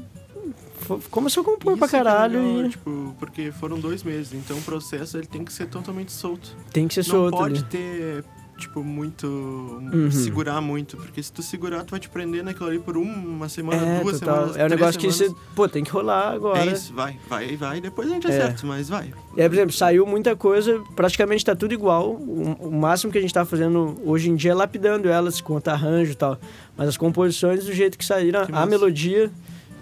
Começou 1.10 1.42
a 1.42 1.46
compor 1.46 1.74
Isso 1.74 1.80
pra 1.80 1.88
é 1.88 1.92
caralho 1.92 2.40
legal, 2.46 2.66
e 2.66 2.70
Tipo, 2.70 3.16
porque 3.20 3.52
foram 3.52 3.80
dois 3.80 4.04
meses, 4.04 4.34
então 4.34 4.58
o 4.58 4.62
processo 4.62 5.18
ele 5.18 5.28
tem 5.28 5.44
que 5.44 5.52
ser 5.54 5.68
totalmente 5.68 6.12
solto. 6.12 6.56
tem 6.72 6.88
que 6.88 6.94
ser 6.94 7.02
Não 7.02 7.16
solto 7.20 7.38
pode 7.38 7.60
ali. 7.60 7.64
ter, 7.70 8.24
tipo, 8.58 8.84
muito. 8.84 9.26
Uhum. 9.28 10.10
segurar 10.12 10.62
muito. 10.62 10.96
Porque 10.98 11.22
se 11.22 11.32
tu 11.32 11.42
segurar, 11.42 11.84
tu 11.84 11.92
vai 11.92 12.00
te 12.00 12.08
prender 12.10 12.44
naquilo 12.44 12.68
ali 12.70 12.80
por 12.80 12.98
uma 12.98 13.48
semana, 13.50 13.82
É, 13.86 14.00
duas 14.02 14.20
total. 14.20 14.36
semanas. 14.36 14.58
É 14.58 14.66
um 14.66 14.70
negócio 14.70 15.00
que 15.00 15.08
você, 15.08 15.32
pô, 15.56 15.68
tem 15.68 15.84
que 15.84 15.92
rolar 15.92 16.34
agora. 16.34 16.60
É 16.60 16.68
isso, 16.74 16.94
vai, 16.94 17.18
vai, 17.28 17.56
vai. 17.58 17.82
Depois 17.82 18.10
a 18.10 18.14
gente 18.14 18.28
É. 18.28 18.30
acerta, 18.30 18.66
mas 18.66 18.88
vai. 18.90 19.14
Aí, 19.38 19.50
por 19.50 19.54
exemplo, 19.56 19.74
saiu 19.74 20.06
muita 20.06 20.36
coisa, 20.36 20.82
praticamente 20.96 21.44
tá 21.44 21.56
tudo 21.56 21.74
igual. 21.74 22.12
O, 22.12 22.56
o 22.70 22.72
máximo 22.72 23.12
que 23.12 23.18
a 23.18 23.22
gente 23.22 23.34
tá 23.34 23.44
fazendo 23.46 23.98
hoje 24.06 24.30
em 24.30 24.36
dia 24.36 24.52
é 24.52 24.56
lapidando 24.56 25.08
elas 25.10 25.42
outro 25.48 25.72
arranjo 25.72 26.12
e 26.12 26.16
tal. 26.16 26.38
Mas 26.78 26.90
as 26.90 26.98
composições, 26.98 27.66
do 27.66 27.74
jeito 27.74 27.98
que 27.98 28.06
saíram, 28.06 28.46
Que 28.46 28.52
a 28.52 28.56
massa. 28.56 28.68
melodia 28.68 29.32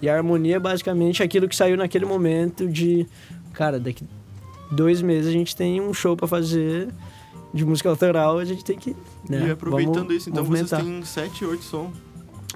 e 0.02 0.08
a 0.08 0.16
harmonia, 0.16 0.58
basicamente, 0.60 1.22
é 1.22 1.24
aquilo 1.24 1.48
que 1.48 1.56
saiu 1.56 1.76
naquele 1.76 2.04
momento 2.04 2.66
de. 2.66 3.06
Cara, 3.52 3.78
daqui 3.78 4.04
dois 4.70 5.00
meses 5.00 5.28
a 5.28 5.32
gente 5.32 5.54
tem 5.54 5.80
um 5.80 5.94
show 5.94 6.16
pra 6.16 6.26
fazer 6.26 6.88
de 7.52 7.64
música 7.64 7.88
autoral, 7.88 8.38
a 8.38 8.44
gente 8.44 8.64
tem 8.64 8.76
que. 8.76 8.96
Né, 9.28 9.48
e 9.48 9.50
aproveitando 9.50 10.12
isso, 10.12 10.28
então 10.28 10.42
movimentar. 10.42 10.80
vocês 10.82 10.92
têm 10.92 11.04
sete, 11.04 11.44
oito 11.44 11.62
sons. 11.62 11.94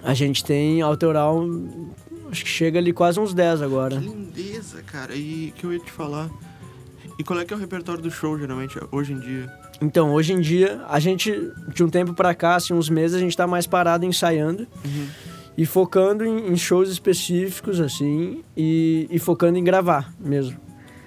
A 0.03 0.15
gente 0.15 0.45
tem 0.45 0.81
autoral, 0.81 1.45
acho 2.31 2.45
que 2.45 2.51
chega 2.51 2.79
ali 2.79 2.93
quase 2.93 3.19
uns 3.19 3.35
10 3.35 3.59
Que 3.59 3.65
agora. 3.65 3.97
lindeza, 3.97 4.83
cara. 4.83 5.15
E 5.15 5.53
que 5.57 5.65
eu 5.65 5.73
ia 5.73 5.79
te 5.81 5.91
falar. 5.91 6.31
E 7.19 7.25
qual 7.25 7.39
é 7.41 7.45
que 7.45 7.53
é 7.53 7.57
o 7.57 7.59
repertório 7.59 8.01
do 8.01 8.11
show, 8.11 8.39
geralmente, 8.39 8.79
hoje 8.93 9.13
em 9.13 9.19
dia? 9.19 9.53
Então, 9.81 10.13
hoje 10.13 10.33
em 10.33 10.41
dia, 10.41 10.81
a 10.89 11.01
gente, 11.01 11.33
de 11.75 11.83
um 11.83 11.89
tempo 11.89 12.15
pra 12.15 12.33
cá, 12.35 12.57
assim, 12.57 12.73
uns 12.73 12.89
meses, 12.89 13.17
a 13.17 13.21
gente 13.21 13.37
tá 13.37 13.47
mais 13.47 13.67
parado 13.67 14.05
ensaiando. 14.05 14.67
E 15.59 15.67
focando 15.67 16.25
em, 16.25 16.53
em 16.53 16.57
shows 16.57 16.89
específicos, 16.89 17.81
assim, 17.81 18.43
e, 18.57 19.07
e 19.11 19.19
focando 19.19 19.59
em 19.59 19.65
gravar 19.65 20.13
mesmo. 20.21 20.57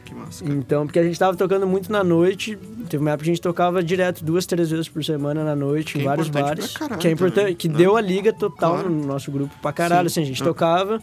Que 0.03 0.13
massa, 0.13 0.43
cara. 0.43 0.55
Então, 0.57 0.85
porque 0.85 0.99
a 0.99 1.03
gente 1.03 1.17
tava 1.17 1.37
tocando 1.37 1.65
muito 1.65 1.89
na 1.89 2.03
noite, 2.03 2.57
teve 2.89 3.01
uma 3.01 3.11
época 3.11 3.23
que 3.23 3.29
a 3.29 3.33
gente 3.33 3.41
tocava 3.41 3.81
direto 3.81 4.23
duas, 4.25 4.45
três 4.45 4.69
vezes 4.69 4.89
por 4.89 5.01
semana 5.05 5.41
na 5.45 5.55
noite, 5.55 5.93
Que 5.93 5.99
em 5.99 6.01
é 6.01 6.05
vários 6.05 6.27
bares. 6.27 6.75
caralho 6.75 6.99
que 6.99 7.07
é 7.07 7.11
importante, 7.11 7.53
que 7.55 7.69
né? 7.69 7.77
deu 7.77 7.95
a 7.95 8.01
liga 8.01 8.33
total 8.33 8.73
Claro. 8.73 8.89
no 8.89 9.05
nosso 9.07 9.31
grupo 9.31 9.55
pra 9.61 9.71
caralho, 9.71 10.09
Sim. 10.09 10.19
assim, 10.21 10.29
a 10.29 10.33
gente 10.33 10.41
Ah. 10.43 10.45
tocava, 10.47 11.01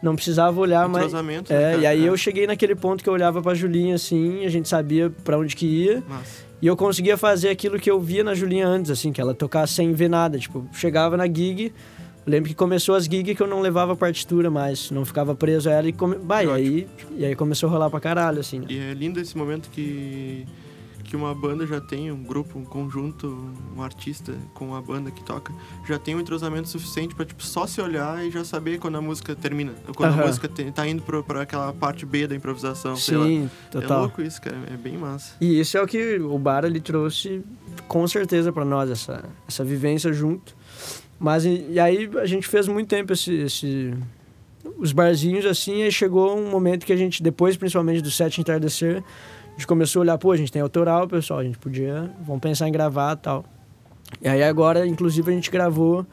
não 0.00 0.14
precisava 0.14 0.60
olhar. 0.60 0.88
Entrosamento, 0.88 1.52
né, 1.52 1.58
É, 1.58 1.62
cara? 1.72 1.76
e 1.82 1.86
aí 1.86 2.04
É. 2.04 2.08
eu 2.08 2.16
cheguei 2.16 2.46
naquele 2.46 2.76
ponto 2.76 3.02
que 3.02 3.08
eu 3.10 3.12
olhava 3.12 3.42
pra 3.42 3.54
Julinha, 3.54 3.96
assim, 3.96 4.44
a 4.44 4.48
gente 4.48 4.68
sabia 4.68 5.10
pra 5.24 5.36
onde 5.36 5.56
que 5.56 5.66
ia, 5.66 6.00
Massa. 6.08 6.44
e 6.62 6.66
eu 6.68 6.76
conseguia 6.76 7.16
fazer 7.16 7.48
aquilo 7.48 7.76
que 7.80 7.90
eu 7.90 7.98
via 7.98 8.22
na 8.22 8.34
Julinha 8.34 8.68
antes, 8.68 8.88
assim, 8.88 9.10
que 9.12 9.20
ela 9.20 9.34
tocava 9.34 9.66
sem 9.66 9.92
ver 9.92 10.08
nada. 10.08 10.38
Tipo, 10.38 10.64
chegava 10.72 11.16
na 11.16 11.26
gig, 11.26 11.72
lembro 12.26 12.48
que 12.48 12.54
começou 12.54 12.94
as 12.94 13.04
gigs 13.04 13.34
que 13.34 13.42
eu 13.42 13.46
não 13.46 13.60
levava 13.60 13.94
partitura 13.96 14.50
mais, 14.50 14.90
não 14.90 15.04
ficava 15.04 15.34
preso 15.34 15.68
a 15.68 15.72
ela 15.72 15.88
e, 15.88 15.92
come... 15.92 16.16
bah, 16.16 16.42
e, 16.44 16.50
aí, 16.50 16.88
e 17.16 17.24
aí 17.24 17.34
começou 17.36 17.68
a 17.68 17.72
rolar 17.72 17.90
pra 17.90 18.00
caralho, 18.00 18.40
assim. 18.40 18.60
né? 18.60 18.66
E 18.70 18.78
é 18.78 18.94
lindo 18.94 19.20
esse 19.20 19.36
momento 19.36 19.68
que, 19.70 20.46
que 21.04 21.14
uma 21.16 21.34
banda 21.34 21.66
já 21.66 21.80
tem, 21.80 22.10
um 22.10 22.22
grupo, 22.22 22.58
um 22.58 22.64
conjunto, 22.64 23.26
um 23.76 23.82
artista 23.82 24.32
com 24.54 24.74
a 24.74 24.80
banda 24.80 25.10
que 25.10 25.22
toca, 25.22 25.52
já 25.86 25.98
tem 25.98 26.14
um 26.14 26.20
entrosamento 26.20 26.68
suficiente 26.68 27.14
pra, 27.14 27.24
tipo, 27.26 27.42
só 27.44 27.66
se 27.66 27.80
olhar 27.80 28.24
e 28.26 28.30
já 28.30 28.42
saber 28.44 28.78
quando 28.78 28.96
a 28.96 29.00
música 29.02 29.34
termina. 29.36 29.72
Quando 29.94 30.12
Aham. 30.12 30.22
a 30.22 30.26
música 30.26 30.48
te- 30.48 30.70
tá 30.72 30.86
indo 30.88 31.02
pro, 31.02 31.22
pra 31.22 31.42
aquela 31.42 31.72
parte 31.74 32.06
B 32.06 32.26
da 32.26 32.34
improvisação. 32.34 32.96
Sim, 32.96 33.50
É 33.68 33.70
total. 33.70 34.00
louco 34.00 34.22
isso, 34.22 34.40
cara. 34.40 34.56
É 34.72 34.76
bem 34.76 34.96
massa. 34.96 35.34
E 35.40 35.60
isso 35.60 35.76
é 35.76 35.82
o 35.82 35.86
que 35.86 36.16
o 36.18 36.38
bar 36.38 36.64
ali 36.64 36.80
trouxe 36.80 37.42
com 37.86 38.06
certeza 38.08 38.50
pra 38.52 38.64
nós, 38.64 38.88
essa, 38.90 39.24
essa 39.46 39.62
vivência 39.62 40.10
junto. 40.12 40.54
Mas 41.18 41.44
e, 41.44 41.66
e 41.70 41.80
aí 41.80 42.10
a 42.20 42.26
gente 42.26 42.46
fez 42.48 42.66
muito 42.68 42.88
tempo 42.88 43.12
esse, 43.12 43.32
esse- 43.34 43.94
os 44.78 44.92
barzinhos 44.92 45.46
assim, 45.46 45.76
e 45.78 45.82
aí 45.84 45.92
chegou 45.92 46.36
um 46.38 46.50
momento 46.50 46.84
que 46.84 46.92
a 46.92 46.96
gente, 46.96 47.22
depois 47.22 47.56
principalmente 47.56 48.00
do 48.02 48.10
Sete 48.10 48.40
Entardecer, 48.40 49.02
a 49.46 49.50
gente 49.52 49.66
começou 49.66 50.00
a 50.00 50.02
olhar, 50.02 50.18
pô, 50.18 50.32
a 50.32 50.36
gente 50.36 50.50
tem 50.50 50.60
autoral, 50.62 51.06
pessoal, 51.06 51.40
a 51.40 51.44
gente 51.44 51.58
podia, 51.58 52.10
vamos 52.26 52.40
pensar 52.42 52.68
em 52.68 52.72
gravar 52.72 53.16
e 53.16 53.20
tal. 53.20 53.44
E 54.20 54.28
aí 54.28 54.42
agora, 54.42 54.86
inclusive, 54.86 55.30
a 55.30 55.34
gente 55.34 55.50
gravou 55.50 56.04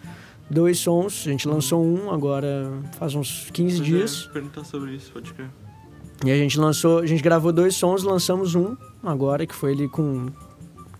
dois 0.50 0.78
sons, 0.80 1.24
a 1.28 1.32
gente 1.32 1.48
lançou 1.48 1.84
um 1.84 2.12
agora 2.12 2.72
faz 2.98 3.16
uns 3.16 3.50
15 3.52 3.78
Pois 3.78 3.88
dias. 3.88 4.28
É, 4.30 4.34
perguntar 4.34 4.64
sobre 4.66 4.92
isso, 4.94 5.12
pode 5.12 5.34
crer. 5.34 5.50
E 6.26 6.30
a 6.32 6.36
gente 6.36 6.60
lançou, 6.60 7.00
a 7.00 7.06
gente 7.08 7.24
gravou 7.24 7.52
dois 7.52 7.76
sons, 7.76 8.04
lançamos 8.04 8.54
um 8.54 8.76
agora, 9.04 9.46
que 9.48 9.56
foi 9.56 9.72
ali 9.74 9.88
com. 9.90 10.28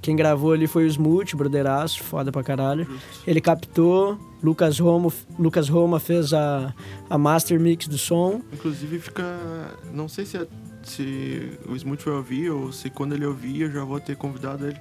Quem 0.02 0.16
gravou 0.16 0.52
ali 0.52 0.66
foi 0.66 0.86
o 0.86 0.88
Smooth, 0.88 1.36
brotheraço, 1.36 2.04
foda 2.04 2.32
pra 2.32 2.42
caralho. 2.44 2.88
Ele 3.28 3.40
captou, 3.40 4.18
Lucas 4.44 4.80
Roma, 4.80 5.12
Lucas 5.38 5.70
Roma 5.70 6.00
fez 6.00 6.34
a, 6.34 6.74
a 7.10 7.18
master 7.18 7.60
mix 7.60 7.88
do 7.88 7.98
som. 7.98 8.42
Inclusive 8.52 8.98
fica. 9.00 9.24
Não 9.94 10.08
sei 10.08 10.26
se, 10.26 10.38
é- 10.38 10.48
se 10.84 11.52
o 11.68 11.76
Smooth 11.76 12.04
vai 12.04 12.14
ouvir 12.16 12.50
ou 12.50 12.72
se 12.72 12.90
quando 12.90 13.14
ele 13.14 13.26
ouvir 13.26 13.62
eu 13.62 13.72
já 13.72 13.84
vou 13.84 14.00
ter 14.00 14.16
convidado 14.18 14.66
ele. 14.68 14.78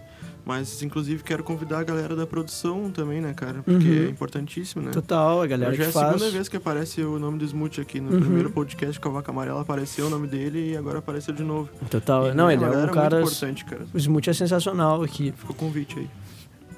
Mas 0.50 0.82
inclusive 0.82 1.22
quero 1.22 1.44
convidar 1.44 1.78
a 1.78 1.84
galera 1.84 2.16
da 2.16 2.26
produção 2.26 2.90
também, 2.90 3.20
né, 3.20 3.32
cara? 3.32 3.62
Porque 3.62 3.88
Uhum. 3.88 4.06
é 4.06 4.08
importantíssimo, 4.08 4.82
né? 4.82 4.90
Total, 4.90 5.40
a 5.40 5.46
galera 5.46 5.72
já 5.74 5.84
é 5.84 5.86
a 5.86 5.92
faz. 5.92 6.14
segunda 6.14 6.30
vez 6.32 6.48
que 6.48 6.56
aparece 6.56 7.00
o 7.02 7.20
nome 7.20 7.38
do 7.38 7.44
Smooth 7.44 7.80
aqui. 7.80 8.00
No 8.00 8.10
Uhum. 8.12 8.20
primeiro 8.20 8.50
podcast 8.50 8.98
com 8.98 9.08
a 9.10 9.12
Vaca 9.12 9.30
Amarela 9.30 9.60
apareceu 9.60 10.06
o 10.08 10.10
nome 10.10 10.26
dele 10.26 10.72
e 10.72 10.76
agora 10.76 10.98
apareceu 10.98 11.32
de 11.32 11.44
novo. 11.44 11.68
Total. 11.88 12.30
E 12.30 12.34
Não, 12.34 12.50
é 12.50 12.54
ele 12.54 12.64
é 12.64 12.66
um 12.66 12.70
galera 12.70 12.92
cara. 12.92 13.16
muito 13.20 13.28
importante, 13.32 13.64
cara. 13.64 13.86
O 13.94 13.96
Smooth 13.96 14.28
é 14.28 14.32
sensacional 14.32 15.02
aqui. 15.04 15.32
Ficou 15.36 15.54
o 15.54 15.58
convite 15.58 16.00
aí. 16.00 16.10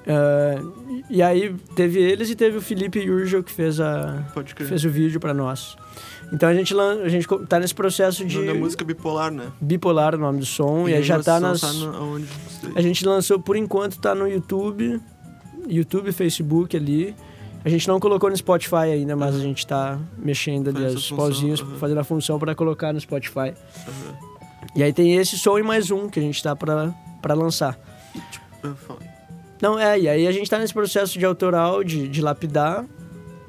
É, 0.06 0.58
e 1.08 1.22
aí 1.22 1.54
teve 1.76 2.00
eles 2.00 2.30
e 2.30 2.34
teve 2.34 2.56
o 2.56 2.60
Felipe 2.60 2.98
Urgel 3.08 3.42
que 3.42 3.52
fez, 3.52 3.80
a, 3.80 4.24
fez 4.56 4.84
o 4.84 4.90
vídeo 4.90 5.20
pra 5.20 5.32
nós. 5.32 5.76
Então 6.32 6.48
a 6.48 6.54
gente, 6.54 6.74
a 6.78 7.08
gente 7.08 7.28
tá 7.46 7.60
nesse 7.60 7.74
processo 7.74 8.24
de 8.24 8.46
da 8.46 8.54
música 8.54 8.84
bipolar, 8.84 9.30
né? 9.30 9.52
bipolar, 9.60 10.14
o 10.14 10.18
nome 10.18 10.38
do 10.38 10.46
som, 10.46 10.88
e, 10.88 10.94
aí 10.94 11.02
já 11.02 11.22
tá 11.22 11.38
nas. 11.38 11.60
Tá 11.60 11.72
no? 11.72 12.24
A 12.74 12.80
gente 12.80 13.04
lançou 13.04 13.38
por 13.38 13.54
enquanto, 13.54 13.98
tá 13.98 14.14
no 14.14 14.26
YouTube, 14.26 14.98
YouTube, 15.68 16.10
Facebook 16.10 16.76
ali. 16.76 17.14
A 17.64 17.68
gente 17.68 17.86
não 17.86 18.00
colocou 18.00 18.28
no 18.28 18.36
Spotify 18.36 18.90
ainda, 18.92 19.14
mas 19.14 19.36
a 19.36 19.38
gente 19.38 19.64
tá 19.64 19.98
mexendo 20.18 20.68
ali 20.70 20.80
Faz 20.80 20.94
os 20.94 21.02
função, 21.08 21.16
pauzinhos, 21.16 21.60
aham. 21.60 21.76
fazendo 21.76 21.98
a 22.00 22.04
função 22.04 22.38
pra 22.38 22.54
colocar 22.54 22.92
no 22.92 23.00
Spotify. 23.00 23.52
Aham. 23.86 24.32
E 24.74 24.82
aí 24.82 24.92
tem 24.92 25.16
esse 25.16 25.38
som 25.38 25.58
e 25.58 25.62
mais 25.62 25.90
um 25.90 26.08
que 26.08 26.18
a 26.18 26.22
gente 26.22 26.42
tá 26.42 26.56
pra, 26.56 26.92
pra 27.20 27.34
lançar. 27.34 27.78
E, 28.14 28.20
tipo, 28.32 29.01
Não, 29.62 29.78
é, 29.78 29.96
e 29.98 30.08
aí 30.08 30.26
a 30.26 30.32
gente 30.32 30.50
tá 30.50 30.58
nesse 30.58 30.74
processo 30.74 31.16
de 31.16 31.24
autoral, 31.24 31.84
de, 31.84 32.08
de 32.08 32.20
lapidar. 32.20 32.84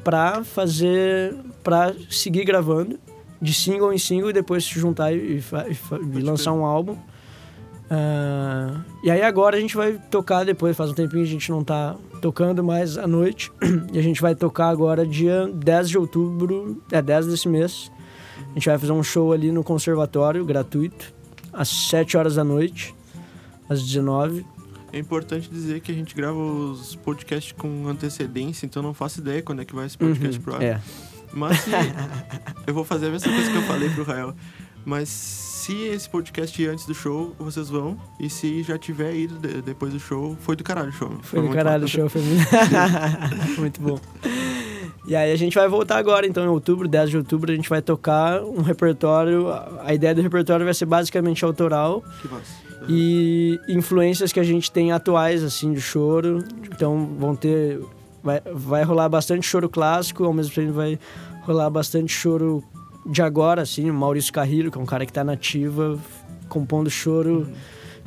pra 0.04 0.44
fazer. 0.44 1.36
pra 1.64 1.92
seguir 2.08 2.46
gravando, 2.46 3.00
de 3.42 3.52
single 3.52 3.92
em 3.92 3.98
single 3.98 4.30
e 4.30 4.34
depois 4.34 4.64
se 4.64 4.80
juntar 4.80 5.12
e, 5.12 5.18
e 5.18 5.44
e 6.18 6.22
lançar 6.22 6.54
um 6.54 6.64
álbum. 6.64 6.96
Ah, 7.90 8.82
e 9.04 9.10
aí 9.10 9.22
agora 9.22 9.58
a 9.58 9.60
gente 9.60 9.76
vai 9.76 10.00
tocar 10.12 10.44
depois, 10.44 10.78
faz 10.78 10.92
um 10.92 10.94
tempinho 10.94 11.24
que 11.24 11.30
a 11.30 11.32
gente 11.32 11.50
não 11.52 11.64
tá 11.64 11.96
tocando 12.22 12.64
mais 12.64 12.98
à 12.98 13.08
noite. 13.08 13.52
E 13.92 14.00
a 14.00 14.02
gente 14.02 14.22
vai 14.22 14.36
tocar 14.36 14.70
agora 14.70 15.06
dia 15.06 15.48
10 15.54 15.90
de 15.90 15.98
outubro, 15.98 16.82
é 16.92 17.02
10 17.02 17.28
desse 17.28 17.48
mês. 17.48 17.92
A 18.52 18.54
gente 18.54 18.68
vai 18.68 18.78
fazer 18.78 18.92
um 18.92 19.04
show 19.04 19.34
ali 19.34 19.52
no 19.52 19.64
conservatório, 19.64 20.46
gratuito, 20.46 21.14
às 21.52 21.70
7 21.70 22.18
horas 22.18 22.36
da 22.36 22.44
noite, 22.44 22.94
às 23.68 23.82
19. 23.84 24.46
É 24.94 25.00
importante 25.00 25.50
dizer 25.50 25.82
que 25.82 25.92
a 25.92 25.96
gente 25.96 26.16
grava 26.16 26.38
os 26.38 26.96
podcasts 26.96 27.52
com 27.52 27.88
antecedência, 27.88 28.66
então 28.66 28.84
não 28.84 28.94
faço 28.94 29.20
ideia 29.20 29.42
quando 29.42 29.64
é 29.64 29.66
que 29.66 29.74
vai 29.74 29.88
esse 29.88 29.98
podcast 29.98 30.40
pro 30.40 30.56
ar. 30.56 30.62
É. 30.62 30.80
Mas 31.34 31.62
se. 31.62 31.72
eu 32.68 32.74
vou 32.76 32.84
fazer 32.84 33.08
a 33.08 33.10
mesma 33.10 33.32
coisa 33.34 33.52
que 33.52 33.58
eu 33.58 33.64
falei 33.64 33.90
pro 33.90 34.04
Rael. 34.04 34.36
Mas 34.86 35.10
se 35.10 35.74
esse 35.86 36.10
podcast 36.10 36.62
ir 36.62 36.68
antes 36.68 36.86
do 36.86 36.94
show, 36.94 37.34
vocês 37.40 37.70
vão. 37.70 37.98
E 38.20 38.30
se 38.30 38.62
já 38.62 38.78
tiver 38.78 39.16
ido 39.16 39.40
de- 39.40 39.62
depois 39.62 39.94
do 39.94 40.00
show, 40.00 40.38
foi 40.42 40.56
do 40.56 40.64
caralho 40.64 40.90
o 40.90 40.94
show. 40.94 41.10
Foi 41.24 41.40
do 41.40 41.46
muito 41.46 41.56
caralho 41.56 41.86
o 41.86 41.88
show, 41.88 42.08
foi 42.08 42.22
muito... 42.22 42.46
muito 43.58 43.82
bom. 43.82 44.00
E 45.06 45.16
aí 45.16 45.32
a 45.32 45.36
gente 45.36 45.56
vai 45.56 45.68
voltar 45.68 45.98
agora, 45.98 46.26
então, 46.28 46.44
em 46.44 46.48
outubro, 46.48 46.88
10 46.88 47.10
de 47.10 47.18
outubro, 47.18 47.52
a 47.52 47.56
gente 47.56 47.68
vai 47.68 47.82
tocar 47.82 48.42
um 48.44 48.62
repertório. 48.62 49.48
A 49.82 49.94
ideia 49.94 50.14
do 50.14 50.22
repertório 50.22 50.64
vai 50.64 50.74
ser 50.74 50.86
basicamente 50.86 51.44
autoral 51.44 52.04
Que 52.22 52.28
massa. 52.28 52.63
E 52.88 53.60
influências 53.68 54.32
que 54.32 54.40
a 54.40 54.44
gente 54.44 54.72
tem 54.72 54.92
atuais, 54.92 55.44
assim, 55.44 55.74
de 55.74 55.82
choro. 55.82 56.44
Então 56.72 57.10
vão 57.18 57.36
ter. 57.36 57.80
Vai, 58.24 58.42
vai 58.54 58.84
rolar 58.84 59.10
bastante 59.10 59.46
choro 59.46 59.68
clássico, 59.68 60.24
ao 60.24 60.34
mesmo 60.34 60.54
tempo 60.54 60.72
vai 60.72 60.98
rolar 61.42 61.70
bastante 61.70 62.14
choro 62.14 62.64
de 63.06 63.22
agora, 63.22 63.62
assim, 63.62 63.90
o 63.90 63.94
Maurício 63.94 64.32
Carrilho, 64.32 64.72
que 64.72 64.78
é 64.78 64.82
um 64.82 64.86
cara 64.86 65.06
que 65.06 65.12
tá 65.12 65.24
nativa, 65.24 66.00
compondo 66.48 66.90
choro. 66.90 67.48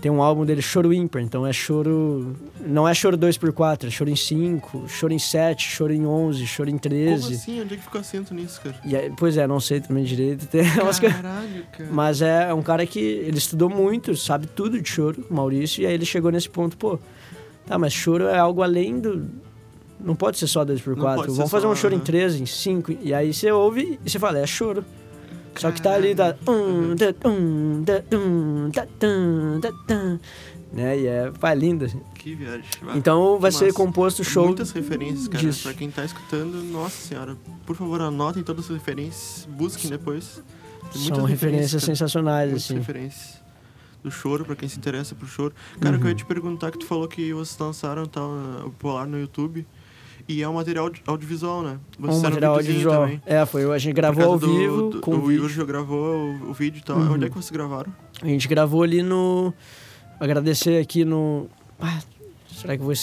Tem 0.07 0.11
um 0.12 0.23
álbum 0.23 0.45
dele, 0.45 0.62
Choro 0.62 0.92
Ímpar, 0.95 1.21
então 1.21 1.45
é 1.45 1.53
choro. 1.53 2.37
Não 2.64 2.87
é 2.87 2.95
choro 2.95 3.19
2x4, 3.19 3.88
é 3.88 3.90
choro 3.90 4.09
em 4.09 4.14
5, 4.14 4.85
choro 4.87 5.12
em 5.12 5.19
7, 5.19 5.69
choro 5.69 5.92
em 5.92 6.07
11, 6.07 6.47
choro 6.47 6.71
em 6.71 6.79
13. 6.79 7.23
Como 7.23 7.35
assim? 7.35 7.61
Onde 7.61 7.75
é 7.75 7.77
que 7.77 7.83
ficou 7.83 8.01
acento 8.01 8.33
nisso, 8.33 8.61
cara? 8.61 8.77
Aí, 8.85 9.12
pois 9.16 9.37
é, 9.37 9.49
não 9.49 9.59
sei 9.59 9.81
também 9.81 10.05
direito. 10.05 10.47
Caralho, 11.03 11.66
cara. 11.77 11.90
Mas 11.90 12.23
é 12.23 12.55
um 12.55 12.62
cara 12.62 12.87
que 12.87 13.01
ele 13.01 13.37
estudou 13.37 13.69
muito, 13.69 14.16
sabe 14.16 14.47
tudo 14.47 14.81
de 14.81 14.88
choro, 14.88 15.27
Maurício, 15.29 15.83
e 15.83 15.87
aí 15.87 15.95
ele 15.95 16.07
chegou 16.07 16.31
nesse 16.31 16.49
ponto, 16.49 16.77
pô, 16.77 17.01
tá, 17.66 17.77
mas 17.77 17.92
choro 17.92 18.29
é 18.29 18.38
algo 18.38 18.62
além 18.62 19.01
do. 19.01 19.29
Não 19.99 20.14
pode 20.14 20.38
ser 20.38 20.47
só 20.47 20.64
2x4. 20.64 20.87
Não 20.87 21.16
pode 21.16 21.33
ser 21.33 21.37
Vamos 21.38 21.51
fazer 21.51 21.66
só, 21.66 21.73
um 21.73 21.75
choro 21.75 21.95
em 21.95 21.97
aham. 21.97 22.05
13, 22.05 22.42
em 22.45 22.47
5. 22.47 22.92
E 23.03 23.12
aí 23.12 23.35
você 23.35 23.51
ouve 23.51 23.99
e 24.05 24.09
você 24.09 24.21
fala, 24.21 24.38
é 24.38 24.47
choro. 24.47 24.85
Só 25.57 25.71
que 25.73 25.81
tá 25.83 25.95
ali, 25.95 26.14
tá. 26.14 26.35
Um, 26.49 26.95
tá, 26.97 28.87
tá. 29.87 30.19
Né? 30.73 30.99
E 31.01 31.07
é, 31.07 31.31
pá, 31.31 31.55
lindo. 31.55 31.85
assim. 31.85 32.01
Que 32.14 32.35
viagem. 32.35 32.64
Então 32.95 33.38
vai 33.38 33.51
que 33.51 33.57
ser 33.59 33.66
massa. 33.66 33.77
composto 33.77 34.25
show. 34.25 34.47
Muitas 34.47 34.71
referências, 34.73 35.29
cara. 35.29 35.45
disso. 35.45 35.62
Pra 35.62 35.75
quem 35.75 35.90
tá 35.90 36.05
escutando, 36.05 36.62
nossa 36.64 36.97
senhora, 37.09 37.37
por 37.64 37.77
favor, 37.77 38.01
anotem 38.01 38.42
todas 38.42 38.64
as 38.66 38.71
referências, 38.77 39.47
busquem 39.51 39.90
depois. 39.90 40.42
Tem 40.92 41.03
São 41.03 41.25
referências 41.25 41.83
cara. 41.83 41.95
sensacionais, 41.97 42.51
Muitas 42.51 42.64
assim. 42.64 42.75
referências 42.75 43.37
do 44.03 44.11
choro, 44.11 44.45
pra 44.45 44.55
quem 44.55 44.69
se 44.69 44.79
interessa 44.79 45.14
pro 45.14 45.27
choro. 45.27 45.53
Cara, 45.81 45.97
que 45.97 46.03
eu 46.05 46.09
ia 46.09 46.12
Uhum. 46.12 46.16
te 46.16 46.25
perguntar 46.27 46.71
que 46.71 46.79
tu 46.79 46.87
falou 46.87 47.09
que 47.09 47.33
vocês 47.33 47.59
lançaram 47.59 48.07
tal, 48.07 48.31
o 48.64 48.71
Polar 48.71 49.07
no 49.07 49.19
YouTube. 49.19 49.66
E 50.29 50.43
é 50.43 50.49
um 50.49 50.55
material 50.55 50.87
audi- 50.87 51.03
audiovisual, 51.07 51.62
né? 51.62 51.79
Vocês 51.99 52.01
Um 52.01 52.17
fizeram 52.17 52.23
material 52.31 52.57
videozinho 52.57 52.91
audiovisual. 52.91 53.03
também. 53.03 53.23
É, 53.43 53.47
foi, 53.47 53.73
a 53.73 53.79
gente 53.79 53.95
gravou 53.95 54.25
ao 54.25 54.39
do- 54.39 54.47
vivo 54.59 54.91
do, 54.91 55.01
com 55.01 55.15
o 55.15 55.27
vídeo. 55.27 55.49
Yuri 55.49 55.65
gravou 55.65 56.17
o, 56.17 56.51
o 56.51 56.53
vídeo 56.53 56.79
e 56.81 56.83
tal. 56.83 56.97
Uhum. 56.99 57.12
Onde 57.12 57.27
é 57.27 57.29
que 57.29 57.35
vocês 57.35 57.51
gravaram? 57.51 57.93
A 58.23 58.27
gente 58.27 58.49
gravou 58.49 58.83
ali 58.83 59.03
no. 59.03 59.55
Agradecer 60.19 60.81
aqui 60.81 61.05
no. 61.05 61.47
Ah, 61.81 62.01
será 62.53 62.77
que 62.77 62.83
eu 62.83 62.87
vou 62.87 62.95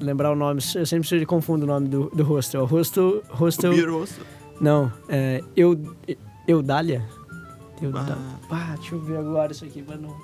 lembrar 0.00 0.32
o 0.32 0.36
nome? 0.36 0.60
Eu 0.74 0.86
sempre 0.86 1.06
se 1.08 1.26
confundo 1.26 1.64
o 1.64 1.66
nome 1.66 1.88
do, 1.88 2.10
do 2.14 2.22
hostel. 2.24 2.62
O 2.62 2.66
hostel. 2.66 3.22
O 3.30 3.34
hostel 3.36 3.72
Beer 3.72 3.90
Roast. 3.90 4.14
não, 4.60 4.90
é. 5.08 5.42
Eu, 5.56 5.78
Eudália? 6.48 7.04
Eudália. 7.82 8.16
Ah, 8.50 8.74
deixa 8.78 8.94
eu 8.94 9.00
ver 9.00 9.18
agora 9.18 9.52
isso 9.52 9.64
aqui 9.64 9.82
pra 9.82 9.96
não. 9.96 10.14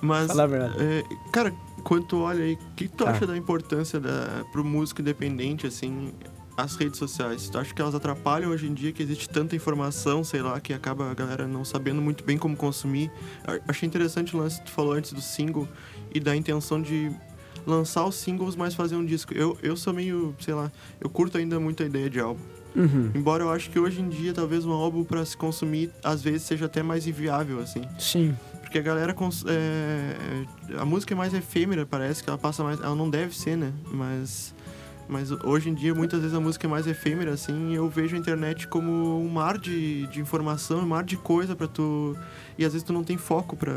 Mas, 0.00 0.28
Falar 0.28 0.44
a 0.44 0.46
verdade. 0.46 0.74
é, 0.78 1.02
cara, 1.30 1.52
quando 1.80 2.04
tu 2.06 2.18
olha 2.20 2.44
aí, 2.44 2.54
o 2.54 2.58
que 2.76 2.88
tu 2.88 3.04
Tá. 3.04 3.10
acha 3.10 3.26
da 3.26 3.36
importância 3.36 3.98
da, 4.00 4.44
pro 4.52 4.64
músico 4.64 5.00
independente, 5.00 5.66
assim, 5.66 6.12
as 6.56 6.76
redes 6.76 6.98
sociais? 6.98 7.48
Tu 7.48 7.58
acha 7.58 7.72
que 7.74 7.80
elas 7.80 7.94
atrapalham 7.94 8.50
hoje 8.50 8.66
em 8.66 8.74
dia, 8.74 8.92
que 8.92 9.02
existe 9.02 9.28
tanta 9.28 9.56
informação, 9.56 10.22
sei 10.22 10.42
lá, 10.42 10.60
que 10.60 10.72
acaba 10.72 11.10
a 11.10 11.14
galera 11.14 11.46
não 11.46 11.64
sabendo 11.64 12.00
muito 12.02 12.22
bem 12.24 12.36
como 12.36 12.56
consumir? 12.56 13.10
Achei 13.66 13.86
interessante 13.86 14.36
o 14.36 14.38
lance 14.38 14.58
que 14.60 14.66
tu 14.66 14.72
falou 14.72 14.92
antes 14.92 15.12
do 15.12 15.20
single 15.20 15.66
e 16.14 16.20
da 16.20 16.36
intenção 16.36 16.80
de 16.82 17.10
lançar 17.66 18.04
os 18.06 18.14
singles, 18.16 18.56
mas 18.56 18.74
fazer 18.74 18.96
um 18.96 19.04
disco. 19.04 19.32
Eu, 19.34 19.56
eu 19.62 19.76
sou 19.76 19.92
meio, 19.92 20.34
sei 20.40 20.54
lá, 20.54 20.70
eu 21.00 21.08
curto 21.10 21.36
ainda 21.38 21.58
muito 21.60 21.82
a 21.82 21.86
ideia 21.86 22.08
de 22.10 22.18
álbum. 22.20 22.40
Uhum. 22.74 23.10
Embora 23.14 23.42
eu 23.44 23.50
acho 23.50 23.68
que 23.68 23.78
hoje 23.80 24.00
em 24.00 24.08
dia, 24.08 24.32
talvez 24.32 24.64
um 24.64 24.70
álbum 24.72 25.02
para 25.02 25.24
se 25.24 25.36
consumir, 25.36 25.90
às 26.04 26.22
vezes 26.22 26.42
seja 26.42 26.66
até 26.66 26.82
mais 26.82 27.06
inviável, 27.06 27.58
assim. 27.60 27.82
Sim. 27.98 28.34
Porque 28.70 28.78
a 28.78 28.82
galera. 28.82 29.12
cons- 29.12 29.44
é, 29.48 30.46
a 30.78 30.84
música 30.84 31.12
é 31.12 31.16
mais 31.16 31.34
efêmera, 31.34 31.84
parece 31.84 32.22
que 32.22 32.30
ela 32.30 32.38
passa 32.38 32.62
mais. 32.62 32.78
Ela 32.80 32.94
não 32.94 33.10
deve 33.10 33.36
ser, 33.36 33.56
né? 33.56 33.72
Mas. 33.92 34.54
Mas 35.08 35.32
hoje 35.32 35.68
em 35.70 35.74
dia, 35.74 35.92
muitas 35.92 36.20
vezes 36.20 36.36
a 36.36 36.40
música 36.40 36.68
é 36.68 36.70
mais 36.70 36.86
efêmera, 36.86 37.32
assim, 37.32 37.72
e 37.72 37.74
eu 37.74 37.88
vejo 37.88 38.14
a 38.14 38.18
internet 38.18 38.68
como 38.68 39.20
um 39.20 39.28
mar 39.28 39.58
de, 39.58 40.06
de 40.06 40.20
informação, 40.20 40.78
um 40.78 40.86
mar 40.86 41.02
de 41.02 41.16
coisa 41.16 41.56
pra 41.56 41.66
tu. 41.66 42.16
E 42.56 42.64
às 42.64 42.72
vezes 42.74 42.86
tu 42.86 42.92
não 42.92 43.02
tem 43.02 43.16
foco 43.16 43.56
pra 43.56 43.72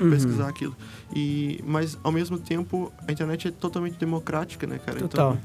Uhum. 0.00 0.10
pesquisar 0.10 0.48
aquilo. 0.48 0.74
E, 1.14 1.62
mas 1.66 1.98
ao 2.02 2.10
mesmo 2.10 2.38
tempo, 2.38 2.90
a 3.06 3.12
internet 3.12 3.48
é 3.48 3.50
totalmente 3.50 3.98
democrática, 3.98 4.66
né, 4.66 4.78
cara? 4.84 4.98
Total. 4.98 5.36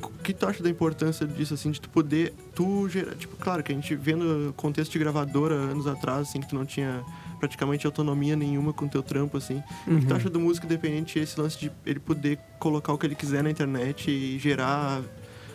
Então, 0.00 0.10
o 0.10 0.22
que 0.22 0.32
tu 0.32 0.46
acha 0.46 0.62
da 0.62 0.70
importância 0.70 1.26
disso, 1.26 1.52
assim, 1.52 1.70
de 1.70 1.78
tu 1.78 1.90
poder, 1.90 2.32
tu 2.54 2.88
gerar, 2.88 3.14
tipo, 3.16 3.36
claro 3.36 3.62
que 3.62 3.70
a 3.70 3.74
gente 3.74 3.94
vendo 3.94 4.48
o 4.48 4.52
contexto 4.54 4.92
de 4.92 4.98
gravadora 4.98 5.54
anos 5.54 5.86
atrás, 5.86 6.26
assim, 6.28 6.40
que 6.40 6.48
tu 6.48 6.54
não 6.54 6.64
tinha 6.64 7.04
praticamente 7.38 7.86
autonomia 7.86 8.34
nenhuma 8.36 8.72
com 8.72 8.86
teu 8.88 9.02
trampo, 9.02 9.36
assim. 9.36 9.62
O 9.86 9.98
que 9.98 10.06
tu 10.06 10.10
Uhum. 10.10 10.16
acha 10.16 10.30
do 10.30 10.40
músico 10.40 10.66
independente 10.66 11.18
esse 11.18 11.40
lance 11.40 11.58
de 11.58 11.70
ele 11.86 11.98
poder 12.00 12.38
colocar 12.58 12.92
o 12.92 12.98
que 12.98 13.06
ele 13.06 13.14
quiser 13.14 13.42
na 13.42 13.50
internet 13.50 14.10
e 14.10 14.38
gerar 14.38 15.00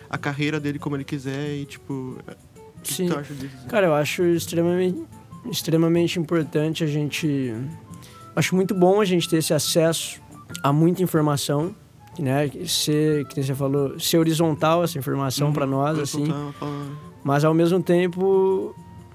a 0.08 0.18
carreira 0.18 0.58
dele 0.60 0.78
como 0.78 0.96
ele 0.96 1.04
quiser 1.04 1.50
e, 1.54 1.64
tipo, 1.64 1.92
o 2.76 2.80
que 2.82 2.92
Sim. 2.94 3.08
tu 3.08 3.18
acha 3.18 3.34
disso? 3.34 3.54
assim? 3.58 3.68
Cara, 3.68 3.86
eu 3.86 3.94
acho 3.94 4.22
extremamente, 4.24 5.02
extremamente 5.50 6.18
importante 6.18 6.84
a 6.84 6.86
gente. 6.86 7.54
Acho 8.36 8.54
muito 8.56 8.74
bom 8.74 9.00
a 9.00 9.04
gente 9.04 9.28
ter 9.28 9.36
esse 9.38 9.52
acesso 9.54 10.20
a 10.62 10.72
muita 10.72 11.02
informação, 11.02 11.74
né? 12.18 12.50
Ser, 12.66 13.24
que 13.26 13.42
você 13.42 13.54
falou, 13.54 13.98
ser 13.98 14.18
horizontal 14.18 14.84
essa 14.84 14.98
informação 14.98 15.52
para 15.52 15.66
nós, 15.66 15.98
assim. 15.98 16.26
Mas 17.24 17.44
ao 17.44 17.54
mesmo 17.54 17.82
tempo, 17.82 18.74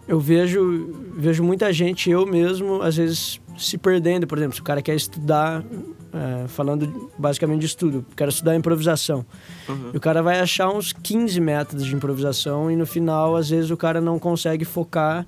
eu 0.10 0.20
vejo, 0.20 0.90
vejo 1.16 1.44
muita 1.44 1.72
gente, 1.72 2.10
eu 2.10 2.26
mesmo, 2.26 2.82
às 2.82 2.98
vezes 2.98 3.40
se 3.58 3.78
perdendo. 3.78 4.26
Por 4.26 4.38
exemplo, 4.38 4.56
se 4.56 4.62
o 4.62 4.64
cara 4.64 4.82
quer 4.82 4.96
estudar, 4.96 5.64
é, 6.12 6.48
falando 6.48 7.10
basicamente 7.18 7.60
de 7.60 7.68
estudo, 7.68 8.04
quero 8.16 8.30
estudar 8.30 8.56
improvisação. 8.56 9.24
Uhum. 9.68 9.92
E 9.94 9.98
o 9.98 10.00
cara 10.00 10.24
vai 10.24 10.40
achar 10.40 10.70
uns 10.70 10.92
15 10.92 11.40
métodos 11.40 11.86
de 11.86 11.96
improvisação 11.96 12.72
e 12.72 12.76
no 12.76 12.86
final, 12.88 13.36
às 13.36 13.50
vezes, 13.50 13.70
o 13.70 13.78
cara 13.78 14.02
não 14.02 14.18
consegue 14.18 14.66
focar 14.66 15.28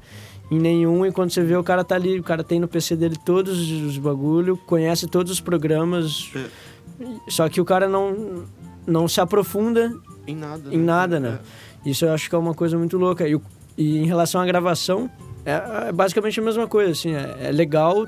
em 0.50 0.58
nenhum. 0.58 1.06
E 1.06 1.12
quando 1.12 1.30
você 1.30 1.44
vê, 1.44 1.56
o 1.56 1.64
cara 1.64 1.84
tá 1.84 1.94
ali, 1.96 2.20
o 2.20 2.24
cara 2.24 2.44
tem 2.44 2.60
no 2.60 2.68
PC 2.68 2.96
dele 2.96 3.16
todos 3.24 3.70
os 3.70 3.98
bagulho, 4.00 4.58
conhece 4.58 5.06
todos 5.08 5.32
os 5.32 5.40
programas. 5.40 6.32
É. 6.36 7.06
Só 7.28 7.48
que 7.50 7.62
o 7.62 7.66
cara 7.66 7.88
não, 7.88 8.46
não 8.88 9.08
se 9.08 9.22
aprofunda 9.22 9.94
Em 10.28 10.36
nada. 10.36 10.74
Em 10.74 10.78
nada, 10.80 11.20
né? 11.20 11.40
Isso 11.86 12.06
eu 12.06 12.14
acho 12.14 12.30
que 12.30 12.36
é 12.36 12.38
uma 12.38 12.54
coisa 12.54 12.78
muito 12.78 12.98
louca. 12.98 13.28
E, 13.28 13.36
o- 13.36 13.42
e 13.78 13.98
em 14.00 14.06
relação 14.06 14.40
à 14.42 14.46
gravação, 14.46 15.10
é, 15.46 15.88
é 15.90 15.92
basicamente 15.92 16.40
a 16.40 16.44
mesma 16.44 16.68
coisa, 16.68 16.92
assim. 16.92 17.14
É, 17.16 17.48
é 17.48 17.52
legal, 17.52 18.06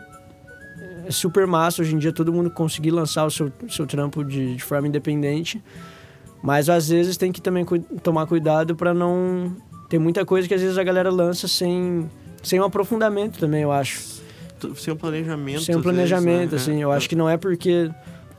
é 1.07 1.11
super 1.11 1.45
massa 1.47 1.81
hoje 1.81 1.95
em 1.95 1.97
dia 1.97 2.11
todo 2.13 2.31
mundo 2.31 2.49
conseguir 2.51 2.91
lançar 2.91 3.25
o 3.25 3.31
seu, 3.31 3.51
seu 3.69 3.85
trampo 3.87 4.23
de, 4.23 4.55
de 4.55 4.63
forma 4.63 4.87
independente. 4.87 5.61
Mas 6.41 6.69
às 6.69 6.89
vezes 6.89 7.15
tem 7.17 7.31
que 7.31 7.41
também 7.41 7.63
cui- 7.63 7.79
tomar 8.03 8.25
cuidado 8.27 8.75
para 8.75 8.93
não... 8.93 9.55
Tem 9.89 9.99
muita 9.99 10.25
coisa 10.25 10.47
que 10.47 10.53
às 10.53 10.61
vezes 10.61 10.77
a 10.77 10.83
galera 10.83 11.09
lança 11.11 11.47
sem, 11.47 12.09
sem 12.41 12.59
um 12.59 12.63
aprofundamento 12.63 13.37
também, 13.39 13.61
eu 13.61 13.71
acho. 13.71 14.01
Sem 14.75 14.93
um 14.93 14.97
planejamento. 14.97 15.61
Sem 15.61 15.75
um 15.75 15.79
às 15.79 15.83
vezes, 15.83 15.83
planejamento, 15.83 16.51
né? 16.51 16.57
assim. 16.57 16.81
Eu 16.81 16.91
é. 16.91 16.95
acho 16.97 17.07
que 17.07 17.15
não 17.15 17.29
é 17.29 17.37
porque 17.37 17.89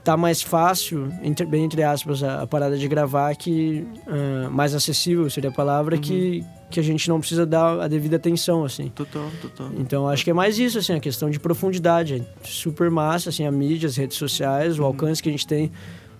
tá 0.02 0.16
mais 0.16 0.42
fácil, 0.42 1.08
entre- 1.22 1.46
bem 1.46 1.64
entre 1.64 1.82
aspas, 1.82 2.22
a, 2.22 2.42
a 2.42 2.46
parada 2.46 2.76
de 2.76 2.86
gravar, 2.88 3.34
que 3.36 3.86
ah, 4.06 4.48
mais 4.50 4.74
acessível 4.74 5.28
seria 5.30 5.48
a 5.50 5.52
palavra, 5.52 5.94
Uhum. 5.96 6.00
que, 6.02 6.44
que 6.70 6.80
a 6.80 6.82
gente 6.82 7.08
não 7.08 7.20
precisa 7.20 7.46
dar 7.46 7.80
a 7.80 7.88
devida 7.88 8.16
atenção, 8.16 8.64
assim. 8.64 8.88
Total, 8.88 9.30
total. 9.40 9.70
Então 9.78 10.08
acho 10.08 10.24
que 10.24 10.30
é 10.30 10.34
mais 10.34 10.58
isso, 10.58 10.78
assim, 10.78 10.94
a 10.94 11.00
questão 11.00 11.30
de 11.30 11.38
profundidade. 11.38 12.14
É 12.16 12.46
super 12.46 12.90
massa, 12.90 13.28
assim, 13.28 13.46
a 13.46 13.52
mídia, 13.52 13.88
as 13.88 13.96
redes 13.96 14.16
sociais, 14.16 14.78
o 14.78 14.82
Uhum. 14.82 14.88
alcance 14.88 15.22
que 15.22 15.28
a 15.28 15.32
gente 15.32 15.46
tem 15.46 15.70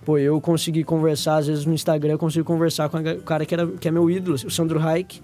pô, 0.05 0.19
eu 0.19 0.39
consegui 0.39 0.83
conversar, 0.83 1.37
às 1.37 1.47
vezes 1.47 1.65
no 1.65 1.73
Instagram, 1.73 2.13
eu 2.13 2.19
consigo 2.19 2.45
conversar 2.45 2.87
com 2.87 2.97
o 2.99 3.21
cara 3.23 3.45
que, 3.45 3.53
era, 3.55 3.67
que 3.67 3.87
é 3.87 3.91
meu 3.91 4.09
ídolo, 4.09 4.35
o 4.35 4.51
Sandro 4.51 4.79
Reich. 4.79 5.21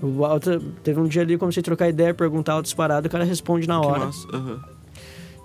O 0.00 0.24
Alta, 0.24 0.60
teve 0.82 1.00
um 1.00 1.06
dia 1.06 1.22
ali, 1.22 1.34
eu 1.34 1.38
comecei 1.38 1.60
a 1.60 1.64
trocar 1.64 1.88
ideia, 1.88 2.14
perguntar 2.14 2.56
outras 2.56 2.72
paradas, 2.72 3.08
o 3.08 3.10
cara 3.10 3.24
responde 3.24 3.68
na 3.68 3.80
hora. 3.80 4.10
Uhum. 4.32 4.60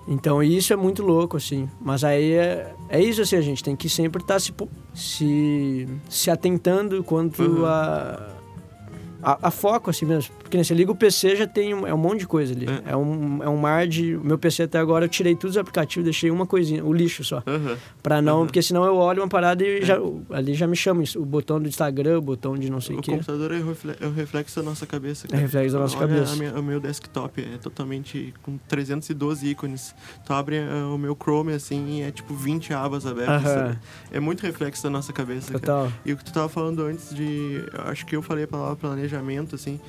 Então 0.08 0.42
isso 0.42 0.72
é 0.72 0.76
muito 0.76 1.02
louco, 1.02 1.36
assim. 1.36 1.68
Mas 1.80 2.02
aí 2.02 2.32
é, 2.32 2.72
é 2.88 3.00
isso, 3.00 3.20
assim, 3.20 3.36
a 3.36 3.40
gente 3.40 3.62
tem 3.62 3.76
que 3.76 3.88
sempre 3.88 4.22
estar 4.22 4.34
tá 4.34 4.40
se, 4.40 4.52
se, 4.94 5.88
se 6.08 6.30
atentando 6.30 7.04
quanto 7.04 7.42
uhum. 7.42 7.66
a 7.66 8.37
a, 9.22 9.48
a, 9.48 9.50
foco, 9.50 9.90
assim 9.90 10.06
mesmo. 10.06 10.32
Porque 10.38 10.56
né, 10.56 10.62
você 10.62 10.74
liga 10.74 10.92
o 10.92 10.94
PC, 10.94 11.36
já 11.36 11.46
tem 11.46 11.74
um, 11.74 11.86
é 11.86 11.92
um 11.92 11.98
monte 11.98 12.20
de 12.20 12.26
coisa 12.26 12.54
ali. 12.54 12.66
É. 12.66 12.92
é. 12.92 12.96
um, 12.96 13.42
é 13.42 13.48
um 13.48 13.56
mar 13.56 13.86
de. 13.86 14.16
Meu 14.16 14.38
PC 14.38 14.64
até 14.64 14.78
agora 14.78 15.04
eu 15.04 15.08
tirei 15.08 15.34
todos 15.34 15.56
os 15.56 15.60
aplicativos, 15.60 16.04
deixei 16.04 16.30
uma 16.30 16.46
coisinha, 16.46 16.84
o 16.84 16.92
lixo 16.92 17.24
só. 17.24 17.42
Uhum. 17.46 17.76
Pra 18.02 18.22
não, 18.22 18.40
uhum. 18.40 18.46
porque 18.46 18.62
senão 18.62 18.84
eu 18.84 18.96
olho 18.96 19.22
uma 19.22 19.28
parada 19.28 19.64
e 19.64 19.78
é. 19.78 19.84
já, 19.84 19.98
ali 20.30 20.54
já 20.54 20.66
me 20.66 20.76
chama 20.76 21.02
isso. 21.02 21.20
O 21.20 21.24
botão 21.24 21.60
do 21.60 21.68
Instagram, 21.68 22.18
o 22.18 22.22
botão 22.22 22.56
de 22.56 22.70
não 22.70 22.80
sei 22.80 22.96
o 22.96 23.00
quê. 23.00 23.10
O 23.10 23.14
computador 23.14 23.52
é 23.52 23.56
o, 23.56 23.76
é 24.00 24.06
o 24.06 24.12
reflexo 24.12 24.56
da 24.56 24.62
nossa 24.62 24.86
cabeça. 24.86 25.26
Cara. 25.26 25.36
É 25.36 25.40
o 25.40 25.46
reflexo 25.46 25.74
da 25.74 25.80
nossa 25.80 25.98
olha 25.98 26.08
cabeça. 26.08 26.36
Minha, 26.36 26.52
o 26.54 26.62
meu 26.62 26.80
desktop 26.80 27.42
é 27.42 27.58
totalmente 27.58 28.32
com 28.42 28.56
312 28.68 29.48
ícones. 29.48 29.94
Tu 30.24 30.32
abre 30.32 30.58
uh, 30.60 30.94
o 30.94 30.98
meu 30.98 31.16
Chrome 31.20 31.52
assim 31.52 31.98
e 31.98 32.02
é 32.02 32.10
tipo 32.12 32.34
20 32.34 32.72
abas 32.72 33.04
abertas. 33.04 33.44
Uhum. 33.44 33.76
É 34.12 34.20
muito 34.20 34.42
reflexo 34.42 34.82
da 34.84 34.90
nossa 34.90 35.12
cabeça. 35.12 35.52
Total. 35.52 35.84
Cara. 35.84 36.00
E 36.04 36.12
o 36.12 36.16
que 36.16 36.24
tu 36.24 36.32
tava 36.32 36.48
falando 36.48 36.82
antes 36.82 37.12
de. 37.12 37.64
Acho 37.86 38.06
que 38.06 38.14
eu 38.14 38.22
falei 38.22 38.44
a 38.44 38.48
palavra 38.48 38.76
planejamento 38.76 39.07
planejamento, 39.08 39.54
assim. 39.54 39.80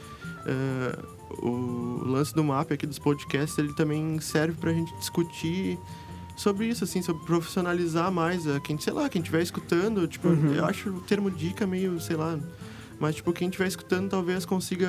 Uh, 0.45 1.45
o 1.45 2.03
lance 2.05 2.33
do 2.33 2.43
mapa 2.43 2.73
aqui 2.73 2.87
dos 2.87 2.97
podcasts, 2.97 3.57
ele 3.57 3.73
também 3.73 4.19
serve 4.19 4.55
pra 4.59 4.73
gente 4.73 4.95
discutir 4.97 5.77
sobre 6.35 6.67
isso, 6.67 6.83
assim, 6.83 7.01
sobre 7.01 7.23
profissionalizar 7.25 8.11
mais 8.11 8.47
a 8.47 8.59
quem, 8.59 8.79
sei 8.79 8.93
lá, 8.93 9.09
quem 9.09 9.21
estiver 9.21 9.41
escutando, 9.41 10.07
tipo, 10.07 10.29
uhum. 10.29 10.53
eu 10.53 10.65
acho 10.65 10.89
o 10.89 11.01
termo 11.01 11.29
dica 11.29 11.67
meio, 11.67 11.99
sei 11.99 12.15
lá, 12.15 12.39
mas, 12.99 13.15
tipo, 13.15 13.31
quem 13.33 13.49
estiver 13.49 13.67
escutando 13.67 14.09
talvez 14.09 14.45
consiga, 14.45 14.87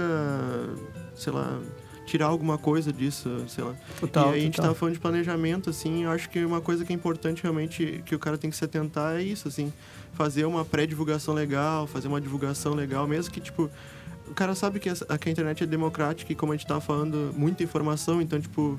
sei 1.15 1.33
lá, 1.33 1.61
tirar 2.07 2.27
alguma 2.27 2.57
coisa 2.57 2.93
disso, 2.93 3.29
sei 3.49 3.65
lá. 3.65 3.75
Total, 3.99 4.31
e 4.31 4.35
aí 4.35 4.41
a 4.41 4.45
gente 4.45 4.57
tava 4.57 4.75
falando 4.75 4.95
de 4.95 5.01
planejamento, 5.01 5.71
assim, 5.71 6.05
eu 6.05 6.11
acho 6.11 6.31
que 6.31 6.45
uma 6.45 6.61
coisa 6.61 6.85
que 6.85 6.93
é 6.93 6.97
importante 6.97 7.43
realmente 7.43 8.03
que 8.07 8.15
o 8.15 8.19
cara 8.19 8.39
tem 8.39 8.49
que 8.49 8.57
se 8.57 8.65
atentar 8.65 9.17
é 9.17 9.23
isso, 9.23 9.47
assim, 9.47 9.73
fazer 10.15 10.45
uma 10.45 10.65
pré-divulgação 10.65 11.35
legal, 11.35 11.87
fazer 11.87 12.09
uma 12.09 12.21
divulgação 12.21 12.75
legal, 12.75 13.07
mesmo 13.07 13.33
que, 13.33 13.41
tipo, 13.41 13.71
o 14.31 14.35
cara 14.35 14.55
sabe 14.55 14.79
que 14.79 14.89
a, 14.89 14.95
que 15.19 15.29
a 15.29 15.33
internet 15.33 15.65
é 15.65 15.67
democrática 15.67 16.33
e 16.33 16.37
como 16.37 16.53
a 16.53 16.57
gente 16.57 16.67
tava 16.67 16.81
falando, 16.81 17.35
muita 17.37 17.63
informação, 17.63 18.23
então, 18.23 18.41
tipo, 18.41 18.79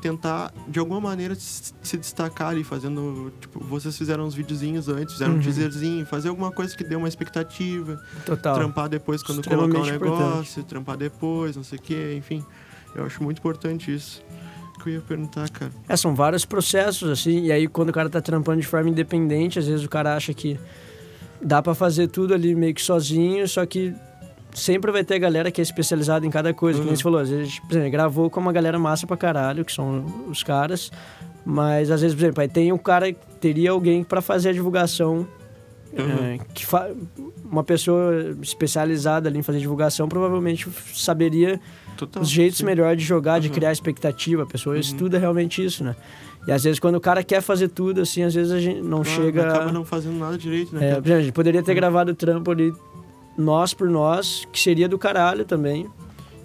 tentar 0.00 0.52
de 0.66 0.78
alguma 0.78 1.00
maneira 1.00 1.34
se 1.36 1.96
destacar 1.96 2.48
ali, 2.48 2.64
fazendo. 2.64 3.32
Tipo, 3.40 3.60
vocês 3.60 3.96
fizeram 3.96 4.24
uns 4.24 4.34
videozinhos 4.34 4.88
antes, 4.88 5.14
fizeram 5.14 5.34
uhum. 5.34 5.38
um 5.38 5.42
teaserzinho, 5.42 6.06
fazer 6.06 6.28
alguma 6.28 6.50
coisa 6.50 6.76
que 6.76 6.84
dê 6.84 6.96
uma 6.96 7.08
expectativa. 7.08 8.00
Total. 8.24 8.56
Trampar 8.56 8.88
depois 8.88 9.22
quando 9.22 9.42
colocar 9.42 9.78
o 9.78 9.82
um 9.82 9.86
negócio, 9.86 9.94
importante. 9.94 10.62
trampar 10.64 10.96
depois, 10.96 11.56
não 11.56 11.64
sei 11.64 11.78
o 11.78 11.82
quê, 11.82 12.14
enfim. 12.16 12.44
Eu 12.94 13.04
acho 13.04 13.22
muito 13.22 13.38
importante 13.38 13.94
isso. 13.94 14.22
Que 14.82 14.90
eu 14.90 14.94
ia 14.94 15.00
perguntar, 15.00 15.48
cara? 15.50 15.72
É, 15.88 15.96
são 15.96 16.14
vários 16.14 16.44
processos, 16.44 17.10
assim, 17.10 17.46
e 17.46 17.52
aí 17.52 17.66
quando 17.66 17.88
o 17.88 17.92
cara 17.92 18.08
tá 18.08 18.20
trampando 18.20 18.60
de 18.60 18.66
forma 18.66 18.88
independente, 18.88 19.58
às 19.58 19.66
vezes 19.66 19.84
o 19.84 19.88
cara 19.88 20.14
acha 20.14 20.32
que 20.32 20.58
dá 21.42 21.60
para 21.60 21.74
fazer 21.74 22.08
tudo 22.08 22.32
ali 22.32 22.54
meio 22.54 22.72
que 22.74 22.82
sozinho, 22.82 23.46
só 23.48 23.66
que 23.66 23.92
sempre 24.54 24.90
vai 24.90 25.04
ter 25.04 25.18
galera 25.18 25.50
que 25.50 25.60
é 25.60 25.62
especializada 25.62 26.26
em 26.26 26.30
cada 26.30 26.52
coisa. 26.54 26.78
Uhum. 26.78 26.84
Que 26.84 26.88
nem 26.90 26.96
você 26.96 27.02
falou, 27.02 27.20
às 27.20 27.30
vezes, 27.30 27.58
por 27.60 27.72
exemplo, 27.72 27.90
gravou 27.90 28.30
com 28.30 28.40
uma 28.40 28.52
galera 28.52 28.78
massa 28.78 29.06
pra 29.06 29.16
caralho, 29.16 29.64
que 29.64 29.72
são 29.72 30.04
os 30.28 30.42
caras. 30.42 30.90
Mas 31.44 31.90
às 31.90 32.02
vezes, 32.02 32.14
por 32.14 32.24
exemplo, 32.24 32.42
aí 32.42 32.48
tem 32.48 32.72
um 32.72 32.78
cara, 32.78 33.12
teria 33.40 33.70
alguém 33.70 34.04
para 34.04 34.20
fazer 34.20 34.50
a 34.50 34.52
divulgação. 34.52 35.26
Uhum. 35.96 36.34
É, 36.34 36.38
que 36.52 36.66
fa... 36.66 36.90
Uma 37.50 37.64
pessoa 37.64 38.36
especializada 38.42 39.28
ali 39.28 39.38
em 39.38 39.42
fazer 39.42 39.58
divulgação 39.58 40.06
provavelmente 40.06 40.68
saberia 40.94 41.58
Total, 41.96 42.22
os 42.22 42.28
jeitos 42.28 42.60
melhores 42.60 43.00
de 43.00 43.08
jogar, 43.08 43.36
uhum. 43.36 43.40
de 43.40 43.48
criar 43.48 43.72
expectativa. 43.72 44.42
A 44.42 44.46
pessoa 44.46 44.74
uhum. 44.74 44.80
estuda 44.80 45.18
realmente 45.18 45.64
isso, 45.64 45.82
né? 45.82 45.96
E 46.46 46.52
às 46.52 46.62
vezes 46.62 46.78
quando 46.78 46.96
o 46.96 47.00
cara 47.00 47.24
quer 47.24 47.40
fazer 47.40 47.68
tudo, 47.68 48.02
assim, 48.02 48.22
às 48.22 48.34
vezes 48.34 48.52
a 48.52 48.60
gente 48.60 48.82
não 48.82 49.02
chega. 49.02 49.48
Acaba 49.48 49.72
não 49.72 49.84
fazendo 49.84 50.18
nada 50.18 50.36
direito, 50.36 50.74
né? 50.74 50.90
É, 50.90 51.14
a 51.14 51.20
gente 51.20 51.32
poderia 51.32 51.62
ter 51.62 51.72
uhum. 51.72 51.76
gravado 51.76 52.12
o 52.12 52.14
trampo 52.14 52.50
ali 52.50 52.72
nós 53.38 53.72
por 53.72 53.88
nós, 53.88 54.46
que 54.52 54.60
seria 54.60 54.88
do 54.88 54.98
caralho 54.98 55.44
também. 55.44 55.88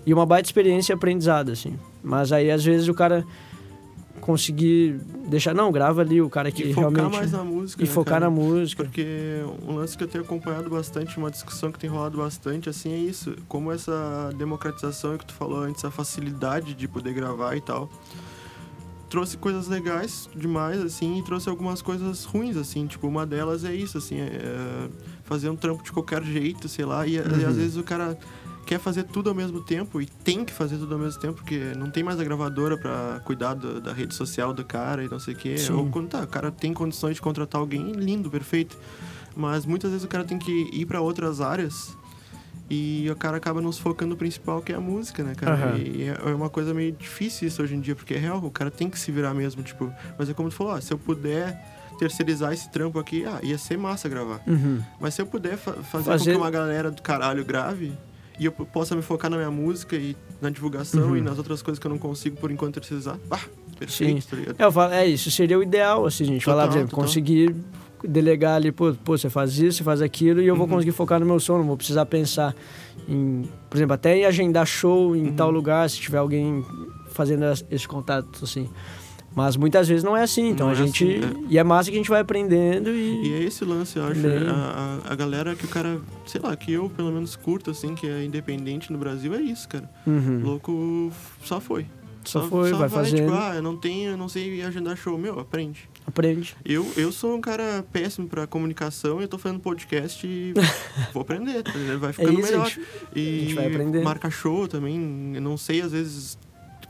E 0.06 0.14
uma 0.14 0.26
baita 0.26 0.48
experiência 0.48 0.94
aprendizado, 0.94 1.52
assim. 1.52 1.78
Mas 2.04 2.32
aí, 2.32 2.52
às 2.52 2.64
vezes, 2.64 2.88
o 2.88 2.94
cara 2.94 3.26
conseguir 4.22 5.00
deixar... 5.28 5.54
Não, 5.54 5.72
grava 5.72 6.02
ali 6.02 6.22
o 6.22 6.30
cara 6.30 6.52
que 6.52 6.64
e 6.64 6.72
realmente... 6.72 7.04
focar 7.04 7.20
mais 7.20 7.32
na 7.32 7.44
música, 7.44 7.84
E 7.84 7.88
né, 7.88 7.92
focar 7.92 8.14
cara? 8.20 8.26
na 8.26 8.32
música. 8.32 8.84
Porque 8.84 9.44
um 9.68 9.76
lance 9.76 9.98
que 9.98 10.04
eu 10.04 10.08
tenho 10.08 10.24
acompanhado 10.24 10.70
bastante, 10.70 11.18
uma 11.18 11.32
discussão 11.32 11.72
que 11.72 11.80
tem 11.80 11.90
rolado 11.90 12.18
bastante, 12.18 12.70
assim, 12.70 12.94
é 12.94 12.98
isso. 12.98 13.36
Como 13.48 13.72
essa 13.72 14.30
democratização 14.38 15.18
que 15.18 15.26
tu 15.26 15.34
falou 15.34 15.60
antes, 15.62 15.84
a 15.84 15.90
facilidade 15.92 16.74
de 16.74 16.88
poder 16.88 17.14
gravar 17.14 17.56
e 17.56 17.62
tal 17.62 17.90
trouxe 19.10 19.38
coisas 19.38 19.68
legais 19.68 20.28
demais, 20.36 20.82
assim, 20.82 21.20
e 21.20 21.24
trouxe 21.24 21.48
algumas 21.48 21.84
coisas 21.84 22.24
ruins, 22.24 22.58
assim. 22.58 22.88
Tipo, 22.88 23.08
uma 23.08 23.28
delas 23.28 23.64
é 23.64 23.72
isso, 23.72 24.00
assim, 24.00 24.20
é, 24.20 24.26
é 24.26 24.90
fazer 25.34 25.50
um 25.50 25.56
trampo 25.56 25.84
de 25.84 25.92
qualquer 25.92 26.24
jeito, 26.24 26.70
sei 26.70 26.86
lá. 26.86 27.08
E, 27.08 27.20
uhum. 27.20 27.26
e, 27.26 27.46
às 27.46 27.54
uhum. 27.54 27.54
vezes 27.54 27.78
o 27.78 27.84
cara 27.84 28.18
quer 28.66 28.80
fazer 28.80 29.04
tudo 29.04 29.30
ao 29.30 29.36
mesmo 29.36 29.62
tempo 29.62 30.00
e 30.00 30.06
tem 30.06 30.46
que 30.46 30.54
fazer 30.54 30.78
tudo 30.78 30.94
ao 30.94 31.00
mesmo 31.00 31.20
tempo, 31.20 31.34
porque 31.36 31.74
não 31.76 31.90
tem 31.90 32.04
mais 32.04 32.20
a 32.20 32.24
gravadora 32.24 32.78
para 32.78 33.20
cuidar 33.26 33.56
do, 33.56 33.82
da 33.82 33.92
rede 33.92 34.14
social 34.14 34.54
do 34.54 34.64
cara 34.64 35.04
e 35.04 35.10
não 35.10 35.20
sei 35.20 35.34
o 35.34 35.38
quê. 35.38 35.58
Sim. 35.58 35.74
Ou 35.74 35.90
quando 35.90 36.10
tá, 36.10 36.22
o 36.22 36.28
cara 36.28 36.52
tem 36.52 36.74
condições 36.74 37.16
de 37.16 37.22
contratar 37.22 37.60
alguém, 37.60 37.92
lindo, 37.94 38.30
perfeito. 38.30 38.78
Mas 39.36 39.66
muitas 39.66 39.90
vezes 39.90 40.06
o 40.06 40.08
cara 40.08 40.24
tem 40.24 40.38
que 40.38 40.70
ir 40.72 40.86
para 40.86 41.02
outras 41.02 41.42
áreas 41.42 41.98
e 42.70 43.10
o 43.12 43.16
cara 43.16 43.38
acaba 43.38 43.60
nos 43.60 43.80
focando 43.80 44.12
no 44.12 44.18
principal, 44.18 44.62
que 44.62 44.72
é 44.72 44.76
a 44.76 44.80
música, 44.80 45.24
né, 45.24 45.34
cara? 45.36 45.74
Uhum. 45.74 45.78
E 45.78 46.04
é, 46.04 46.30
é 46.30 46.36
uma 46.36 46.50
coisa 46.50 46.74
meio 46.74 46.92
difícil 46.92 47.48
isso 47.48 47.62
hoje 47.62 47.76
em 47.76 47.82
dia, 47.82 47.96
porque 47.96 48.14
é 48.14 48.18
real, 48.18 48.38
o 48.38 48.52
cara 48.52 48.70
tem 48.70 48.88
que 48.88 49.00
se 49.00 49.12
virar 49.12 49.34
mesmo, 49.34 49.64
tipo... 49.64 49.92
Mas 50.18 50.30
é 50.30 50.34
como 50.34 50.50
tu 50.50 50.56
falou, 50.56 50.74
ó, 50.74 50.80
se 50.80 50.94
eu 50.94 50.98
puder 50.98 51.73
terceirizar 51.98 52.54
esse 52.54 52.70
trampo 52.70 53.00
aqui, 53.00 53.26
ah, 53.26 53.40
ia 53.44 53.58
ser 53.58 53.78
massa 53.78 54.10
gravar. 54.10 54.42
Uhum. 54.48 54.82
Mas 55.00 55.14
se 55.14 55.22
eu 55.22 55.26
puder 55.26 55.58
fa 55.58 55.74
fazer, 55.74 56.06
fazer, 56.06 56.32
com 56.32 56.38
que 56.38 56.44
uma 56.44 56.52
galera 56.52 56.92
do 56.92 57.02
caralho 57.02 57.44
grave 57.46 57.94
e 58.40 58.46
eu 58.46 58.52
possa 58.52 58.96
me 58.96 59.02
focar 59.02 59.30
na 59.30 59.38
minha 59.38 59.52
música 59.52 59.96
e 59.96 60.16
na 60.42 60.50
divulgação 60.50 61.10
uhum. 61.10 61.18
e 61.18 61.22
nas 61.22 61.38
outras 61.38 61.62
coisas 61.62 61.80
que 61.80 61.86
eu 61.86 61.92
não 61.92 61.98
consigo 61.98 62.38
por 62.38 62.52
enquanto 62.52 62.76
terceirizar, 62.76 63.18
ah, 63.30 63.40
perfeito, 63.78 64.22
Sim. 64.22 64.28
tá 64.30 64.36
ligado? 64.36 64.56
É, 64.60 64.64
eu 64.66 64.72
falo, 64.72 64.94
é, 64.94 65.06
isso 65.06 65.30
seria 65.30 65.58
o 65.58 65.64
ideal, 65.64 66.06
assim, 66.06 66.24
a 66.24 66.28
gente 66.28 66.44
total, 66.44 66.60
falar, 66.60 66.68
por 66.72 66.78
exemplo, 66.78 66.96
conseguir 66.96 67.56
delegar 68.04 68.56
ali, 68.56 68.72
pô, 68.72 68.94
pô, 68.94 69.18
você 69.18 69.30
faz 69.30 69.58
isso, 69.58 69.78
você 69.78 69.84
faz 69.84 70.02
aquilo, 70.02 70.42
e 70.42 70.48
eu 70.48 70.56
vou 70.56 70.66
uhum. 70.66 70.74
conseguir 70.74 70.92
focar 70.92 71.20
no 71.20 71.26
meu 71.26 71.40
som, 71.40 71.58
não 71.60 71.66
vou 71.66 71.78
precisar 71.78 72.06
pensar 72.06 72.56
em, 73.08 73.48
por 73.70 73.78
exemplo, 73.78 73.94
até 73.94 74.18
em 74.18 74.26
agendar 74.26 74.66
show 74.66 75.16
em 75.16 75.28
uhum. 75.28 75.36
tal 75.36 75.52
lugar, 75.52 75.90
se 75.90 76.00
tiver 76.00 76.18
alguém 76.18 76.66
fazendo 77.12 77.46
esse 77.70 77.88
contato, 77.88 78.44
assim. 78.44 78.70
Mas 79.36 79.56
muitas 79.56 79.88
vezes 79.88 80.04
não 80.04 80.16
é 80.16 80.24
assim, 80.24 80.50
então 80.50 80.68
não 80.68 80.76
a 80.76 80.78
é 80.78 80.86
gente. 80.86 81.04
Assim, 81.04 81.46
é. 81.46 81.46
E 81.50 81.58
é 81.58 81.64
massa 81.64 81.90
que 81.90 81.96
a 81.96 82.00
gente 82.00 82.10
vai 82.10 82.22
aprendendo 82.22 82.90
e. 82.90 83.28
E 83.28 83.34
é 83.34 83.44
esse 83.44 83.66
lance, 83.66 83.98
eu 83.98 84.06
acho. 84.06 84.22
A, 84.26 85.02
a, 85.10 85.14
a, 85.14 85.16
galera 85.16 85.56
que 85.56 85.66
o 85.66 85.68
cara, 85.68 86.00
sei 86.26 86.40
lá, 86.42 86.56
que 86.56 86.72
eu 86.72 86.90
pelo 86.90 87.12
menos 87.12 87.36
curto, 87.36 87.72
assim, 87.72 87.96
que 87.96 88.08
é 88.08 88.24
independente 88.24 88.92
no 88.92 88.98
Brasil, 88.98 89.34
é 89.34 89.42
isso, 89.42 89.68
cara. 89.68 89.90
Uhum. 90.06 90.42
Louco 90.44 91.12
só 91.44 91.60
foi. 91.60 91.88
Só, 92.24 92.42
só 92.42 92.48
foi, 92.48 92.70
só 92.70 92.78
vai, 92.78 92.88
vai 92.88 93.04
fazendo. 93.04 93.26
Tipo, 93.26 93.34
ah, 93.34 93.54
eu 93.56 93.62
não 93.62 93.76
tenho, 93.76 94.12
eu 94.12 94.18
não 94.18 94.30
sei 94.30 94.62
agendar 94.64 94.96
show. 94.96 95.18
Meu, 95.18 95.40
aprende. 95.40 95.90
Aprende. 96.06 96.56
Eu, 96.64 96.90
eu 96.96 97.12
sou 97.12 97.36
um 97.36 97.42
cara 97.42 97.84
péssimo 97.92 98.28
pra 98.28 98.46
comunicação 98.46 99.20
e 99.20 99.24
eu 99.24 99.28
tô 99.28 99.38
fazendo 99.38 99.60
podcast 99.60 100.26
e 100.26 100.54
vou 101.14 101.22
aprender, 101.22 101.64
tá 101.64 101.72
vai 102.00 102.10
é 102.10 102.14
ficando 102.14 102.38
é 102.38 102.42
isso, 102.42 102.52
melhor. 102.52 102.66
A 102.66 102.70
gente, 102.70 102.82
e 103.16 103.20
a 103.20 103.40
gente 103.42 103.56
vai 103.56 103.68
aprender. 103.68 104.04
marca 104.04 104.30
show 104.30 104.68
também, 104.68 105.32
eu 105.36 105.42
não 105.42 105.58
sei 105.58 105.82
às 105.82 105.92
vezes 105.92 106.38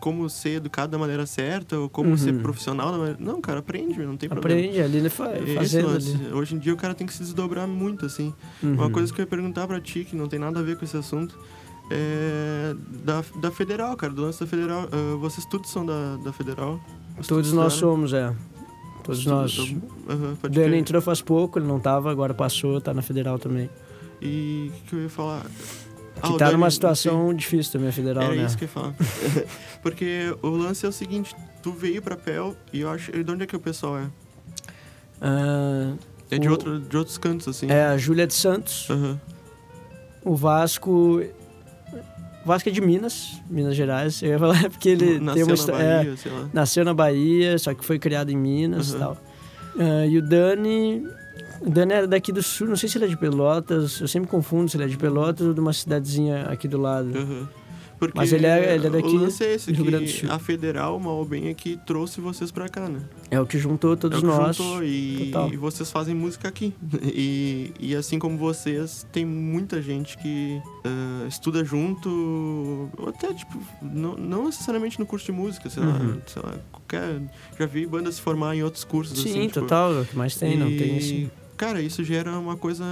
como 0.04 0.30
ser 0.30 0.58
educado 0.58 0.92
da 0.92 0.98
maneira 0.98 1.26
certa 1.26 1.80
ou 1.80 1.88
como 1.88 2.10
uhum. 2.10 2.18
ser 2.18 2.34
profissional 2.42 2.92
da 2.92 2.98
maneira... 2.98 3.18
Não, 3.22 3.40
cara, 3.40 3.60
aprende, 3.60 3.98
não 4.06 4.18
tem 4.18 4.28
problema. 4.28 4.60
Aprende, 4.60 4.82
ali 4.82 4.98
ele 4.98 5.08
é 5.08 5.10
fazendo. 5.10 5.92
Ali. 5.92 6.34
Hoje 6.34 6.56
em 6.56 6.60
dia 6.60 6.74
o 6.74 6.76
cara 6.76 6.94
tem 6.94 7.08
que 7.08 7.14
se 7.14 7.24
desdobrar 7.24 7.66
muito, 7.66 8.06
assim. 8.06 8.34
Uhum. 8.62 8.74
Uma 8.74 8.90
coisa 8.90 9.14
que 9.14 9.22
eu 9.22 9.24
ia 9.24 9.28
perguntar 9.28 9.66
pra 9.66 9.80
ti, 9.80 10.04
que 10.04 10.14
não 10.14 10.28
tem 10.28 10.38
nada 10.38 10.60
a 10.60 10.62
ver 10.62 10.76
com 10.76 10.84
esse 10.84 10.98
assunto, 10.98 11.40
é 11.90 12.76
da, 13.06 13.24
da 13.40 13.50
Federal, 13.50 13.96
cara, 13.96 14.12
do 14.12 14.24
lance 14.24 14.42
da 14.42 14.46
Federal. 14.46 14.90
Uh, 14.92 15.18
vocês 15.20 15.46
todos 15.46 15.72
são 15.72 15.86
da, 15.86 16.18
da 16.18 16.34
Federal? 16.34 16.82
Todos 17.26 17.54
nós 17.54 17.72
somos, 17.72 18.12
é. 18.12 18.36
Todos 19.06 19.26
nós. 19.26 19.58
Uhum, 19.58 20.38
o 20.44 20.50
Dani 20.50 20.80
entrou 20.80 21.02
faz 21.02 21.22
pouco, 21.22 21.60
ele 21.60 21.66
não 21.66 21.80
tava, 21.80 22.12
agora 22.12 22.34
passou, 22.34 22.82
tá 22.82 22.94
na 22.94 23.02
Federal 23.02 23.40
também. 23.40 23.70
E 24.22 24.68
o 24.68 24.74
que, 24.74 24.82
que 24.82 24.96
eu 24.98 25.04
ia 25.04 25.10
falar? 25.10 25.46
Que 26.22 26.34
ah, 26.34 26.38
tá 26.38 26.52
numa 26.52 26.70
situação 26.70 27.30
sim. 27.30 27.36
difícil 27.36 27.74
também 27.74 27.90
a 27.90 27.92
Federal, 27.92 28.24
Era 28.24 28.36
né? 28.36 28.46
isso 28.46 28.58
que 28.58 28.66
eu 28.66 28.70
falar. 28.70 28.94
Porque 29.82 30.36
o 30.42 30.50
lance 30.50 30.86
é 30.86 30.90
o 30.90 30.92
seguinte, 30.92 31.36
tu 31.62 31.72
veio 31.72 32.02
pra 32.02 32.16
PEL 32.16 32.56
e 32.72 32.82
eu 32.82 32.90
acho... 32.90 33.12
De 33.12 33.32
onde 33.32 33.44
é 33.44 33.48
que 33.48 33.56
o 33.56 33.60
pessoal 33.60 33.98
é? 33.98 34.04
Uh, 35.22 35.98
é 36.30 36.38
de, 36.38 36.48
o, 36.48 36.52
outro, 36.52 36.80
de 36.80 36.98
outros 36.98 37.18
cantos, 37.18 37.48
assim? 37.48 37.70
É, 37.70 37.86
a 37.86 37.98
Júlia 37.98 38.28
de 38.28 38.34
Santos. 38.34 38.90
Uhum. 38.90 39.18
O 40.24 40.36
Vasco 40.36 41.22
Vasco 42.46 42.68
é 42.68 42.72
de 42.72 42.82
Minas, 42.82 43.42
Minas 43.50 43.76
Gerais. 43.76 44.22
Eu 44.22 44.32
ia 44.32 44.40
falar 44.40 44.70
porque 44.70 44.90
ele 44.90 45.20
nasceu 45.20 45.48
tem 45.48 45.56
uma 45.56 45.66
na 45.66 45.74
Bahia, 45.74 46.12
é, 46.12 46.16
sei 46.18 46.32
lá. 46.32 46.50
Nasceu 46.54 46.86
na 46.86 46.94
Bahia, 46.94 47.58
só 47.58 47.74
que 47.74 47.86
foi 47.86 47.98
criado 47.98 48.30
em 48.32 48.36
Minas 48.36 48.92
uhum. 48.92 48.96
e 48.96 49.00
tal. 49.00 49.18
Uh, 49.76 50.06
e 50.10 50.18
o 50.18 50.22
Dani 50.22 51.08
O 51.62 51.70
Dani 51.70 51.94
é 51.94 52.08
daqui 52.08 52.32
do 52.32 52.44
sul, 52.44 52.68
não 52.68 52.76
sei 52.76 52.90
se 52.90 52.98
ele 52.98 53.06
é 53.06 53.08
de 53.08 53.18
Pelotas, 53.18 54.00
eu 54.02 54.08
sempre 54.08 54.30
confundo 54.30 54.70
se 54.70 54.78
ele 54.78 54.84
é 54.86 54.88
de 54.88 54.98
Pelotas 54.98 55.46
ou 55.48 55.54
de 55.54 55.60
uma 55.60 55.74
cidadezinha 55.74 56.44
aqui 56.46 56.68
do 56.68 56.80
lado. 56.80 57.18
Uhum. 57.18 57.48
Porque 58.00 58.18
Mas 58.18 58.34
ele 58.34 58.46
é- 58.46 58.76
ele 58.76 58.88
é 58.88 58.90
daqui 58.90 59.08
o 59.08 59.18
lance 59.18 59.42
é 59.46 59.54
esse, 59.54 59.72
do 59.72 59.78
Rio 59.78 59.86
Grande 59.86 60.06
do 60.06 60.12
Sul. 60.12 60.30
a 60.30 60.38
Federal, 60.38 61.00
mal 61.00 61.16
ou 61.20 61.24
bem, 61.24 61.48
é 61.48 61.54
que 61.54 61.78
trouxe 61.86 62.20
vocês 62.20 62.52
pra 62.52 62.68
cá, 62.68 62.90
né? 62.90 63.00
É 63.32 63.40
o 63.40 63.46
que 63.46 63.58
juntou 63.58 63.96
todos 63.96 64.18
é 64.18 64.20
o 64.20 64.22
que 64.22 64.28
nós. 64.28 64.58
juntou 64.58 64.84
e, 64.84 65.30
Total. 65.32 65.54
e 65.54 65.56
vocês 65.58 65.90
fazem 65.90 66.14
música 66.14 66.50
aqui. 66.50 66.74
E, 67.02 67.72
e 67.80 67.96
assim 67.96 68.20
como 68.20 68.38
vocês, 68.38 69.06
tem 69.10 69.24
muita 69.24 69.82
gente 69.82 70.18
que 70.18 70.60
ah, 70.84 71.26
estuda 71.30 71.64
junto, 71.64 72.10
ou 72.98 73.08
até, 73.08 73.34
tipo, 73.34 73.58
não, 73.82 74.16
não 74.18 74.46
necessariamente 74.48 75.00
no 75.00 75.06
curso 75.06 75.28
de 75.28 75.32
música, 75.32 75.70
sei 75.70 75.84
lá, 75.84 75.94
Uhum. 75.98 76.18
sei 76.26 76.42
lá, 76.42 76.56
qualquer... 76.74 77.22
Já 77.58 77.66
vi 77.66 77.86
banda 77.86 78.12
se 78.12 78.20
formar 78.20 78.54
em 78.56 78.64
outros 78.64 78.84
cursos, 78.84 79.18
Sim, 79.18 79.30
assim, 79.30 79.48
tipo, 79.48 79.62
total, 79.62 80.02
o 80.02 80.06
que 80.06 80.18
mais 80.18 80.36
tem, 80.36 80.58
não 80.58 80.68
tem 80.68 80.96
e, 80.96 80.98
assim. 80.98 81.32
Cara, 81.66 81.82
isso 81.82 82.04
gera 82.04 82.38
uma 82.38 82.58
coisa 82.58 82.84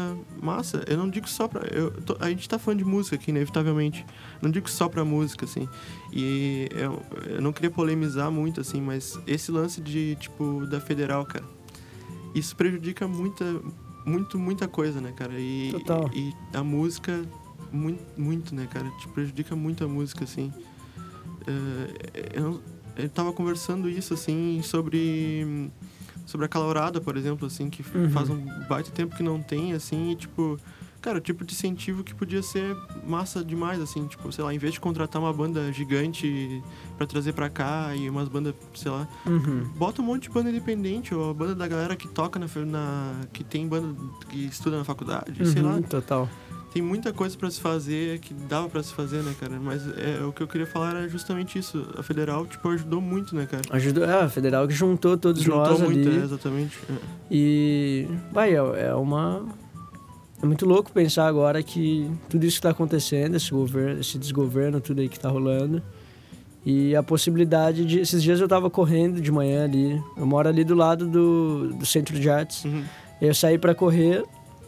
massa. 0.41 0.83
Eu 0.87 0.97
não 0.97 1.09
digo 1.09 1.27
só 1.27 1.47
pra. 1.47 1.67
Eu 1.67 1.91
tô- 1.91 2.15
a 2.19 2.29
gente 2.29 2.47
tá 2.47 2.57
falando 2.57 2.79
de 2.79 2.85
música 2.85 3.15
aqui, 3.17 3.29
inevitavelmente. 3.31 4.05
Não 4.41 4.49
digo 4.49 4.69
só 4.69 4.87
pra 4.87 5.03
música, 5.03 5.43
assim. 5.45 5.67
E 6.13 6.69
eu, 6.71 7.01
eu 7.27 7.41
não 7.41 7.51
queria 7.51 7.69
polemizar 7.69 8.31
muito, 8.31 8.61
assim, 8.61 8.79
mas 8.79 9.19
esse 9.27 9.51
lance 9.51 9.81
de, 9.81 10.15
tipo, 10.21 10.65
da 10.67 10.79
federal, 10.79 11.25
cara. 11.25 11.43
Isso 12.33 12.55
prejudica 12.55 13.05
muita, 13.07 13.43
muito, 14.05 14.39
muita 14.39 14.67
coisa, 14.69 15.01
né, 15.01 15.11
cara? 15.17 15.33
E, 15.37 15.69
Total. 15.71 16.09
e 16.13 16.33
a 16.53 16.63
música, 16.63 17.25
muito, 17.73 18.01
muito, 18.17 18.55
né, 18.55 18.67
cara? 18.71 18.89
Te 18.99 19.07
prejudica 19.09 19.53
muito 19.53 19.83
a 19.83 19.87
música, 19.87 20.23
assim. 20.23 20.51
Eh, 21.45 22.29
eu, 22.35 22.61
eu 22.95 23.09
tava 23.09 23.33
conversando 23.33 23.89
isso, 23.89 24.13
assim, 24.13 24.61
sobre 24.63 25.69
sobre 26.25 26.45
a 26.45 26.49
calorada, 26.49 26.99
por 27.01 27.17
exemplo, 27.17 27.47
assim, 27.47 27.69
que 27.69 27.83
Uhum. 27.97 28.09
faz 28.11 28.29
um 28.29 28.45
baita 28.67 28.91
tempo 28.91 29.15
que 29.15 29.23
não 29.23 29.41
tem, 29.41 29.73
assim, 29.73 30.11
e 30.11 30.15
tipo, 30.15 30.57
cara, 31.01 31.17
o 31.17 31.21
tipo 31.21 31.43
de 31.43 31.53
incentivo 31.53 32.03
que 32.03 32.13
podia 32.13 32.41
ser 32.43 32.75
massa 33.05 33.43
demais, 33.43 33.79
assim, 33.81 34.05
tipo, 34.07 34.31
sei 34.31 34.43
lá, 34.43 34.53
em 34.53 34.57
vez 34.57 34.73
de 34.73 34.79
contratar 34.79 35.21
uma 35.21 35.33
banda 35.33 35.71
gigante 35.73 36.63
pra 36.97 37.05
trazer 37.07 37.33
pra 37.33 37.49
cá 37.49 37.95
e 37.95 38.09
umas 38.09 38.27
bandas, 38.29 38.53
sei 38.75 38.91
lá, 38.91 39.07
Uhum. 39.25 39.63
bota 39.75 40.01
um 40.01 40.05
monte 40.05 40.23
de 40.23 40.29
banda 40.29 40.49
independente, 40.49 41.13
ou 41.13 41.31
a 41.31 41.33
banda 41.33 41.55
da 41.55 41.67
galera 41.67 41.95
que 41.95 42.07
toca 42.07 42.39
na, 42.39 42.45
na 42.65 43.13
que 43.33 43.43
tem 43.43 43.67
banda 43.67 43.95
que 44.29 44.45
estuda 44.45 44.77
na 44.77 44.83
faculdade, 44.83 45.45
sei 45.45 45.61
lá, 45.61 45.75
Uhum, 45.75 45.81
Total. 45.81 46.29
Tem 46.71 46.81
muita 46.81 47.11
coisa 47.11 47.37
pra 47.37 47.49
se 47.51 47.59
fazer 47.59 48.19
que 48.19 48.33
dava 48.33 48.69
pra 48.69 48.81
se 48.81 48.93
fazer, 48.93 49.21
né, 49.23 49.33
cara? 49.39 49.59
Mas 49.59 49.83
é, 49.97 50.23
o 50.23 50.31
que 50.31 50.41
eu 50.41 50.47
queria 50.47 50.65
falar 50.65 50.91
era 50.91 51.09
justamente 51.09 51.59
isso. 51.59 51.85
A 51.97 52.03
federal, 52.03 52.45
tipo, 52.45 52.67
ajudou 52.69 53.01
muito, 53.01 53.35
né, 53.35 53.45
cara? 53.45 53.63
Ajudou, 53.71 54.05
é, 54.05 54.23
a 54.23 54.29
federal 54.29 54.67
que 54.67 54.73
juntou 54.73 55.17
todos 55.17 55.41
Juntou 55.41 55.59
nós 55.67 55.79
muito, 55.81 56.07
ali. 56.07 56.19
é, 56.19 56.23
exatamente. 56.23 56.79
É. 56.89 56.93
E 57.29 58.07
vai, 58.31 58.51
é, 58.51 58.87
é 58.87 58.93
uma 58.95 59.45
é 60.41 60.45
muito 60.45 60.65
louco 60.65 60.91
pensar 60.91 61.27
agora 61.27 61.61
que 61.61 62.09
tudo 62.27 62.45
isso 62.45 62.55
que 62.55 62.59
está 62.59 62.71
acontecendo, 62.71 63.35
esse 63.35 63.51
governo, 63.51 63.99
esse 64.01 64.17
desgoverno, 64.17 64.81
tudo 64.81 65.01
aí 65.01 65.07
que 65.07 65.17
está 65.17 65.29
rolando. 65.29 65.83
E 66.65 66.95
a 66.95 67.03
possibilidade 67.03 67.85
de. 67.85 67.99
Esses 67.99 68.23
dias 68.23 68.39
eu 68.39 68.47
tava 68.47 68.69
correndo 68.69 69.21
de 69.21 69.31
manhã 69.31 69.65
ali. 69.65 70.01
Eu 70.17 70.25
moro 70.25 70.49
ali 70.49 70.63
do 70.63 70.73
lado 70.73 71.07
do, 71.07 71.73
do 71.73 71.85
centro 71.85 72.19
de 72.19 72.29
artes. 72.29 72.65
Uhum. 72.65 72.83
Eu 73.21 73.33
saí 73.35 73.57
para 73.57 73.75
correr, 73.75 74.23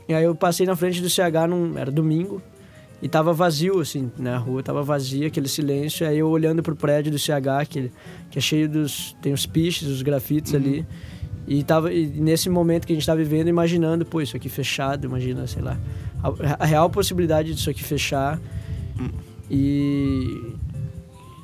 e 0.07 0.13
aí 0.13 0.23
eu 0.23 0.35
passei 0.35 0.65
na 0.65 0.75
frente 0.75 1.01
do 1.01 1.09
CH, 1.09 1.47
num, 1.49 1.77
era 1.77 1.91
domingo, 1.91 2.41
e 3.01 3.09
tava 3.09 3.33
vazio, 3.33 3.81
assim, 3.81 4.09
né? 4.17 4.33
A 4.33 4.37
rua 4.37 4.63
tava 4.63 4.81
vazia, 4.81 5.27
aquele 5.27 5.49
silêncio. 5.49 6.07
Aí 6.07 6.19
eu 6.19 6.29
olhando 6.29 6.63
pro 6.63 6.73
prédio 6.73 7.11
do 7.11 7.19
CH, 7.19 7.67
que, 7.67 7.91
que 8.31 8.39
é 8.39 8.41
cheio 8.41 8.69
dos. 8.69 9.13
tem 9.21 9.33
os 9.33 9.45
piches, 9.45 9.89
os 9.89 10.01
grafites 10.01 10.53
Uhum. 10.53 10.59
ali. 10.59 10.85
E, 11.45 11.61
tava, 11.63 11.91
e 11.91 12.07
nesse 12.07 12.49
momento 12.49 12.87
que 12.87 12.93
a 12.93 12.95
gente 12.95 13.05
tá 13.05 13.13
vivendo, 13.13 13.49
imaginando, 13.49 14.05
pô, 14.05 14.21
isso 14.21 14.37
aqui 14.37 14.47
fechado, 14.47 15.05
imagina, 15.05 15.45
sei 15.47 15.61
lá. 15.61 15.77
A, 16.23 16.63
a 16.63 16.65
real 16.65 16.89
possibilidade 16.89 17.53
disso 17.53 17.69
aqui 17.69 17.83
fechar. 17.83 18.39
Hum. 18.97 19.09
E. 19.51 20.53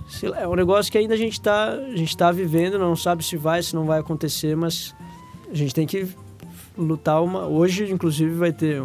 Sei 0.07 0.29
lá, 0.29 0.39
é 0.39 0.47
um 0.47 0.55
negócio 0.55 0.89
que 0.89 0.97
ainda 0.97 1.13
a 1.13 1.17
gente 1.17 1.41
tá, 1.41 1.73
a 1.73 1.95
gente 1.95 2.15
tá 2.15 2.31
vivendo, 2.31 2.79
não 2.79 2.95
sabe 2.95 3.23
se 3.23 3.35
vai, 3.35 3.61
se 3.61 3.75
não 3.75 3.83
vai 3.83 3.99
acontecer, 3.99 4.55
mas 4.55 4.95
a 5.51 5.53
gente 5.53 5.75
tem 5.75 5.85
que 5.85 6.07
lutar 6.77 7.21
uma. 7.23 7.45
Hoje, 7.47 7.91
inclusive, 7.91 8.31
vai 8.33 8.51
ter. 8.53 8.81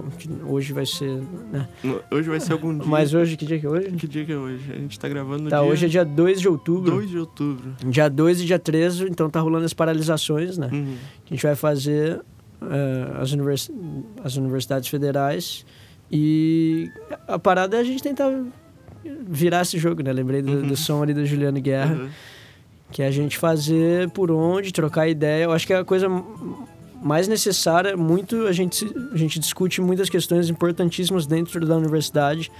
Hoje 0.46 0.72
vai 0.72 0.84
ser. 0.86 1.20
Né? 1.52 1.68
Hoje 2.10 2.28
vai 2.28 2.40
ser 2.40 2.52
algum 2.52 2.76
dia. 2.78 2.86
Mas 2.86 3.14
hoje, 3.14 3.36
que 3.36 3.46
dia 3.46 3.58
que 3.58 3.66
é 3.66 3.68
hoje? 3.68 3.90
Que 3.92 4.06
dia 4.08 4.24
que 4.24 4.32
é 4.32 4.36
hoje? 4.36 4.72
A 4.72 4.76
gente 4.76 4.98
tá 4.98 5.08
gravando 5.08 5.44
no 5.44 5.50
Tá, 5.50 5.60
dia 5.60 5.68
hoje 5.70 5.86
é 5.86 5.88
dia 5.88 6.04
2 6.04 6.40
de 6.40 6.48
outubro. 6.48 6.90
2 6.92 7.10
de 7.10 7.18
outubro. 7.18 7.74
Dia 7.86 8.08
2 8.08 8.40
e 8.40 8.44
dia 8.46 8.58
13, 8.58 9.04
então 9.04 9.28
tá 9.30 9.40
rolando 9.40 9.64
as 9.64 9.72
paralisações, 9.74 10.58
né? 10.58 10.68
Uhum. 10.72 10.96
que 11.24 11.34
a 11.34 11.36
gente 11.36 11.42
vai 11.46 11.54
fazer 11.54 12.20
eh, 12.62 13.16
as, 13.20 13.32
univers 13.32 13.70
as 14.24 14.36
universidades 14.36 14.88
federais 14.88 15.64
e 16.10 16.90
a 17.28 17.38
parada 17.38 17.76
é 17.76 17.80
a 17.80 17.84
gente 17.84 18.02
tentar 18.02 18.30
virar 19.28 19.62
esse 19.62 19.78
jogo, 19.78 20.02
né? 20.02 20.12
Lembrei 20.12 20.40
do, 20.42 20.52
Uhum. 20.52 20.68
do 20.68 20.76
som 20.76 21.02
ali 21.02 21.12
do 21.14 21.24
Juliano 21.26 21.60
Guerra, 21.60 21.94
Uhum. 21.94 22.08
que 22.90 23.02
é 23.02 23.06
a 23.06 23.10
gente 23.10 23.36
fazer 23.36 24.08
por 24.10 24.30
onde, 24.30 24.72
trocar 24.72 25.08
ideia. 25.08 25.44
Eu 25.44 25.52
acho 25.52 25.66
que 25.66 25.72
é 25.72 25.78
a 25.78 25.84
coisa 25.84 26.08
mais 27.04 27.28
necessária, 27.28 27.96
muito 27.96 28.46
a 28.46 28.52
gente, 28.52 28.90
a 29.12 29.16
gente 29.16 29.38
discute 29.38 29.80
muitas 29.80 30.08
questões 30.08 30.48
importantíssimas 30.48 31.26
dentro 31.26 31.64
da 31.66 31.76
universidade, 31.76 32.50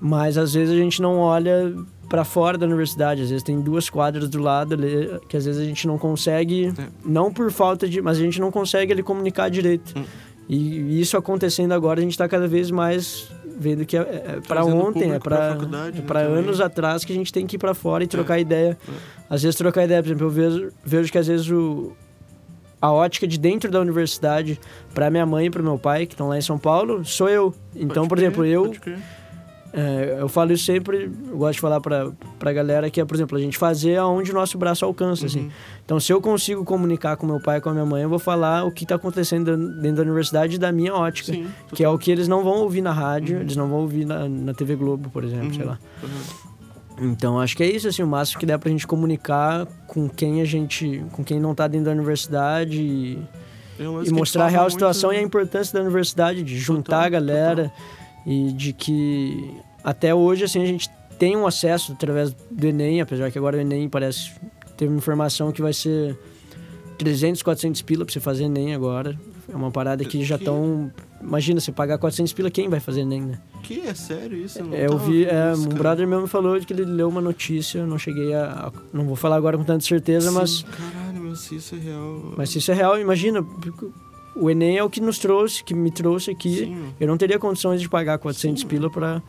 mas 0.00 0.38
às 0.38 0.54
vezes 0.54 0.72
a 0.74 0.76
gente 0.78 1.02
não 1.02 1.18
olha 1.18 1.74
para 2.08 2.24
fora 2.24 2.56
da 2.58 2.66
universidade, 2.66 3.22
às 3.22 3.28
vezes 3.28 3.44
tem 3.44 3.60
duas 3.60 3.88
quadras 3.90 4.28
do 4.28 4.40
lado 4.40 4.74
ali, 4.74 5.20
que 5.28 5.36
às 5.36 5.44
vezes 5.44 5.60
a 5.60 5.64
gente 5.64 5.86
não 5.86 5.98
consegue, 5.98 6.72
É. 6.76 6.88
não 7.04 7.32
por 7.32 7.52
falta 7.52 7.86
de, 7.88 8.00
mas 8.00 8.18
a 8.18 8.20
gente 8.22 8.40
não 8.40 8.50
consegue 8.50 8.92
ali 8.92 9.02
comunicar 9.02 9.48
direito. 9.50 9.96
Hum. 9.96 10.04
E 10.48 11.00
isso 11.00 11.16
acontecendo 11.16 11.72
agora, 11.72 12.00
a 12.00 12.02
gente 12.02 12.12
está 12.12 12.26
cada 12.26 12.48
vez 12.48 12.70
mais 12.72 13.30
vendo 13.56 13.84
que 13.84 13.96
é, 13.96 14.00
é 14.00 14.40
para 14.40 14.62
Trazendo 14.62 14.76
ontem, 14.78 15.12
é 15.12 15.18
para 15.20 15.56
é 15.60 15.66
né, 15.92 16.02
para 16.06 16.20
anos 16.20 16.60
atrás 16.60 17.04
que 17.04 17.12
a 17.12 17.14
gente 17.14 17.30
tem 17.32 17.46
que 17.46 17.54
ir 17.56 17.58
para 17.58 17.74
fora 17.74 18.02
e 18.02 18.06
trocar 18.06 18.38
É. 18.38 18.40
ideia. 18.40 18.78
É. 18.88 18.92
Às 19.28 19.42
vezes 19.42 19.54
trocar 19.56 19.84
ideia, 19.84 20.02
por 20.02 20.08
exemplo, 20.08 20.26
eu 20.26 20.30
vejo, 20.30 20.68
vejo 20.84 21.12
que 21.12 21.18
às 21.18 21.26
vezes 21.28 21.48
o 21.50 21.92
a 22.80 22.90
ótica 22.92 23.26
de 23.26 23.38
dentro 23.38 23.70
da 23.70 23.80
universidade 23.80 24.58
para 24.94 25.10
minha 25.10 25.26
mãe 25.26 25.46
e 25.46 25.50
para 25.50 25.62
meu 25.62 25.78
pai 25.78 26.06
que 26.06 26.14
estão 26.14 26.28
lá 26.28 26.38
em 26.38 26.42
São 26.42 26.58
Paulo 26.58 27.04
sou 27.04 27.28
eu. 27.28 27.54
Então, 27.74 28.06
Pode 28.06 28.08
por 28.08 28.16
crer, 28.16 28.26
exemplo, 28.26 28.44
eu 28.46 28.72
é, 29.72 30.16
eu 30.18 30.28
falo 30.28 30.52
isso 30.52 30.64
sempre, 30.64 31.08
eu 31.30 31.36
gosto 31.38 31.52
de 31.54 31.60
falar 31.60 31.80
pra, 31.80 32.10
pra 32.40 32.52
galera 32.52 32.90
que 32.90 33.00
é, 33.00 33.04
por 33.04 33.14
exemplo, 33.14 33.38
a 33.38 33.40
gente 33.40 33.56
fazer 33.56 33.96
aonde 33.98 34.32
o 34.32 34.34
nosso 34.34 34.58
braço 34.58 34.84
alcança, 34.84 35.26
assim. 35.26 35.42
Uhum. 35.42 35.50
Então, 35.84 36.00
se 36.00 36.12
eu 36.12 36.20
consigo 36.20 36.64
comunicar 36.64 37.16
com 37.16 37.24
meu 37.24 37.40
pai 37.40 37.58
e 37.58 37.60
com 37.60 37.68
a 37.70 37.72
minha 37.72 37.86
mãe, 37.86 38.02
eu 38.02 38.08
vou 38.08 38.18
falar 38.18 38.64
o 38.64 38.72
que 38.72 38.84
tá 38.84 38.96
acontecendo 38.96 39.56
dentro 39.80 39.98
da 39.98 40.02
universidade 40.02 40.58
da 40.58 40.72
minha 40.72 40.92
ótica. 40.92 41.32
Sim. 41.32 41.46
Que 41.72 41.84
é 41.84 41.88
o 41.88 41.96
que 41.96 42.10
eles 42.10 42.26
não 42.26 42.42
vão 42.42 42.54
ouvir 42.62 42.80
na 42.80 42.90
rádio, 42.92 43.36
Uhum. 43.36 43.42
eles 43.42 43.54
não 43.54 43.68
vão 43.68 43.78
ouvir 43.82 44.04
na, 44.04 44.28
na 44.28 44.52
TV 44.54 44.74
Globo, 44.74 45.08
por 45.10 45.22
exemplo, 45.22 45.46
Uhum. 45.46 45.54
sei 45.54 45.64
lá. 45.64 45.78
Então, 47.00 47.40
acho 47.40 47.56
que 47.56 47.62
é 47.62 47.70
isso, 47.70 47.88
assim, 47.88 48.02
o 48.02 48.06
máximo 48.06 48.38
que 48.38 48.46
dá 48.46 48.58
pra 48.58 48.70
gente 48.70 48.86
comunicar 48.86 49.66
com 49.86 50.08
quem 50.08 50.40
a 50.40 50.44
gente... 50.44 51.02
Com 51.12 51.24
quem 51.24 51.40
não 51.40 51.54
tá 51.54 51.66
dentro 51.66 51.86
da 51.86 51.92
universidade 51.92 52.80
e, 52.80 53.18
e 53.78 54.10
mostrar 54.10 54.44
a 54.44 54.48
real 54.48 54.64
muito- 54.64 54.72
situação 54.74 55.12
e 55.12 55.16
a 55.16 55.22
importância 55.22 55.72
da 55.72 55.80
universidade, 55.80 56.42
de 56.42 56.58
juntar 56.58 56.82
Total, 56.96 57.06
a 57.06 57.08
galera 57.08 57.72
e 58.26 58.52
de 58.52 58.74
que 58.74 59.56
até 59.82 60.14
hoje 60.14 60.44
assim 60.44 60.62
a 60.62 60.66
gente 60.66 60.90
tem 61.18 61.36
um 61.36 61.46
acesso 61.46 61.92
através 61.92 62.34
do 62.50 62.66
Enem, 62.66 63.00
apesar 63.00 63.30
que 63.30 63.38
agora 63.38 63.56
o 63.56 63.60
Enem 63.60 63.88
parece 63.88 64.32
ter 64.76 64.86
uma 64.86 64.98
informação 64.98 65.50
que 65.52 65.62
vai 65.62 65.72
ser 65.72 66.18
300, 66.98 67.42
400 67.42 67.80
pila 67.82 68.04
pra 68.04 68.12
você 68.12 68.20
fazer 68.20 68.44
Enem 68.44 68.74
agora. 68.74 69.18
É 69.52 69.56
uma 69.56 69.70
parada 69.70 70.04
que 70.04 70.24
já 70.24 70.36
estão... 70.36 70.90
Imagina, 71.20 71.60
você 71.60 71.70
pagar 71.72 71.98
400 71.98 72.32
pila, 72.32 72.50
quem 72.50 72.68
vai 72.68 72.80
fazer 72.80 73.00
Enem, 73.02 73.20
né? 73.22 73.38
Que 73.62 73.80
é 73.80 73.92
sério 73.94 74.38
isso? 74.38 74.58
Eu 74.58 74.74
É, 74.74 74.86
eu 74.86 74.96
vi, 74.98 75.24
é, 75.26 75.52
isso, 75.52 75.62
um 75.66 75.68
brother 75.74 76.06
meu 76.06 76.22
me 76.22 76.28
falou 76.28 76.58
que 76.60 76.72
ele 76.72 76.84
leu 76.84 77.08
uma 77.08 77.20
notícia, 77.20 77.78
eu 77.80 77.86
não 77.86 77.98
cheguei 77.98 78.32
a, 78.32 78.68
a- 78.68 78.72
Não 78.92 79.04
vou 79.04 79.16
falar 79.16 79.36
agora 79.36 79.58
com 79.58 79.64
tanta 79.64 79.84
certeza, 79.84 80.30
mas... 80.32 80.50
Sim, 80.60 80.64
Caralho, 80.66 81.20
meu, 81.20 81.36
se 81.36 81.56
isso 81.56 81.74
é 81.74 81.78
real. 81.78 82.34
Mas 82.36 82.50
se 82.50 82.58
isso 82.58 82.70
é 82.70 82.74
real, 82.74 82.98
imagina, 82.98 83.44
o 84.34 84.48
Enem 84.50 84.78
é 84.78 84.82
o 84.84 84.88
que 84.88 85.00
nos 85.00 85.18
trouxe, 85.18 85.62
que 85.62 85.74
me 85.74 85.90
trouxe 85.90 86.30
aqui. 86.30 86.56
Sim. 86.60 86.84
Eu 86.98 87.06
não 87.08 87.16
teria 87.18 87.38
condições 87.38 87.80
de 87.80 87.88
pagar 87.88 88.18
400 88.18 88.62
Sim. 88.62 88.68
pila 88.68 88.88
pra, 88.90 89.20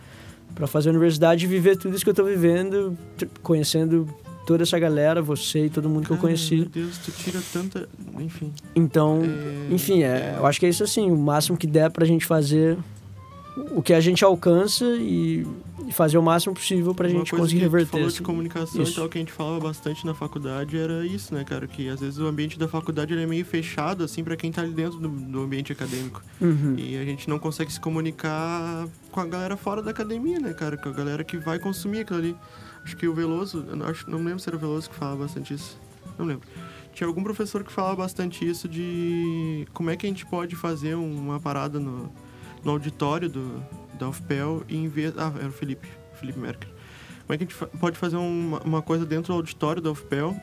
pra 0.55 0.67
fazer 0.67 0.89
a 0.89 0.91
universidade 0.91 1.43
e 1.45 1.47
viver 1.47 1.75
tudo 1.77 1.93
isso 1.95 2.03
que 2.05 2.09
eu 2.09 2.13
tô 2.15 2.23
vivendo, 2.23 2.97
conhecendo 3.43 4.07
toda 4.45 4.63
essa 4.63 4.77
galera, 4.79 5.21
você 5.21 5.65
e 5.65 5.69
todo 5.69 5.87
mundo 5.89 6.05
que 6.05 6.11
eu 6.11 6.17
Cara, 6.17 6.27
Meu 6.29 6.37
conheci. 6.37 6.65
Deus, 6.65 6.97
tu 6.97 7.11
tira 7.11 7.39
tanta. 7.53 7.87
Enfim. 8.19 8.51
Então, 8.75 9.21
É, 9.23 9.73
enfim, 9.73 10.03
é, 10.03 10.35
eu 10.37 10.45
acho 10.45 10.59
que 10.59 10.65
é 10.65 10.69
isso 10.69 10.83
assim, 10.83 11.09
o 11.11 11.17
máximo 11.17 11.57
que 11.57 11.67
der 11.67 11.89
pra 11.91 12.05
gente 12.05 12.25
fazer 12.25 12.77
o 13.75 13.81
que 13.81 13.93
a 13.93 13.99
gente 13.99 14.23
alcança 14.23 14.85
e, 14.85 15.45
e 15.85 15.91
fazer 15.91 16.17
o 16.17 16.23
máximo 16.23 16.53
possível 16.55 16.95
pra 16.95 17.05
Uma 17.09 17.17
gente 17.19 17.31
coisa 17.31 17.43
conseguir 17.43 17.59
que 17.59 17.65
reverter. 17.65 17.91
falou 17.91 18.07
de 18.07 18.21
comunicação 18.21 18.81
Isso. 18.81 18.93
e 18.93 18.95
tal, 18.95 19.09
que 19.09 19.17
a 19.17 19.21
gente 19.21 19.31
falava 19.33 19.59
bastante 19.59 20.05
na 20.05 20.13
faculdade 20.13 20.77
era 20.77 21.05
isso, 21.05 21.33
né, 21.35 21.43
cara? 21.43 21.67
Que 21.67 21.89
às 21.89 21.99
vezes 21.99 22.17
o 22.17 22.25
ambiente 22.27 22.57
da 22.57 22.65
faculdade 22.69 23.13
é 23.13 23.25
meio 23.25 23.43
fechado, 23.43 24.05
assim, 24.05 24.23
pra 24.23 24.37
quem 24.37 24.53
tá 24.53 24.61
ali 24.61 24.71
dentro 24.71 24.99
do, 24.99 25.09
do 25.09 25.41
ambiente 25.43 25.69
acadêmico. 25.73 26.23
Uhum. 26.39 26.75
E 26.77 26.97
a 26.97 27.03
gente 27.03 27.29
não 27.29 27.37
consegue 27.37 27.71
se 27.73 27.79
comunicar 27.79 28.87
com 29.11 29.19
a 29.19 29.25
galera 29.25 29.57
fora 29.57 29.81
da 29.81 29.91
academia, 29.91 30.39
né, 30.39 30.53
cara? 30.53 30.77
Com 30.77 30.87
a 30.87 30.93
galera 30.93 31.21
que 31.21 31.37
vai 31.37 31.59
consumir 31.59 31.99
aquilo 31.99 32.19
ali. 32.19 32.35
Acho 32.83 32.97
que 32.97 33.07
o 33.07 33.13
Veloso, 33.13 33.65
acho, 33.87 34.09
não 34.09 34.19
lembro 34.19 34.39
se 34.39 34.49
era 34.49 34.55
o 34.55 34.59
Veloso 34.59 34.89
que 34.89 34.95
falava 34.95 35.23
bastante 35.23 35.53
isso. 35.53 35.79
Não 36.17 36.25
lembro. 36.25 36.47
tinha 36.93 37.07
algum 37.07 37.23
professor 37.23 37.63
que 37.63 37.71
falava 37.71 37.95
bastante 37.97 38.47
isso 38.47 38.67
de 38.67 39.67
como 39.73 39.89
é 39.89 39.95
que 39.95 40.05
a 40.05 40.09
gente 40.09 40.25
pode 40.25 40.55
fazer 40.55 40.95
uma 40.95 41.39
parada 41.39 41.79
no, 41.79 42.11
no 42.63 42.71
auditório 42.71 43.29
do, 43.29 43.63
da 43.97 44.09
UFPEL 44.09 44.63
e 44.67 44.77
em 44.77 44.87
vez... 44.87 45.13
Ah, 45.17 45.31
era 45.37 45.47
o 45.47 45.51
Felipe, 45.51 45.87
Felipe 46.19 46.39
Merkel. 46.39 46.69
Como 47.25 47.33
é 47.33 47.37
que 47.37 47.43
a 47.43 47.47
gente 47.47 47.77
pode 47.77 47.97
fazer 47.97 48.17
uma, 48.17 48.59
uma 48.61 48.81
coisa 48.81 49.05
dentro 49.05 49.33
do 49.33 49.37
auditório 49.37 49.81
da 49.81 49.91
UFPEL 49.91 50.35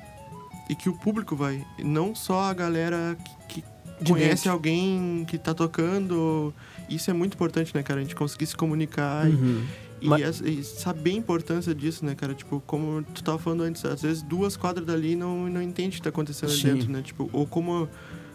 e 0.68 0.74
que 0.74 0.89
o 0.89 0.93
público 0.95 1.34
vai, 1.34 1.64
não 1.78 2.14
só 2.14 2.43
a 2.43 2.55
galera 2.55 3.16
que, 3.49 3.62
que 3.62 3.64
conhece 4.05 4.45
dentro. 4.45 4.53
alguém 4.53 5.24
que 5.26 5.39
tá 5.39 5.55
tocando. 5.55 6.55
Isso 6.89 7.11
é 7.11 7.14
muito 7.14 7.34
importante, 7.34 7.74
né, 7.74 7.82
cara? 7.82 8.01
A 8.01 8.03
gente 8.03 8.14
conseguir 8.14 8.47
se 8.47 8.57
comunicar 8.57 9.26
uhum. 9.26 9.64
e, 9.64 9.88
Mas... 10.01 10.40
e, 10.40 10.62
saber 10.62 11.11
a 11.11 11.14
importância 11.14 11.74
disso, 11.74 12.05
né, 12.05 12.14
cara? 12.14 12.34
Tipo, 12.34 12.62
como 12.66 13.03
tu 13.03 13.22
tava 13.22 13.38
falando 13.38 13.62
antes, 13.62 13.84
às 13.84 14.03
vezes 14.03 14.22
duas 14.22 14.57
quadras 14.57 14.86
dali 14.86 15.16
não, 15.16 15.49
não 15.49 15.62
entende 15.62 15.96
o 15.96 15.99
que 15.99 16.03
tá 16.03 16.11
acontecendo 16.11 16.53
ali 16.53 16.62
dentro, 16.62 16.92
né? 16.92 17.03
Tipo, 17.03 17.28
ou 17.32 17.46
como, 17.46 17.88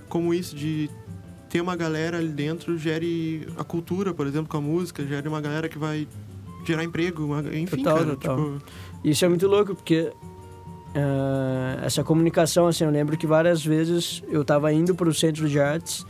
como 0.10 0.34
isso 0.34 0.56
de 0.56 0.90
ter 1.50 1.62
uma 1.62 1.76
galera 1.76 2.18
ali 2.18 2.30
dentro 2.30 2.78
gere 2.78 3.48
a 3.58 3.64
cultura, 3.64 4.14
por 4.14 4.26
exemplo, 4.28 4.50
com 4.50 4.58
a 4.58 4.62
música, 4.62 5.06
gere 5.06 5.28
uma 5.28 5.40
galera 5.40 5.70
que 5.70 5.78
vai 5.78 6.08
gerar 6.66 6.84
emprego, 6.84 7.30
enfim, 7.54 7.78
total, 7.78 7.98
cara, 7.98 8.10
total. 8.12 8.38
Tipo... 8.38 8.62
Isso 9.04 9.26
é 9.26 9.30
muito 9.30 9.48
louco, 9.48 9.76
porque 9.76 10.12
Uh, 10.94 11.84
essa 11.84 12.04
comunicação, 12.04 12.68
assim, 12.68 12.84
eu 12.84 12.92
lembro 12.92 13.18
que 13.18 13.26
várias 13.26 13.66
vezes 13.66 14.22
eu 14.30 14.46
tava 14.46 14.72
indo 14.72 14.94
para 14.94 15.10
o 15.10 15.14
centro 15.14 15.50
de 15.50 15.60
artes 15.60 16.06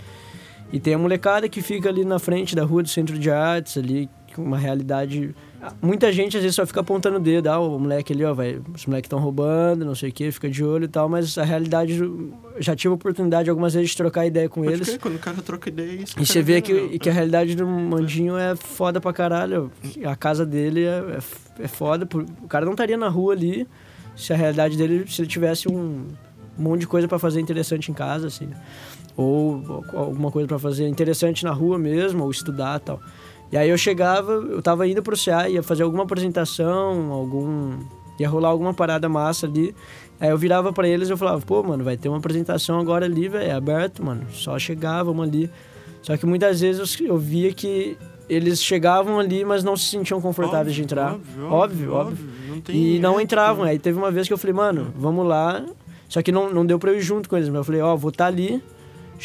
e 0.73 0.79
tem 0.79 0.93
a 0.93 0.97
molecada 0.97 1.47
que 1.47 1.61
fica 1.61 1.87
ali 1.87 2.03
na 2.03 2.19
frente 2.19 2.53
da 2.53 2.65
rua 2.65 2.83
do 2.83 2.89
centro 2.89 3.17
de 3.17 3.31
artes, 3.31 3.77
ali, 3.77 4.09
uma 4.41 4.57
realidade. 4.57 5.35
Muita 5.81 6.11
gente 6.11 6.35
às 6.35 6.43
vezes 6.43 6.55
só 6.55 6.65
fica 6.65 6.81
apontando 6.81 7.17
o 7.17 7.19
dedo, 7.19 7.47
ah, 7.47 7.59
o 7.59 7.79
moleque 7.79 8.13
ali, 8.13 8.23
ó, 8.25 8.33
vai, 8.33 8.61
os 8.73 8.85
moleques 8.85 9.07
estão 9.07 9.19
roubando, 9.19 9.85
não 9.85 9.95
sei 9.95 10.09
o 10.09 10.13
que, 10.13 10.31
fica 10.31 10.49
de 10.49 10.63
olho 10.63 10.85
e 10.85 10.87
tal, 10.87 11.07
mas 11.07 11.37
a 11.37 11.43
realidade, 11.43 11.97
já 12.59 12.75
tive 12.75 12.91
a 12.91 12.95
oportunidade 12.95 13.49
algumas 13.49 13.73
vezes 13.73 13.91
de 13.91 13.97
trocar 13.97 14.25
ideia 14.25 14.49
com 14.49 14.61
Pode 14.61 14.73
eles. 14.73 14.87
Crer, 14.87 14.99
quando 14.99 15.15
o 15.15 15.19
cara 15.19 15.41
troca 15.41 15.69
ideia, 15.69 16.01
isso 16.01 16.19
E 16.19 16.25
você 16.25 16.41
vê 16.41 16.61
que, 16.61 16.99
que 16.99 17.09
a 17.09 17.13
realidade 17.13 17.55
do 17.55 17.65
Mandinho 17.65 18.37
é 18.37 18.55
foda 18.55 18.99
pra 18.99 19.13
caralho. 19.13 19.71
A 20.05 20.15
casa 20.15 20.45
dele 20.45 20.83
é, 20.83 21.17
é, 21.59 21.63
é 21.63 21.67
foda, 21.67 22.07
o 22.41 22.47
cara 22.47 22.65
não 22.65 22.73
estaria 22.73 22.97
na 22.97 23.07
rua 23.07 23.33
ali 23.33 23.67
se 24.15 24.33
a 24.33 24.35
realidade 24.35 24.77
dele, 24.77 25.05
se 25.07 25.21
ele 25.21 25.27
tivesse 25.27 25.67
um 25.67 26.07
monte 26.57 26.81
de 26.81 26.87
coisa 26.87 27.07
para 27.07 27.19
fazer 27.19 27.39
interessante 27.39 27.89
em 27.89 27.93
casa, 27.93 28.27
assim, 28.27 28.49
ou, 29.15 29.83
ou 29.93 29.99
alguma 29.99 30.31
coisa 30.31 30.47
para 30.47 30.59
fazer 30.59 30.87
interessante 30.87 31.43
na 31.43 31.51
rua 31.51 31.77
mesmo, 31.77 32.23
ou 32.23 32.31
estudar 32.31 32.79
tal. 32.79 32.99
E 33.53 33.57
aí 33.57 33.69
eu 33.69 33.77
chegava, 33.77 34.31
eu 34.31 34.63
tava 34.63 34.87
indo 34.87 35.03
pro 35.03 35.15
CA, 35.15 35.47
ia 35.47 35.61
fazer 35.61 35.83
alguma 35.83 36.01
apresentação, 36.01 37.11
algum 37.11 37.77
ia 38.17 38.27
rolar 38.27 38.49
alguma 38.49 38.73
parada 38.73 39.07
massa 39.07 39.45
ali. 39.45 39.75
Aí 40.19 40.31
eu 40.31 40.37
virava 40.39 40.73
para 40.73 40.87
eles 40.87 41.07
e 41.07 41.11
eu 41.11 41.17
falava, 41.17 41.39
pô, 41.45 41.61
mano, 41.61 41.83
vai 41.83 41.95
ter 41.95 42.09
uma 42.09 42.17
apresentação 42.17 42.79
agora 42.79 43.05
ali, 43.05 43.27
velho, 43.27 43.47
é 43.47 43.51
aberto, 43.51 44.03
mano. 44.03 44.25
Só 44.31 44.57
chegar, 44.57 45.03
vamos 45.03 45.27
ali. 45.27 45.51
Só 46.01 46.17
que 46.17 46.25
muitas 46.25 46.61
vezes 46.61 46.99
eu, 46.99 47.09
eu 47.09 47.17
via 47.19 47.53
que 47.53 47.95
eles 48.27 48.59
chegavam 48.59 49.19
ali, 49.19 49.45
mas 49.45 49.63
não 49.63 49.77
se 49.77 49.85
sentiam 49.85 50.19
confortáveis 50.19 50.69
óbvio, 50.69 50.73
de 50.73 50.81
entrar. 50.81 51.13
Óbvio, 51.13 51.51
óbvio. 51.51 51.93
óbvio. 51.93 52.29
Não 52.49 52.75
e 52.75 52.97
não 52.97 53.21
entravam. 53.21 53.65
Aí 53.65 53.77
teve 53.77 53.99
uma 53.99 54.09
vez 54.09 54.25
que 54.25 54.33
eu 54.33 54.37
falei, 54.39 54.55
mano, 54.55 54.91
vamos 54.97 55.27
lá. 55.27 55.63
Só 56.09 56.23
que 56.23 56.31
não, 56.31 56.51
não 56.51 56.65
deu 56.65 56.79
pra 56.79 56.89
eu 56.89 56.97
ir 56.97 57.01
junto 57.01 57.29
com 57.29 57.37
eles. 57.37 57.49
Mas 57.49 57.57
eu 57.57 57.63
falei, 57.63 57.81
ó, 57.81 57.93
oh, 57.93 57.97
vou 57.97 58.09
estar 58.09 58.23
tá 58.23 58.29
ali. 58.31 58.63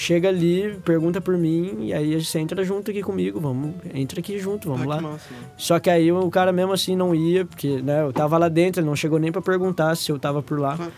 Chega 0.01 0.29
ali, 0.29 0.79
pergunta 0.85 1.21
por 1.21 1.37
mim, 1.37 1.79
e 1.81 1.93
aí 1.93 2.25
você 2.25 2.39
entra 2.39 2.63
junto 2.63 2.89
aqui 2.89 3.03
comigo, 3.03 3.41
vamos, 3.41 3.75
entra 3.93 4.21
aqui 4.21 4.39
junto, 4.39 4.69
vamos 4.69 4.87
ah, 4.87 4.91
lá. 4.91 5.01
Massa, 5.01 5.35
Só 5.57 5.81
que 5.81 5.91
aí 5.91 6.13
o 6.13 6.31
cara 6.31 6.53
mesmo 6.53 6.73
assim 6.73 6.95
não 6.95 7.13
ia, 7.13 7.45
porque 7.45 7.83
né, 7.83 8.03
eu 8.03 8.13
tava 8.13 8.39
lá 8.39 8.49
dentro, 8.49 8.81
ele 8.81 8.87
não 8.87 8.95
chegou 8.95 9.19
nem 9.19 9.33
para 9.33 9.43
perguntar 9.43 9.97
se 9.97 10.13
eu 10.13 10.17
tava 10.17 10.41
por 10.41 10.61
lá. 10.61 10.77
Claro. 10.77 10.93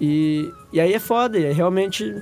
E, 0.00 0.52
e 0.72 0.80
aí 0.80 0.92
é 0.92 0.98
foda, 0.98 1.38
e 1.38 1.46
aí 1.46 1.52
realmente 1.52 2.12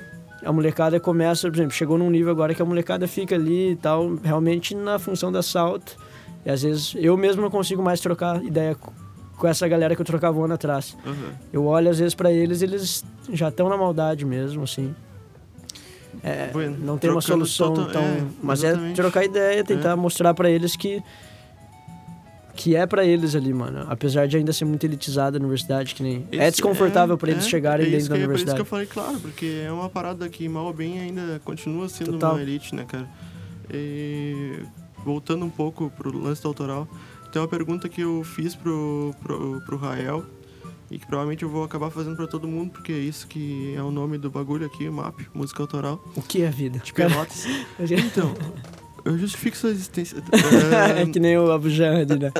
a 0.44 0.52
molecada 0.52 1.00
começa, 1.00 1.48
por 1.48 1.56
exemplo, 1.56 1.72
chegou 1.72 1.96
num 1.96 2.10
nível 2.10 2.30
agora 2.30 2.54
que 2.54 2.60
a 2.60 2.64
molecada 2.66 3.08
fica 3.08 3.34
ali 3.34 3.70
e 3.70 3.76
tal, 3.76 4.16
realmente 4.16 4.74
na 4.74 4.98
função 4.98 5.32
da 5.32 5.42
salto. 5.42 5.96
E 6.44 6.50
às 6.50 6.62
vezes 6.62 6.94
eu 6.98 7.16
mesmo 7.16 7.40
não 7.40 7.50
consigo 7.50 7.82
mais 7.82 8.00
trocar 8.00 8.44
ideia 8.44 8.76
com 9.38 9.48
essa 9.48 9.66
galera 9.66 9.96
que 9.96 10.02
eu 10.02 10.06
trocava 10.06 10.38
um 10.38 10.44
ano 10.44 10.52
atrás. 10.52 10.94
Uhum. 11.06 11.30
Eu 11.50 11.64
olho 11.64 11.88
às 11.88 11.98
vezes 11.98 12.14
para 12.14 12.30
eles, 12.30 12.60
eles 12.60 13.02
já 13.32 13.48
estão 13.48 13.70
na 13.70 13.78
maldade 13.78 14.26
mesmo, 14.26 14.64
assim. 14.64 14.94
É, 16.26 16.50
bueno, 16.52 16.76
não 16.80 16.98
tem 16.98 17.08
uma 17.08 17.20
solução 17.20 17.72
total, 17.72 17.92
tão. 17.92 18.02
É, 18.02 18.24
mas 18.42 18.64
é 18.64 18.74
trocar 18.94 19.24
ideia, 19.24 19.62
tentar 19.62 19.92
é. 19.92 19.94
mostrar 19.94 20.34
para 20.34 20.50
eles 20.50 20.74
que 20.74 21.00
que 22.56 22.74
é 22.74 22.86
para 22.86 23.04
eles 23.04 23.36
ali, 23.36 23.52
mano. 23.52 23.86
Apesar 23.88 24.26
de 24.26 24.36
ainda 24.36 24.52
ser 24.52 24.64
muito 24.64 24.84
elitizada 24.84 25.36
a 25.36 25.38
universidade, 25.38 25.94
que 25.94 26.02
nem. 26.02 26.26
É 26.32 26.36
Esse 26.36 26.44
é 26.44 26.50
desconfortável 26.50 27.14
é, 27.14 27.18
para 27.18 27.30
eles 27.30 27.46
é, 27.46 27.48
chegarem 27.48 27.86
é 27.86 27.90
dentro 27.90 28.08
da 28.08 28.14
universidade. 28.16 28.60
É 28.60 28.64
por 28.64 28.80
isso 28.82 28.90
que 28.90 28.96
eu 28.96 28.96
falei, 28.96 29.12
claro, 29.12 29.20
porque 29.20 29.62
é 29.64 29.70
uma 29.70 29.88
parada 29.88 30.28
que 30.28 30.48
mal 30.48 30.64
ou 30.64 30.72
bem 30.72 30.98
ainda 30.98 31.40
continua 31.44 31.88
sendo 31.88 32.12
Total. 32.12 32.32
uma 32.32 32.42
elite, 32.42 32.74
né, 32.74 32.84
cara? 32.88 33.06
E 33.72 34.58
voltando 35.04 35.44
um 35.44 35.50
pouco 35.50 35.92
pro 35.96 36.16
lance 36.18 36.42
do 36.42 36.48
autoral, 36.48 36.88
tem 37.30 37.40
uma 37.40 37.46
pergunta 37.46 37.88
que 37.88 38.00
eu 38.00 38.24
fiz 38.24 38.56
pro, 38.56 39.14
pro, 39.22 39.60
pro 39.64 39.76
Rael 39.76 40.24
e 40.90 40.98
que 40.98 41.06
provavelmente 41.06 41.42
eu 41.42 41.48
vou 41.48 41.64
acabar 41.64 41.90
fazendo 41.90 42.16
para 42.16 42.26
todo 42.26 42.46
mundo, 42.46 42.70
porque 42.70 42.92
é 42.92 42.98
isso 42.98 43.26
que 43.26 43.74
é 43.74 43.82
o 43.82 43.90
nome 43.90 44.18
do 44.18 44.30
bagulho 44.30 44.66
aqui, 44.66 44.88
MAP, 44.88 45.20
música 45.34 45.62
autoral. 45.62 46.02
O 46.14 46.22
que 46.22 46.42
é 46.42 46.48
a 46.48 46.50
vida? 46.50 46.78
De 46.78 46.92
Pelotas. 46.92 47.44
então, 47.80 48.34
eu 49.04 49.18
justifico 49.18 49.56
sua 49.56 49.70
existência. 49.70 50.18
é 50.96 51.06
que 51.06 51.18
nem 51.18 51.38
o 51.38 51.50
Abu 51.50 51.70
Jahad, 51.70 52.10
né? 52.10 52.32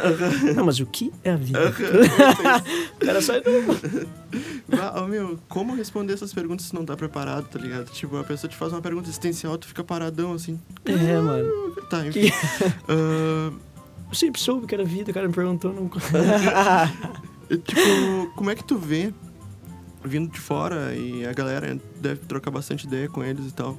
Não, 0.55 0.65
mas 0.65 0.81
o 0.81 0.87
que 0.87 1.13
é 1.23 1.31
a 1.31 1.37
vida? 1.37 1.59
o 3.01 3.05
cara 3.05 3.21
sai 3.21 3.41
do... 3.41 3.51
ah, 4.81 5.07
meu, 5.09 5.39
como 5.49 5.75
responder 5.75 6.15
essas 6.15 6.33
perguntas 6.33 6.67
se 6.67 6.75
não 6.75 6.85
tá 6.85 6.97
preparado, 6.97 7.47
tá 7.49 7.59
ligado? 7.59 7.91
Tipo, 7.93 8.17
a 8.17 8.25
pessoa 8.25 8.51
te 8.51 8.57
faz 8.57 8.73
uma 8.73 8.83
pergunta 8.83 9.09
existencial, 9.09 9.57
tu 9.59 9.67
fica 9.67 9.85
paradão, 9.85 10.33
assim. 10.33 10.61
É, 10.85 11.19
mano. 11.21 11.73
Tá, 11.89 12.07
enfim. 12.07 12.23
Que... 12.23 12.29
Uh... 12.93 13.67
Eu 14.09 14.15
sempre 14.15 14.41
soube 14.41 14.67
que 14.67 14.75
era 14.75 14.85
vida, 14.85 15.11
o 15.11 15.15
cara 15.15 15.27
me 15.27 15.35
perguntou. 15.35 15.73
Não... 15.73 15.91
tipo, 17.49 18.33
como 18.35 18.51
é 18.51 18.55
que 18.55 18.65
tu 18.65 18.79
vê 18.79 19.13
vindo 20.07 20.31
de 20.31 20.41
fora 20.41 20.95
e 20.95 21.27
a 21.27 21.33
galera 21.33 21.79
deve 22.01 22.21
trocar 22.27 22.51
bastante 22.51 22.87
ideia 22.87 23.09
com 23.09 23.23
eles 23.25 23.49
e 23.49 23.53
tal. 23.53 23.77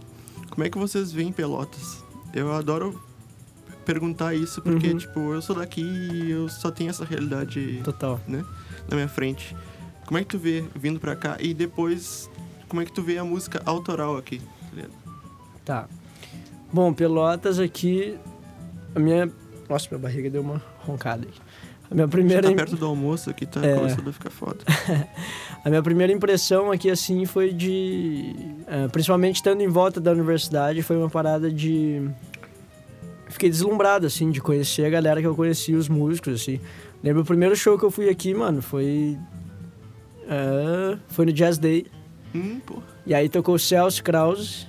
Como 0.49 0.63
é 0.63 0.69
que 0.69 0.77
vocês 0.77 1.11
veem 1.11 1.31
Pelotas? 1.31 2.03
Eu 2.33 2.51
adoro 2.53 3.01
perguntar 3.85 4.35
isso 4.35 4.61
porque, 4.61 4.89
uhum. 4.89 4.97
tipo, 4.97 5.19
eu 5.33 5.41
sou 5.41 5.55
daqui 5.55 5.81
e 5.81 6.31
eu 6.31 6.49
só 6.49 6.69
tenho 6.69 6.89
essa 6.89 7.05
realidade 7.05 7.81
Total. 7.83 8.19
Né, 8.27 8.43
na 8.89 8.95
minha 8.95 9.07
frente. 9.07 9.55
Como 10.05 10.17
é 10.17 10.21
que 10.21 10.27
tu 10.27 10.37
vê 10.37 10.65
vindo 10.75 10.99
pra 10.99 11.15
cá? 11.15 11.37
E 11.39 11.53
depois, 11.53 12.29
como 12.67 12.81
é 12.81 12.85
que 12.85 12.91
tu 12.91 13.01
vê 13.01 13.17
a 13.17 13.23
música 13.23 13.61
autoral 13.65 14.17
aqui? 14.17 14.41
Tá. 15.63 15.83
tá. 15.83 15.89
Bom, 16.71 16.93
Pelotas 16.93 17.59
aqui, 17.59 18.17
a 18.93 18.99
minha... 18.99 19.31
Nossa, 19.69 19.87
minha 19.89 19.99
barriga 19.99 20.29
deu 20.29 20.41
uma 20.41 20.61
roncada 20.79 21.27
aqui. 21.27 21.39
A 21.89 21.95
minha 21.95 22.07
primeira... 22.07 22.49
Tá 22.49 22.55
perto 22.55 22.75
do 22.75 22.85
almoço 22.85 23.29
aqui, 23.29 23.45
tá 23.45 23.65
é... 23.65 23.75
começando 23.75 24.09
a 24.09 24.13
ficar 24.13 24.29
foda. 24.29 24.59
a 25.63 25.69
minha 25.69 25.81
primeira 25.81 26.11
impressão 26.11 26.71
aqui, 26.71 26.89
assim, 26.89 27.25
foi 27.25 27.53
de... 27.53 28.35
Uh, 28.61 28.89
principalmente 28.91 29.35
estando 29.35 29.61
em 29.61 29.67
volta 29.67 29.99
da 29.99 30.11
universidade, 30.11 30.81
foi 30.83 30.97
uma 30.97 31.09
parada 31.09 31.51
de... 31.51 32.09
Fiquei 33.29 33.49
deslumbrado, 33.49 34.05
assim, 34.05 34.31
de 34.31 34.41
conhecer 34.41 34.85
a 34.85 34.89
galera 34.89 35.21
que 35.21 35.27
eu 35.27 35.35
conheci, 35.35 35.73
os 35.73 35.87
músicos, 35.87 36.41
assim. 36.41 36.59
Lembro 37.03 37.21
o 37.21 37.25
primeiro 37.25 37.55
show 37.55 37.77
que 37.77 37.85
eu 37.85 37.91
fui 37.91 38.09
aqui, 38.09 38.33
mano, 38.33 38.61
foi... 38.61 39.17
Uh, 40.23 40.99
foi 41.07 41.25
no 41.25 41.33
Jazz 41.33 41.57
Day. 41.57 41.85
Hum, 42.35 42.59
e 43.05 43.13
aí 43.13 43.29
tocou 43.29 43.55
o 43.55 43.59
Celso 43.59 44.03
Krause 44.03 44.67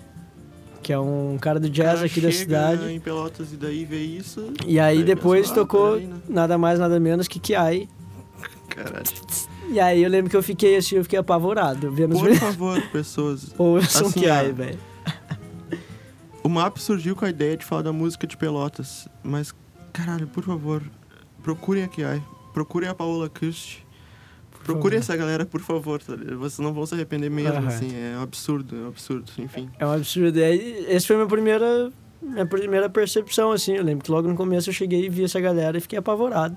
que 0.89 0.93
é 0.95 0.99
um 0.99 1.37
cara 1.39 1.61
do 1.61 1.69
jazz 1.69 1.97
cara 1.97 2.07
aqui 2.07 2.19
da 2.19 2.33
cidade. 2.33 2.91
em 2.91 2.99
Pelotas 2.99 3.53
e 3.53 3.57
daí 3.57 3.85
vê 3.85 3.99
isso. 3.99 4.55
E 4.67 4.81
aí 4.81 5.05
depois 5.05 5.51
tocou 5.51 5.97
aí, 5.97 6.07
né? 6.07 6.17
nada 6.27 6.57
mais, 6.57 6.79
nada 6.79 6.99
menos 6.99 7.29
que 7.29 7.39
Kiai. 7.39 7.87
Caralho. 8.71 9.05
E 9.69 9.79
aí 9.79 10.03
eu 10.03 10.09
lembro 10.09 10.31
que 10.31 10.37
eu 10.37 10.43
fiquei 10.43 10.77
assim, 10.77 10.97
eu 10.97 11.03
fiquei 11.03 11.19
apavorado. 11.19 11.93
Por 11.93 12.35
favor, 12.37 12.81
pessoas. 12.91 13.53
Ouçam 13.59 14.07
assim, 14.07 14.21
Kiai, 14.21 14.51
velho. 14.51 14.79
O 16.43 16.49
MAP 16.49 16.79
surgiu 16.79 17.15
com 17.15 17.27
a 17.27 17.29
ideia 17.29 17.55
de 17.55 17.67
falar 17.67 17.83
da 17.83 17.93
música 17.93 18.27
de 18.27 18.35
Pelotas, 18.35 19.07
mas, 19.23 19.55
caralho, 19.93 20.27
por 20.27 20.43
favor, 20.43 20.83
procurem 21.43 21.85
a 21.85 21.89
Kiai. 21.89 22.23
Procurem 22.55 22.89
a 22.89 22.95
Paola 22.95 23.29
Kust 23.29 23.85
Procure 24.73 24.97
essa 24.97 25.17
galera, 25.17 25.47
por 25.47 25.61
favor. 25.61 26.01
Tá 26.01 26.15
Vocês 26.15 26.59
não 26.59 26.73
vão 26.73 26.85
se 26.85 26.95
arrepender 26.95 27.31
mesmo, 27.31 27.61
uhum. 27.61 27.69
assim. 27.69 27.89
É 27.95 28.19
um 28.19 28.23
absurdo, 28.23 28.77
é 28.77 28.81
um 28.81 28.89
absurdo, 28.89 29.31
enfim. 29.39 29.71
É 29.79 29.87
um 29.87 29.93
absurdo. 29.93 30.39
Esse 30.39 31.07
foi 31.07 31.17
a 31.17 31.19
minha 31.21 31.29
primeira, 31.29 31.91
minha 32.21 32.47
primeira 32.47 32.91
percepção, 32.91 33.51
assim. 33.51 33.77
Eu 33.77 33.85
lembro 33.85 34.05
que 34.05 34.11
logo 34.11 34.29
no 34.29 34.35
começo 34.35 34.69
eu 34.69 34.75
cheguei 34.75 35.07
e 35.07 35.09
vi 35.09 35.25
essa 35.25 35.41
galera 35.41 35.79
e 35.79 35.81
fiquei 35.81 35.99
apavorado. 35.99 36.55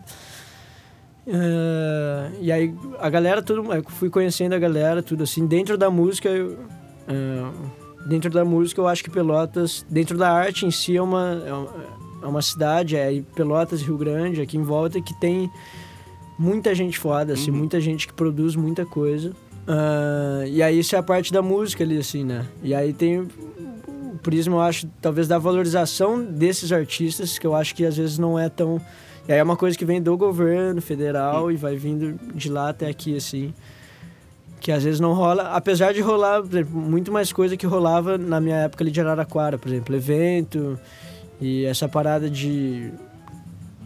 Uh, 1.25 2.35
e 2.41 2.51
aí 2.51 2.73
a 2.99 3.09
galera, 3.09 3.41
tudo, 3.41 3.71
eu 3.73 3.83
fui 3.89 4.09
conhecendo 4.09 4.53
a 4.53 4.59
galera, 4.59 5.01
tudo 5.01 5.23
assim. 5.23 5.47
Dentro 5.47 5.77
da 5.77 5.89
música, 5.89 6.27
eu, 6.27 6.53
uh, 7.07 8.07
dentro 8.07 8.29
da 8.29 8.43
música 8.43 8.81
eu 8.81 8.87
acho 8.87 9.03
que 9.03 9.09
Pelotas, 9.09 9.85
dentro 9.89 10.17
da 10.17 10.31
arte 10.31 10.65
em 10.65 10.71
si 10.71 10.97
é 10.97 11.01
uma, 11.01 11.43
é 11.45 11.53
uma, 11.53 11.73
é 12.23 12.25
uma 12.25 12.41
cidade, 12.41 12.97
é 12.97 13.21
Pelotas, 13.35 13.81
Rio 13.81 13.97
Grande, 13.97 14.41
aqui 14.41 14.57
em 14.57 14.63
volta, 14.63 14.99
que 14.99 15.13
tem 15.19 15.49
muita 16.41 16.73
gente 16.73 16.97
foda, 16.97 17.33
assim, 17.33 17.51
uhum. 17.51 17.57
muita 17.57 17.79
gente 17.79 18.07
que 18.07 18.13
produz 18.13 18.55
muita 18.55 18.83
coisa. 18.83 19.29
Uh, 19.29 20.47
e 20.47 20.63
aí 20.63 20.79
isso 20.79 20.95
é 20.95 20.99
a 20.99 21.03
parte 21.03 21.31
da 21.31 21.41
música 21.41 21.83
ali, 21.83 21.99
assim, 21.99 22.23
né? 22.25 22.47
E 22.63 22.73
aí 22.73 22.91
tem 22.91 23.19
o 23.19 23.27
prisma, 24.23 24.55
eu 24.55 24.61
acho, 24.61 24.87
talvez 24.99 25.27
da 25.27 25.37
valorização 25.37 26.23
desses 26.23 26.71
artistas, 26.71 27.37
que 27.37 27.45
eu 27.45 27.55
acho 27.55 27.75
que 27.75 27.85
às 27.85 27.95
vezes 27.95 28.17
não 28.17 28.39
é 28.39 28.49
tão... 28.49 28.81
E 29.27 29.31
aí 29.31 29.37
é 29.37 29.43
uma 29.43 29.55
coisa 29.55 29.77
que 29.77 29.85
vem 29.85 30.01
do 30.01 30.17
governo 30.17 30.81
federal 30.81 31.45
hum. 31.45 31.51
e 31.51 31.55
vai 31.55 31.75
vindo 31.75 32.19
de 32.33 32.49
lá 32.49 32.69
até 32.69 32.87
aqui, 32.89 33.15
assim. 33.15 33.53
Que 34.59 34.71
às 34.71 34.83
vezes 34.83 34.99
não 34.99 35.13
rola, 35.13 35.43
apesar 35.53 35.93
de 35.93 36.01
rolar, 36.01 36.39
exemplo, 36.39 36.75
muito 36.75 37.11
mais 37.11 37.31
coisa 37.31 37.55
que 37.55 37.67
rolava 37.67 38.17
na 38.17 38.41
minha 38.41 38.57
época 38.57 38.83
ali 38.83 38.89
de 38.89 38.99
Araraquara, 38.99 39.59
por 39.59 39.69
exemplo, 39.69 39.95
evento 39.95 40.79
e 41.39 41.65
essa 41.65 41.87
parada 41.87 42.27
de... 42.27 42.91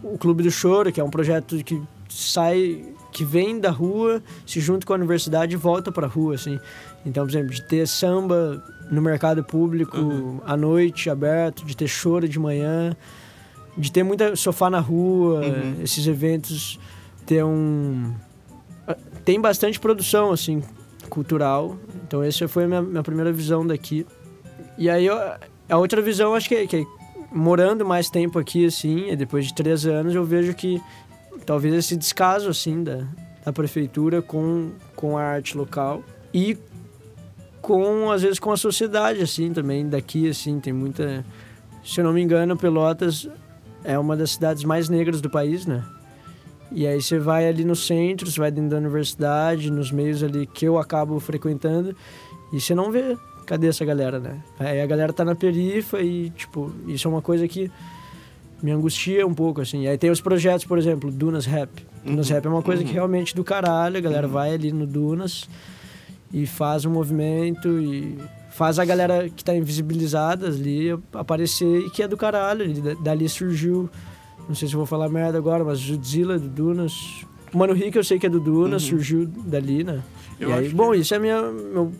O 0.02 0.16
Clube 0.16 0.42
do 0.42 0.50
Choro, 0.50 0.90
que 0.90 1.00
é 1.00 1.04
um 1.04 1.10
projeto 1.10 1.62
que 1.64 1.82
sai 2.16 2.84
que 3.12 3.24
vem 3.24 3.58
da 3.58 3.70
rua, 3.70 4.22
se 4.46 4.60
junta 4.60 4.86
com 4.86 4.92
a 4.92 4.96
universidade 4.96 5.54
e 5.54 5.56
volta 5.56 5.90
para 5.90 6.06
a 6.06 6.10
rua, 6.10 6.34
assim. 6.34 6.58
Então, 7.04 7.24
por 7.24 7.30
exemplo, 7.30 7.50
de 7.50 7.62
ter 7.62 7.86
samba 7.86 8.62
no 8.90 9.00
mercado 9.00 9.42
público 9.42 9.96
uhum. 9.96 10.40
à 10.44 10.56
noite, 10.56 11.08
aberto, 11.10 11.64
de 11.64 11.76
ter 11.76 11.88
choro 11.88 12.28
de 12.28 12.38
manhã, 12.38 12.96
de 13.76 13.90
ter 13.90 14.02
muita 14.02 14.36
sofá 14.36 14.70
na 14.70 14.80
rua, 14.80 15.40
uhum. 15.40 15.82
esses 15.82 16.06
eventos 16.06 16.78
ter 17.26 17.44
um 17.44 18.14
tem 19.24 19.40
bastante 19.40 19.80
produção 19.80 20.30
assim 20.30 20.62
cultural. 21.10 21.76
Então 22.06 22.22
essa 22.22 22.46
foi 22.46 22.64
a 22.64 22.68
minha, 22.68 22.82
minha 22.82 23.02
primeira 23.02 23.32
visão 23.32 23.66
daqui. 23.66 24.06
E 24.78 24.88
aí 24.88 25.06
eu, 25.06 25.16
a 25.68 25.76
outra 25.76 26.00
visão 26.00 26.34
acho 26.34 26.48
que, 26.48 26.66
que 26.66 26.86
morando 27.32 27.84
mais 27.84 28.08
tempo 28.08 28.38
aqui 28.38 28.66
assim, 28.66 29.14
depois 29.16 29.46
de 29.46 29.54
três 29.54 29.84
anos 29.84 30.14
eu 30.14 30.24
vejo 30.24 30.54
que 30.54 30.80
talvez 31.44 31.74
esse 31.74 31.96
descaso 31.96 32.48
assim 32.48 32.82
da, 32.82 33.06
da 33.44 33.52
prefeitura 33.52 34.22
com, 34.22 34.70
com 34.94 35.16
a 35.16 35.22
arte 35.22 35.56
local 35.56 36.02
e 36.32 36.56
com 37.60 38.10
às 38.10 38.22
vezes 38.22 38.38
com 38.38 38.52
a 38.52 38.56
sociedade 38.56 39.22
assim 39.22 39.52
também. 39.52 39.88
Daqui 39.88 40.28
assim 40.28 40.60
tem 40.60 40.72
muita 40.72 41.24
se 41.84 42.00
eu 42.00 42.04
não 42.04 42.12
me 42.12 42.22
engano 42.22 42.56
Pelotas 42.56 43.28
é 43.84 43.98
uma 43.98 44.16
das 44.16 44.32
cidades 44.32 44.64
mais 44.64 44.88
negras 44.88 45.20
do 45.20 45.30
país 45.30 45.66
né? 45.66 45.84
E 46.72 46.86
aí 46.86 47.00
você 47.00 47.18
vai 47.18 47.46
ali 47.46 47.64
no 47.64 47.76
centro 47.76 48.30
você 48.30 48.40
vai 48.40 48.50
dentro 48.50 48.70
da 48.70 48.78
universidade 48.78 49.70
nos 49.70 49.92
meios 49.92 50.22
ali 50.22 50.46
que 50.46 50.64
eu 50.64 50.78
acabo 50.78 51.18
frequentando 51.20 51.94
e 52.52 52.60
você 52.60 52.74
não 52.74 52.90
vê 52.90 53.16
cadê 53.44 53.68
essa 53.68 53.84
galera 53.84 54.18
né? 54.18 54.42
Aí 54.58 54.80
a 54.80 54.86
galera 54.86 55.12
tá 55.12 55.24
na 55.24 55.34
perifa 55.34 56.00
e 56.00 56.30
tipo 56.30 56.72
isso 56.86 57.06
é 57.06 57.10
uma 57.10 57.22
coisa 57.22 57.46
que 57.46 57.70
me 58.62 58.70
angustia 58.70 59.26
um 59.26 59.34
pouco, 59.34 59.60
assim. 59.60 59.86
Aí 59.86 59.98
tem 59.98 60.10
os 60.10 60.20
projetos, 60.20 60.64
por 60.64 60.78
exemplo, 60.78 61.10
Dunas 61.10 61.46
Rap. 61.46 61.70
Dunas 62.04 62.28
uhum. 62.28 62.34
Rap 62.34 62.46
é 62.46 62.48
uma 62.48 62.62
coisa 62.62 62.82
uhum. 62.82 62.88
que 62.88 62.94
realmente 62.94 63.34
do 63.34 63.44
caralho, 63.44 63.98
a 63.98 64.00
galera 64.00 64.26
uhum. 64.26 64.32
vai 64.32 64.54
ali 64.54 64.72
no 64.72 64.86
Dunas 64.86 65.48
e 66.32 66.46
faz 66.46 66.84
um 66.84 66.90
movimento 66.90 67.68
e 67.80 68.18
faz 68.50 68.78
a 68.78 68.84
galera 68.84 69.28
que 69.28 69.44
tá 69.44 69.54
invisibilizada 69.54 70.46
ali 70.46 70.90
aparecer 71.12 71.80
e 71.80 71.90
que 71.90 72.02
é 72.02 72.08
do 72.08 72.16
caralho. 72.16 72.66
Dali 73.02 73.28
surgiu, 73.28 73.90
não 74.48 74.54
sei 74.54 74.68
se 74.68 74.74
eu 74.74 74.78
vou 74.78 74.86
falar 74.86 75.08
merda 75.08 75.36
agora, 75.36 75.64
mas 75.64 75.78
Judzilla 75.78 76.38
do 76.38 76.48
Dunas. 76.48 77.24
Mano 77.52 77.72
Rick 77.72 77.96
eu 77.96 78.04
sei 78.04 78.18
que 78.18 78.26
é 78.26 78.30
do 78.30 78.40
Dunas, 78.40 78.82
uhum. 78.84 78.88
surgiu 78.88 79.26
dali, 79.26 79.84
né? 79.84 80.02
Eu 80.38 80.50
e 80.50 80.52
aí, 80.52 80.68
bom, 80.68 80.92
que... 80.92 80.98
isso 80.98 81.14
é 81.14 81.18
minha, 81.18 81.40
meu 81.42 81.92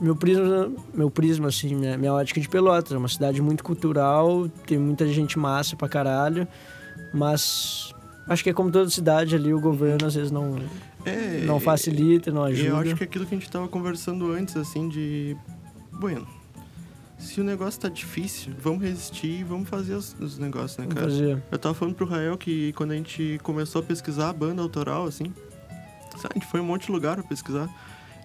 meu 0.00 0.14
prisma, 0.14 0.72
meu 0.94 1.10
prisma 1.10 1.48
assim, 1.48 1.74
minha, 1.74 1.96
minha 1.96 2.12
ótica 2.12 2.40
de 2.40 2.48
Pelotas. 2.48 2.92
É 2.92 2.98
uma 2.98 3.08
cidade 3.08 3.40
muito 3.40 3.64
cultural, 3.64 4.48
tem 4.66 4.78
muita 4.78 5.06
gente 5.08 5.38
massa 5.38 5.76
pra 5.76 5.88
caralho, 5.88 6.46
mas 7.12 7.94
acho 8.28 8.42
que 8.42 8.50
é 8.50 8.52
como 8.52 8.70
toda 8.70 8.88
cidade 8.90 9.34
ali, 9.34 9.52
o 9.52 9.60
governo 9.60 10.06
às 10.06 10.14
vezes 10.14 10.30
não, 10.30 10.56
é, 11.04 11.44
não 11.44 11.60
facilita, 11.60 12.30
não 12.30 12.44
ajuda. 12.44 12.68
Eu 12.68 12.76
acho 12.76 12.96
que 12.96 13.04
é 13.04 13.06
aquilo 13.06 13.26
que 13.26 13.34
a 13.34 13.38
gente 13.38 13.50
tava 13.50 13.68
conversando 13.68 14.30
antes, 14.32 14.56
assim, 14.56 14.88
de. 14.88 15.36
Bueno, 15.92 16.26
se 17.18 17.40
o 17.40 17.44
negócio 17.44 17.80
tá 17.80 17.88
difícil, 17.88 18.52
vamos 18.60 18.82
resistir 18.82 19.40
e 19.40 19.44
vamos 19.44 19.68
fazer 19.68 19.94
os, 19.94 20.14
os 20.20 20.38
negócios, 20.38 20.76
né, 20.78 20.86
cara? 20.86 21.08
Fazer. 21.08 21.42
Eu 21.50 21.58
tava 21.58 21.74
falando 21.74 21.94
pro 21.94 22.06
Rael 22.06 22.36
que 22.36 22.72
quando 22.74 22.90
a 22.90 22.94
gente 22.94 23.40
começou 23.42 23.80
a 23.80 23.84
pesquisar 23.84 24.28
a 24.28 24.32
banda 24.32 24.60
autoral, 24.60 25.06
assim, 25.06 25.32
a 26.24 26.34
gente 26.34 26.46
foi 26.46 26.60
um 26.60 26.64
monte 26.64 26.86
de 26.86 26.92
lugar 26.92 27.14
pra 27.14 27.24
pesquisar. 27.24 27.68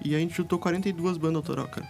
E 0.03 0.15
a 0.15 0.19
gente 0.19 0.35
juntou 0.35 0.57
42 0.57 1.17
bandas 1.17 1.35
autoral, 1.37 1.67
cara. 1.67 1.87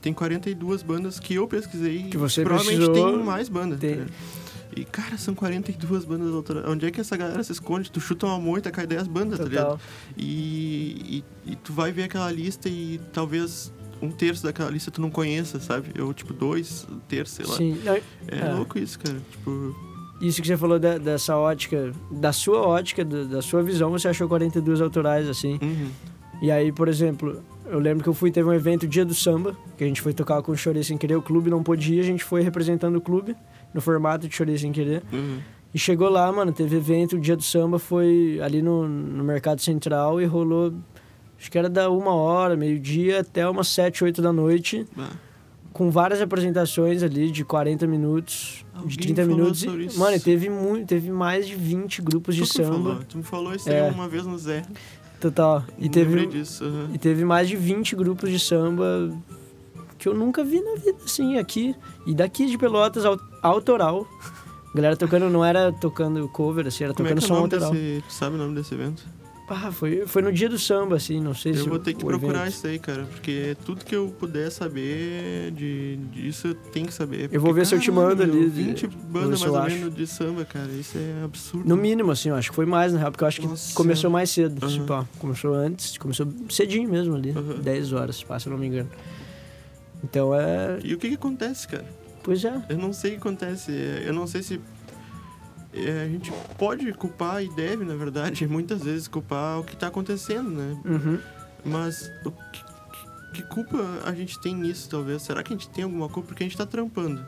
Tem 0.00 0.12
42 0.12 0.82
bandas 0.82 1.20
que 1.20 1.34
eu 1.34 1.46
pesquisei. 1.46 2.04
Que 2.04 2.16
você 2.16 2.42
Provavelmente 2.42 2.84
precisou... 2.84 3.12
tem 3.12 3.24
mais 3.24 3.48
bandas. 3.48 3.78
Tem. 3.78 3.96
Tá 3.96 4.06
e, 4.76 4.84
cara, 4.84 5.18
são 5.18 5.34
42 5.34 6.04
bandas 6.04 6.32
autorais. 6.32 6.66
Onde 6.68 6.86
é 6.86 6.90
que 6.90 7.00
essa 7.00 7.16
galera 7.16 7.42
se 7.42 7.52
esconde? 7.52 7.90
Tu 7.90 8.00
chuta 8.00 8.26
uma 8.26 8.38
moita, 8.38 8.70
cai 8.70 8.86
10 8.86 9.08
bandas, 9.08 9.38
Total. 9.38 9.44
tá 9.44 9.50
ligado? 9.50 9.80
E, 10.16 11.24
e, 11.46 11.52
e, 11.52 11.56
tu 11.56 11.72
vai 11.72 11.90
ver 11.90 12.04
aquela 12.04 12.30
lista 12.30 12.68
e 12.68 13.00
talvez 13.12 13.72
um 14.00 14.10
terço 14.10 14.42
daquela 14.42 14.70
lista 14.70 14.90
tu 14.90 15.00
não 15.00 15.10
conheça, 15.10 15.58
sabe? 15.60 16.00
Ou, 16.00 16.14
tipo, 16.14 16.32
dois, 16.32 16.86
um 16.90 16.98
terço, 17.00 17.34
sei 17.34 17.46
lá. 17.46 17.56
Sim. 17.56 17.78
É, 18.28 18.38
é, 18.38 18.54
louco 18.54 18.78
isso, 18.78 18.98
cara. 18.98 19.20
Tipo... 19.30 19.74
Isso 20.20 20.40
que 20.40 20.46
você 20.46 20.56
falou 20.56 20.78
da, 20.78 20.98
dessa 20.98 21.36
ótica, 21.36 21.92
da 22.10 22.32
sua 22.32 22.60
ótica, 22.60 23.04
da, 23.04 23.24
da, 23.24 23.42
sua 23.42 23.62
visão, 23.62 23.90
você 23.90 24.06
achou 24.06 24.28
42 24.28 24.80
autorais, 24.80 25.28
assim. 25.28 25.58
Uhum. 25.60 25.90
E 26.40 26.50
aí, 26.50 26.72
por 26.72 26.88
exemplo, 26.88 27.42
eu 27.66 27.78
lembro 27.78 28.02
que 28.02 28.08
eu 28.08 28.14
fui, 28.14 28.30
teve 28.30 28.48
um 28.48 28.52
evento 28.52 28.86
Dia 28.86 29.04
do 29.04 29.14
Samba, 29.14 29.56
que 29.76 29.84
a 29.84 29.86
gente 29.86 30.00
foi 30.00 30.12
tocar 30.12 30.42
com 30.42 30.52
o 30.52 30.56
Chorei 30.56 30.82
Sem 30.82 30.98
Querer, 30.98 31.16
o 31.16 31.22
clube 31.22 31.50
não 31.50 31.62
podia, 31.62 32.00
a 32.00 32.04
gente 32.04 32.24
foi 32.24 32.42
representando 32.42 32.96
o 32.96 33.00
clube, 33.00 33.36
no 33.72 33.80
formato 33.80 34.26
de 34.26 34.34
Chorei 34.34 34.58
Sem 34.58 34.72
Querer. 34.72 35.02
Uhum. 35.12 35.38
E 35.72 35.78
chegou 35.78 36.08
lá, 36.08 36.30
mano, 36.32 36.52
teve 36.52 36.76
evento, 36.76 37.16
o 37.16 37.20
Dia 37.20 37.36
do 37.36 37.42
Samba 37.42 37.78
foi 37.78 38.40
ali 38.42 38.60
no, 38.60 38.88
no 38.88 39.22
Mercado 39.22 39.60
Central 39.60 40.20
e 40.20 40.24
rolou, 40.24 40.74
acho 41.38 41.50
que 41.50 41.56
era 41.56 41.68
da 41.68 41.88
uma 41.90 42.12
hora, 42.12 42.56
meio-dia, 42.56 43.20
até 43.20 43.48
umas 43.48 43.68
sete, 43.68 44.02
oito 44.02 44.20
da 44.20 44.32
noite. 44.32 44.84
Ah. 44.98 45.10
Com 45.72 45.88
várias 45.88 46.20
apresentações 46.20 47.00
ali 47.00 47.30
de 47.30 47.44
40 47.44 47.86
minutos, 47.86 48.66
Alguém 48.74 48.88
de 48.88 48.98
30 48.98 49.24
minutos. 49.24 49.62
E, 49.62 49.96
mano, 49.96 50.18
teve, 50.18 50.50
muito, 50.50 50.88
teve 50.88 51.12
mais 51.12 51.46
de 51.46 51.54
20 51.54 52.02
grupos 52.02 52.34
tu 52.34 52.42
de 52.42 52.52
samba. 52.52 52.72
Falou. 52.72 53.04
Tu 53.08 53.18
me 53.18 53.22
falou 53.22 53.54
isso 53.54 53.70
é. 53.70 53.82
aí 53.82 53.94
uma 53.94 54.08
vez 54.08 54.26
no 54.26 54.36
Zé. 54.36 54.64
Total. 55.20 55.64
E 55.78 55.88
teve, 55.88 56.26
disso, 56.26 56.64
uhum. 56.64 56.88
e 56.94 56.98
teve 56.98 57.24
mais 57.24 57.48
de 57.48 57.56
20 57.56 57.94
grupos 57.94 58.30
de 58.30 58.38
samba 58.38 59.12
que 59.98 60.08
eu 60.08 60.14
nunca 60.14 60.42
vi 60.42 60.60
na 60.62 60.76
vida, 60.76 60.96
assim, 61.04 61.36
aqui. 61.36 61.76
E 62.06 62.14
daqui 62.14 62.46
de 62.46 62.56
Pelotas, 62.56 63.04
autoral. 63.42 64.06
A 64.72 64.76
galera 64.76 64.96
tocando, 64.96 65.28
não 65.28 65.44
era 65.44 65.70
tocando 65.72 66.26
cover, 66.28 66.66
assim, 66.66 66.84
era 66.84 66.94
Como 66.94 67.06
tocando 67.06 67.18
é 67.18 67.20
que 67.20 67.28
som 67.28 67.34
é 67.34 67.38
autoral. 67.38 67.72
Desse, 67.72 68.04
sabe 68.08 68.36
o 68.36 68.38
nome 68.38 68.54
desse 68.54 68.72
evento? 68.72 69.04
Ah, 69.52 69.72
foi, 69.72 70.06
foi 70.06 70.22
no 70.22 70.32
dia 70.32 70.48
do 70.48 70.58
samba, 70.58 70.96
assim, 70.96 71.20
não 71.20 71.34
sei 71.34 71.52
eu 71.52 71.56
se. 71.56 71.60
Eu 71.62 71.68
vou 71.68 71.78
ter 71.78 71.94
que 71.94 72.04
procurar 72.04 72.42
evento. 72.42 72.54
isso 72.54 72.66
aí, 72.66 72.78
cara, 72.78 73.02
porque 73.04 73.56
tudo 73.64 73.84
que 73.84 73.94
eu 73.94 74.14
puder 74.18 74.50
saber 74.50 75.50
de, 75.50 75.96
disso 76.12 76.48
eu 76.48 76.54
tenho 76.54 76.86
que 76.86 76.94
saber. 76.94 77.22
Porque, 77.22 77.36
eu 77.36 77.40
vou 77.40 77.52
ver 77.52 77.66
se 77.66 77.74
eu 77.74 77.80
te 77.80 77.90
mando 77.90 78.22
ali. 78.22 78.46
20 78.46 78.86
bandas 78.86 79.40
mais 79.40 79.52
ou 79.52 79.78
menos 79.78 79.94
de 79.94 80.06
samba, 80.06 80.44
cara, 80.44 80.70
isso 80.72 80.96
é 80.96 81.24
absurdo. 81.24 81.68
No 81.68 81.76
mínimo, 81.76 82.12
assim, 82.12 82.28
eu 82.28 82.36
acho 82.36 82.50
que 82.50 82.56
foi 82.56 82.66
mais, 82.66 82.92
na 82.92 83.00
real, 83.00 83.10
porque 83.10 83.24
eu 83.24 83.28
acho 83.28 83.42
Nossa. 83.42 83.68
que 83.68 83.74
começou 83.74 84.08
mais 84.08 84.30
cedo. 84.30 84.64
Uhum. 84.64 84.72
Tipo, 84.72 84.92
ó, 84.92 85.04
começou 85.18 85.52
antes, 85.54 85.98
começou 85.98 86.26
cedinho 86.48 86.88
mesmo 86.88 87.16
ali, 87.16 87.30
uhum. 87.30 87.60
10 87.60 87.92
horas, 87.92 88.16
se 88.16 88.24
eu 88.46 88.52
não 88.52 88.58
me 88.58 88.68
engano. 88.68 88.90
Então 90.02 90.34
é. 90.34 90.78
E 90.82 90.94
o 90.94 90.98
que 90.98 91.08
que 91.08 91.14
acontece, 91.14 91.66
cara? 91.66 91.84
Pois 92.22 92.44
é. 92.44 92.62
Eu 92.68 92.78
não 92.78 92.92
sei 92.92 93.12
o 93.12 93.14
que 93.14 93.20
acontece. 93.20 93.72
Eu 94.04 94.12
não 94.12 94.26
sei 94.26 94.42
se 94.42 94.60
a 95.72 96.08
gente 96.08 96.32
pode 96.58 96.92
culpar 96.94 97.42
e 97.42 97.48
deve, 97.54 97.84
na 97.84 97.94
verdade, 97.94 98.46
muitas 98.48 98.82
vezes 98.82 99.06
culpar 99.08 99.60
o 99.60 99.64
que 99.64 99.74
está 99.74 99.86
acontecendo, 99.86 100.50
né? 100.50 100.80
Uhum. 100.84 101.18
Mas 101.64 102.10
o 102.24 102.30
que, 102.30 102.64
que, 103.34 103.42
culpa 103.44 103.78
a 104.04 104.12
gente 104.14 104.40
tem 104.40 104.54
nisso, 104.54 104.88
talvez? 104.88 105.22
Será 105.22 105.42
que 105.42 105.52
a 105.52 105.56
gente 105.56 105.68
tem 105.68 105.84
alguma 105.84 106.08
culpa 106.08 106.28
porque 106.28 106.42
a 106.42 106.46
gente 106.46 106.54
está 106.54 106.66
trampando? 106.66 107.26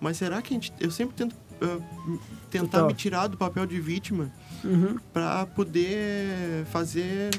Mas 0.00 0.16
será 0.16 0.42
que 0.42 0.52
a 0.52 0.54
gente... 0.54 0.72
Eu 0.80 0.90
sempre 0.90 1.14
tento 1.14 1.34
uh, 1.34 2.20
tentar 2.50 2.78
Total. 2.78 2.86
me 2.88 2.94
tirar 2.94 3.26
do 3.28 3.36
papel 3.36 3.66
de 3.66 3.80
vítima 3.80 4.32
uhum. 4.64 4.98
para 5.12 5.46
poder 5.46 6.64
fazer 6.66 7.30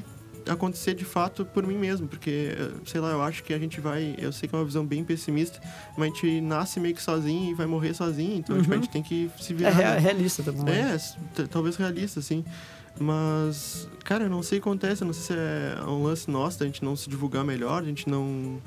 acontecer 0.49 0.93
de 0.93 1.05
fato 1.05 1.45
por 1.45 1.65
mim 1.65 1.77
mesmo, 1.77 2.07
porque, 2.07 2.51
sei 2.85 2.99
lá, 2.99 3.11
eu 3.11 3.21
acho 3.21 3.43
que 3.43 3.53
a 3.53 3.59
gente 3.59 3.79
vai. 3.79 4.15
Eu 4.17 4.31
sei 4.31 4.47
que 4.47 4.55
é 4.55 4.57
uma 4.57 4.65
visão 4.65 4.85
bem 4.85 5.03
pessimista, 5.03 5.59
mas 5.97 6.11
a 6.11 6.13
gente 6.13 6.41
nasce 6.41 6.79
meio 6.79 6.95
que 6.95 7.01
sozinho 7.01 7.51
e 7.51 7.53
vai 7.53 7.67
morrer 7.67 7.93
sozinho, 7.93 8.37
então 8.37 8.55
uhum. 8.55 8.61
tipo, 8.61 8.73
a 8.73 8.77
gente 8.77 8.89
tem 8.89 9.03
que 9.03 9.29
se 9.39 9.53
virar. 9.53 9.69
É 9.79 9.99
realista 9.99 10.43
também. 10.43 10.73
É, 10.73 10.97
talvez 11.49 11.75
realista, 11.75 12.19
assim. 12.19 12.43
Mas, 12.99 13.87
cara, 14.03 14.23
eu 14.23 14.29
não 14.29 14.41
sei 14.41 14.57
o 14.57 14.61
que 14.61 14.67
acontece, 14.67 15.03
eu 15.03 15.05
não 15.05 15.13
sei 15.13 15.23
se 15.23 15.33
é 15.33 15.83
um 15.85 16.03
lance 16.03 16.29
nosso 16.29 16.59
da 16.59 16.65
gente 16.65 16.83
não 16.83 16.95
se 16.95 17.09
divulgar 17.09 17.43
melhor, 17.43 17.83
a 17.83 17.85
gente 17.85 18.09
não. 18.09 18.59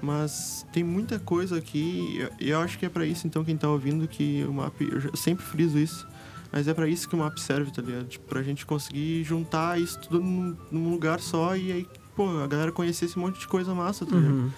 Mas 0.00 0.64
tem 0.72 0.84
muita 0.84 1.18
coisa 1.18 1.58
aqui, 1.58 2.24
e 2.38 2.50
eu 2.50 2.60
acho 2.60 2.78
que 2.78 2.86
é 2.86 2.88
para 2.88 3.04
isso 3.04 3.26
então 3.26 3.44
quem 3.44 3.56
tá 3.56 3.68
ouvindo 3.68 4.06
que 4.06 4.44
o 4.48 4.52
MAP, 4.52 4.80
eu 4.82 5.16
sempre 5.16 5.44
friso 5.44 5.76
isso 5.76 6.06
mas 6.52 6.66
é 6.66 6.74
para 6.74 6.88
isso 6.88 7.08
que 7.08 7.14
o 7.14 7.18
map 7.18 7.36
serve, 7.38 7.70
tá 7.70 7.82
ligado? 7.82 8.06
Tipo, 8.06 8.26
pra 8.26 8.42
gente 8.42 8.64
conseguir 8.64 9.22
juntar 9.24 9.80
isso 9.80 10.00
tudo 10.00 10.20
num, 10.20 10.56
num, 10.70 10.90
lugar 10.90 11.20
só 11.20 11.56
e 11.56 11.72
aí, 11.72 11.86
pô, 12.16 12.28
a 12.42 12.46
galera 12.46 12.72
conhecer 12.72 13.04
esse 13.04 13.18
monte 13.18 13.38
de 13.38 13.46
coisa 13.46 13.74
massa, 13.74 14.06
tá 14.06 14.16
ligado? 14.16 14.32
Uhum. 14.32 14.50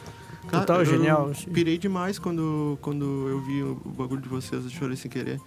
Cara, 0.48 0.64
Total, 0.64 0.84
genial. 0.84 1.30
Pirei 1.52 1.78
demais 1.78 2.18
quando, 2.18 2.78
quando 2.80 3.28
eu 3.28 3.40
vi 3.42 3.62
o 3.62 3.74
bagulho 3.96 4.20
de 4.20 4.28
vocês, 4.28 4.64
eu 4.64 4.70
chorei 4.70 4.96
sem 4.96 5.10
querer. 5.10 5.40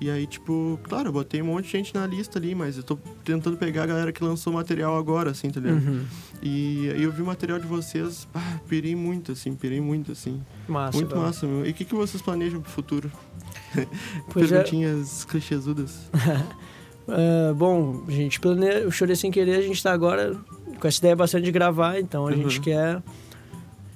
E 0.00 0.08
aí, 0.10 0.26
tipo, 0.26 0.78
claro, 0.84 1.08
eu 1.08 1.12
botei 1.12 1.42
um 1.42 1.46
monte 1.46 1.64
de 1.66 1.72
gente 1.72 1.94
na 1.94 2.06
lista 2.06 2.38
ali, 2.38 2.54
mas 2.54 2.76
eu 2.76 2.82
tô 2.84 2.96
tentando 3.24 3.56
pegar 3.56 3.82
a 3.82 3.86
galera 3.86 4.12
que 4.12 4.22
lançou 4.22 4.52
material 4.52 4.96
agora, 4.96 5.30
assim, 5.32 5.50
tá 5.50 5.58
ligado? 5.60 5.84
Uhum. 5.84 6.04
E 6.40 6.90
aí 6.90 7.02
eu 7.02 7.10
vi 7.10 7.20
o 7.22 7.26
material 7.26 7.58
de 7.58 7.66
vocês, 7.66 8.28
ah, 8.32 8.60
pirei 8.68 8.94
muito, 8.94 9.32
assim, 9.32 9.54
pirei 9.56 9.80
muito, 9.80 10.12
assim. 10.12 10.40
Massa. 10.68 10.96
muito 10.98 11.10
velho. 11.10 11.22
massa, 11.22 11.46
meu. 11.46 11.66
E 11.66 11.70
o 11.70 11.74
que, 11.74 11.84
que 11.84 11.94
vocês 11.96 12.22
planejam 12.22 12.60
pro 12.60 12.70
futuro? 12.70 13.10
É. 13.76 13.86
Perguntinhas 14.32 15.24
clichêsudas. 15.24 16.08
Ah, 17.10 17.54
bom, 17.54 18.04
a 18.06 18.10
gente 18.10 18.38
planeja. 18.38 18.86
O 18.86 18.90
Chorei 18.92 19.16
Sem 19.16 19.30
Querer, 19.30 19.56
a 19.58 19.62
gente 19.62 19.82
tá 19.82 19.92
agora 19.92 20.36
com 20.78 20.86
essa 20.86 20.98
ideia 20.98 21.16
bastante 21.16 21.44
de 21.44 21.50
gravar, 21.50 21.98
então 21.98 22.26
a 22.26 22.30
Uhum. 22.30 22.36
gente 22.42 22.60
quer. 22.60 22.96
A 22.96 23.02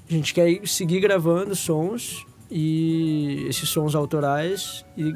gente 0.09 0.32
quer 0.32 0.48
ir- 0.48 0.66
seguir 0.66 0.98
gravando 1.00 1.55
sons 1.55 2.24
e 2.50 3.44
esses 3.48 3.68
sons 3.68 3.94
autorais 3.94 4.82
e, 4.96 5.12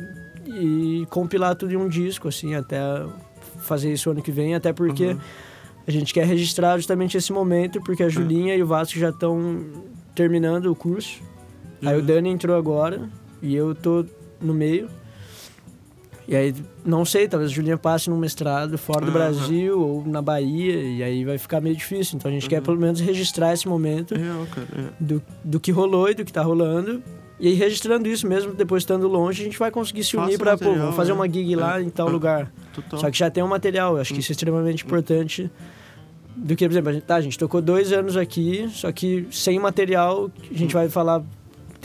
e 0.46 1.06
compilar 1.10 1.54
tudo 1.56 1.72
em 1.72 1.76
um 1.76 1.88
disco, 1.88 2.28
assim, 2.28 2.54
até 2.54 2.78
fazer 3.60 3.92
isso 3.92 4.10
ano 4.10 4.22
que 4.22 4.30
vem, 4.30 4.54
até 4.54 4.72
porque 4.72 5.06
Uhum. 5.08 5.18
a 5.86 5.90
gente 5.90 6.12
quer 6.14 6.24
registrar 6.26 6.76
justamente 6.76 7.16
esse 7.16 7.32
momento, 7.32 7.80
porque 7.82 8.02
a 8.02 8.08
Julinha 8.08 8.54
e 8.54 8.62
o 8.62 8.66
Vasco 8.66 8.98
já 8.98 9.10
estão 9.10 9.64
terminando 10.14 10.66
o 10.66 10.74
curso. 10.74 11.20
Aí 11.84 11.94
o 11.96 12.00
Uhum. 12.00 12.06
Dani 12.06 12.28
entrou 12.30 12.56
agora 12.56 13.08
e 13.42 13.54
eu 13.54 13.74
tô 13.74 14.04
no 14.40 14.54
meio. 14.54 14.88
E 16.28 16.34
aí, 16.34 16.52
não 16.84 17.04
sei, 17.04 17.28
talvez 17.28 17.52
a 17.52 17.54
Julinha 17.54 17.76
passe 17.78 18.10
num 18.10 18.16
mestrado 18.18 18.76
fora 18.76 19.00
do 19.06 19.10
Aham. 19.12 19.12
Brasil 19.12 19.80
ou 19.80 20.04
na 20.04 20.20
Bahia, 20.20 20.74
e 20.82 21.00
aí 21.00 21.24
vai 21.24 21.38
ficar 21.38 21.60
meio 21.60 21.76
difícil. 21.76 22.16
Então 22.16 22.28
a 22.28 22.34
gente 22.34 22.48
quer 22.48 22.58
Uhum. 22.58 22.64
pelo 22.64 22.80
menos 22.80 22.98
registrar 23.00 23.52
esse 23.52 23.68
momento 23.68 24.12
É. 24.14 24.18
É. 24.18 24.88
do, 24.98 25.22
do 25.44 25.60
que 25.60 25.70
rolou 25.70 26.08
e 26.10 26.14
do 26.14 26.24
que 26.24 26.32
tá 26.32 26.42
rolando. 26.42 27.00
E 27.38 27.48
aí, 27.48 27.54
registrando 27.54 28.08
isso 28.08 28.26
mesmo, 28.26 28.54
depois 28.54 28.82
estando 28.82 29.06
longe, 29.06 29.42
a 29.42 29.44
gente 29.44 29.58
vai 29.58 29.70
conseguir 29.70 30.04
se 30.04 30.16
unir 30.16 30.38
vamos 30.38 30.96
fazer 30.96 31.10
né? 31.12 31.14
uma 31.18 31.28
gig 31.28 31.54
lá 31.54 31.78
É. 31.78 31.82
em 31.82 31.90
tal 31.90 32.08
É. 32.08 32.10
lugar. 32.10 32.50
Total. 32.74 32.98
Só 32.98 33.10
que 33.10 33.18
já 33.18 33.30
tem 33.30 33.42
um 33.44 33.48
material, 33.48 33.94
eu 33.96 34.00
acho 34.00 34.14
que 34.14 34.20
isso 34.20 34.32
é 34.32 34.34
extremamente 34.34 34.82
Hum. 34.84 34.86
importante. 34.86 35.50
Do 36.34 36.54
que, 36.56 36.66
por 36.66 36.72
exemplo, 36.72 36.90
a 36.90 36.92
gente, 36.92 37.02
tá, 37.04 37.16
a 37.16 37.20
gente 37.20 37.38
tocou 37.38 37.60
dois 37.62 37.92
anos 37.92 38.16
aqui, 38.16 38.68
só 38.70 38.90
que 38.92 39.26
sem 39.30 39.58
material, 39.58 40.30
a 40.50 40.54
gente 40.54 40.74
Hum. 40.74 40.78
vai 40.78 40.88
falar, 40.88 41.22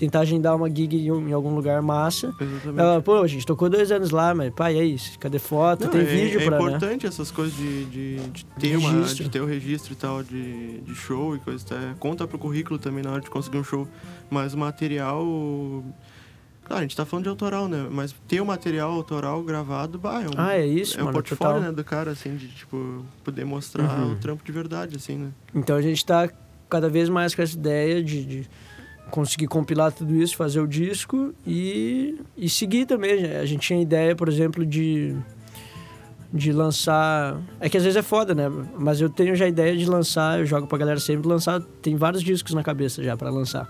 tentar 0.01 0.21
agendar 0.21 0.55
uma 0.55 0.67
gig 0.67 0.95
em, 0.97 1.11
um- 1.11 1.29
em 1.29 1.31
algum 1.31 1.53
lugar 1.53 1.79
massa. 1.81 2.33
Exatamente. 2.41 2.79
Ela, 2.79 3.01
pô, 3.03 3.21
a 3.21 3.27
gente 3.27 3.45
tocou 3.45 3.69
dois 3.69 3.91
anos 3.91 4.09
lá, 4.09 4.33
mas 4.33 4.51
pai, 4.51 4.75
é 4.79 4.83
isso, 4.83 5.17
cadê 5.19 5.37
foto? 5.37 5.83
Não, 5.83 5.91
tem 5.91 6.01
é, 6.01 6.03
vídeo 6.05 6.41
é 6.41 6.45
pra, 6.45 6.57
né? 6.57 6.65
importante 6.65 7.05
essas 7.05 7.29
coisas 7.29 7.55
de, 7.55 7.85
de, 7.85 8.15
de 8.29 8.45
ter 8.59 8.75
uma, 8.77 9.03
de 9.03 9.29
ter 9.29 9.41
o 9.41 9.45
registro 9.45 9.93
e 9.93 9.95
tal 9.95 10.23
de, 10.23 10.79
de 10.81 10.95
show 10.95 11.35
e 11.35 11.39
coisa 11.39 11.63
tá? 11.63 11.95
conta 11.99 12.27
pro 12.27 12.39
currículo 12.39 12.79
também 12.79 13.03
na 13.03 13.11
hora 13.11 13.21
de 13.21 13.29
conseguir 13.29 13.59
um 13.59 13.63
show 13.63 13.87
mas 14.29 14.55
o 14.55 14.57
material 14.57 15.23
claro 16.63 16.79
a 16.79 16.81
gente 16.81 16.95
tá 16.95 17.05
falando 17.05 17.23
de 17.25 17.29
autoral 17.29 17.67
né 17.67 17.87
mas 17.91 18.15
ter 18.27 18.41
o 18.41 18.45
material 18.45 18.91
autoral 18.91 19.43
gravado 19.43 19.99
bah, 19.99 20.21
é 20.23 20.27
um, 20.27 20.31
Ah, 20.35 20.55
é 20.57 20.65
isso, 20.65 20.97
é 20.97 21.01
um 21.01 21.05
mano, 21.05 21.13
portfólio 21.15 21.53
total. 21.55 21.69
né 21.69 21.75
do 21.75 21.83
cara 21.83 22.11
assim 22.11 22.35
de 22.35 22.47
tipo 22.47 23.05
poder 23.23 23.45
mostrar 23.45 23.83
Uhum. 23.99 24.13
o 24.13 24.15
trampo 24.15 24.43
de 24.43 24.51
verdade 24.51 24.95
assim 24.95 25.15
né 25.15 25.29
Então 25.53 25.75
a 25.75 25.81
gente 25.81 26.03
tá 26.05 26.27
cada 26.69 26.89
vez 26.89 27.07
mais 27.09 27.35
com 27.35 27.41
essa 27.41 27.55
ideia 27.55 28.01
de, 28.03 28.25
de 28.25 28.49
conseguir 29.09 29.47
compilar 29.47 29.91
tudo 29.91 30.15
isso, 30.15 30.35
fazer 30.37 30.59
o 30.61 30.67
disco 30.67 31.33
e, 31.45 32.17
e 32.37 32.49
seguir 32.49 32.85
também. 32.85 33.25
A 33.35 33.45
gente 33.45 33.67
tinha 33.67 33.81
ideia, 33.81 34.15
por 34.15 34.29
exemplo, 34.29 34.65
de, 34.65 35.15
de 36.33 36.51
lançar. 36.51 37.37
É 37.59 37.67
que 37.69 37.77
às 37.77 37.83
vezes 37.83 37.97
é 37.97 38.01
foda, 38.01 38.33
né? 38.33 38.49
Mas 38.77 39.01
eu 39.01 39.09
tenho 39.09 39.35
já 39.35 39.45
a 39.45 39.49
ideia 39.49 39.75
de 39.75 39.85
lançar, 39.85 40.39
eu 40.39 40.45
jogo 40.45 40.67
pra 40.67 40.77
galera 40.77 40.99
sempre 40.99 41.27
lançar. 41.27 41.59
Tem 41.81 41.95
vários 41.95 42.21
discos 42.23 42.53
na 42.53 42.63
cabeça 42.63 43.03
já 43.03 43.17
pra 43.17 43.29
lançar. 43.29 43.67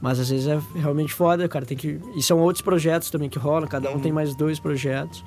Mas 0.00 0.20
às 0.20 0.28
vezes 0.28 0.46
é 0.46 0.60
realmente 0.74 1.12
foda, 1.12 1.48
cara. 1.48 1.64
Tem 1.64 1.76
que. 1.76 1.98
E 2.16 2.22
são 2.22 2.38
outros 2.38 2.62
projetos 2.62 3.10
também 3.10 3.28
que 3.28 3.38
rolam, 3.38 3.66
cada 3.68 3.90
um 3.90 3.94
Uhum. 3.94 4.00
tem 4.00 4.12
mais 4.12 4.34
dois 4.36 4.60
projetos. 4.60 5.24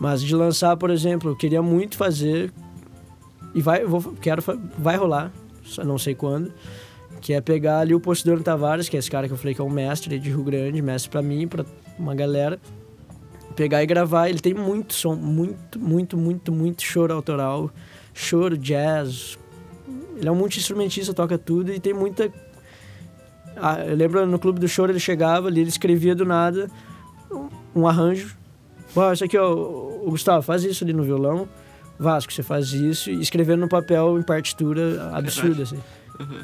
Mas 0.00 0.22
de 0.22 0.34
lançar, 0.34 0.76
por 0.76 0.90
exemplo, 0.90 1.30
eu 1.30 1.36
queria 1.36 1.60
muito 1.62 1.96
fazer. 1.96 2.52
E 3.54 3.60
vai, 3.60 3.84
vou, 3.84 4.00
quero, 4.20 4.42
vai 4.78 4.96
rolar, 4.96 5.32
só 5.64 5.84
não 5.84 5.98
sei 5.98 6.14
quando. 6.14 6.52
Que 7.20 7.32
é 7.34 7.40
pegar 7.40 7.80
ali 7.80 7.94
o 7.94 8.00
Postidano 8.00 8.42
Tavares, 8.42 8.88
que 8.88 8.96
é 8.96 8.98
esse 8.98 9.10
cara 9.10 9.26
que 9.26 9.32
eu 9.32 9.38
falei 9.38 9.54
que 9.54 9.60
é 9.60 9.64
um 9.64 9.70
mestre 9.70 10.18
de 10.18 10.30
Rio 10.30 10.42
Grande, 10.42 10.80
mestre 10.80 11.10
pra 11.10 11.22
mim, 11.22 11.46
pra 11.46 11.64
uma 11.98 12.14
galera. 12.14 12.58
Pegar 13.56 13.82
e 13.82 13.86
gravar. 13.86 14.28
Ele 14.28 14.38
tem 14.38 14.54
muito 14.54 14.94
som, 14.94 15.14
muito, 15.14 15.78
muito, 15.78 16.16
muito, 16.16 16.52
muito 16.52 16.82
choro 16.82 17.12
autoral, 17.12 17.70
choro, 18.14 18.56
jazz. 18.56 19.38
Ele 20.16 20.28
é 20.28 20.32
um 20.32 20.36
multi-instrumentista, 20.36 21.12
toca 21.12 21.36
tudo 21.36 21.72
e 21.72 21.80
tem 21.80 21.92
muita. 21.92 22.32
Ah, 23.56 23.80
eu 23.80 23.96
lembro 23.96 24.24
no 24.26 24.38
Clube 24.38 24.60
do 24.60 24.68
Choro 24.68 24.92
ele 24.92 25.00
chegava 25.00 25.48
ali, 25.48 25.60
ele 25.60 25.68
escrevia 25.68 26.14
do 26.14 26.24
nada 26.24 26.70
um, 27.74 27.86
arranjo. 27.86 28.36
Uau, 28.96 29.12
isso 29.12 29.24
aqui, 29.24 29.36
ó, 29.36 29.52
o 29.52 30.10
Gustavo, 30.10 30.42
faz 30.42 30.64
isso 30.64 30.84
ali 30.84 30.92
no 30.92 31.02
violão. 31.02 31.48
Vasco, 31.98 32.32
você 32.32 32.42
faz 32.42 32.72
isso, 32.72 33.10
escrevendo 33.10 33.60
no 33.60 33.68
papel 33.68 34.18
em 34.18 34.22
partitura 34.22 35.10
absurda, 35.12 35.64
assim. 35.64 35.78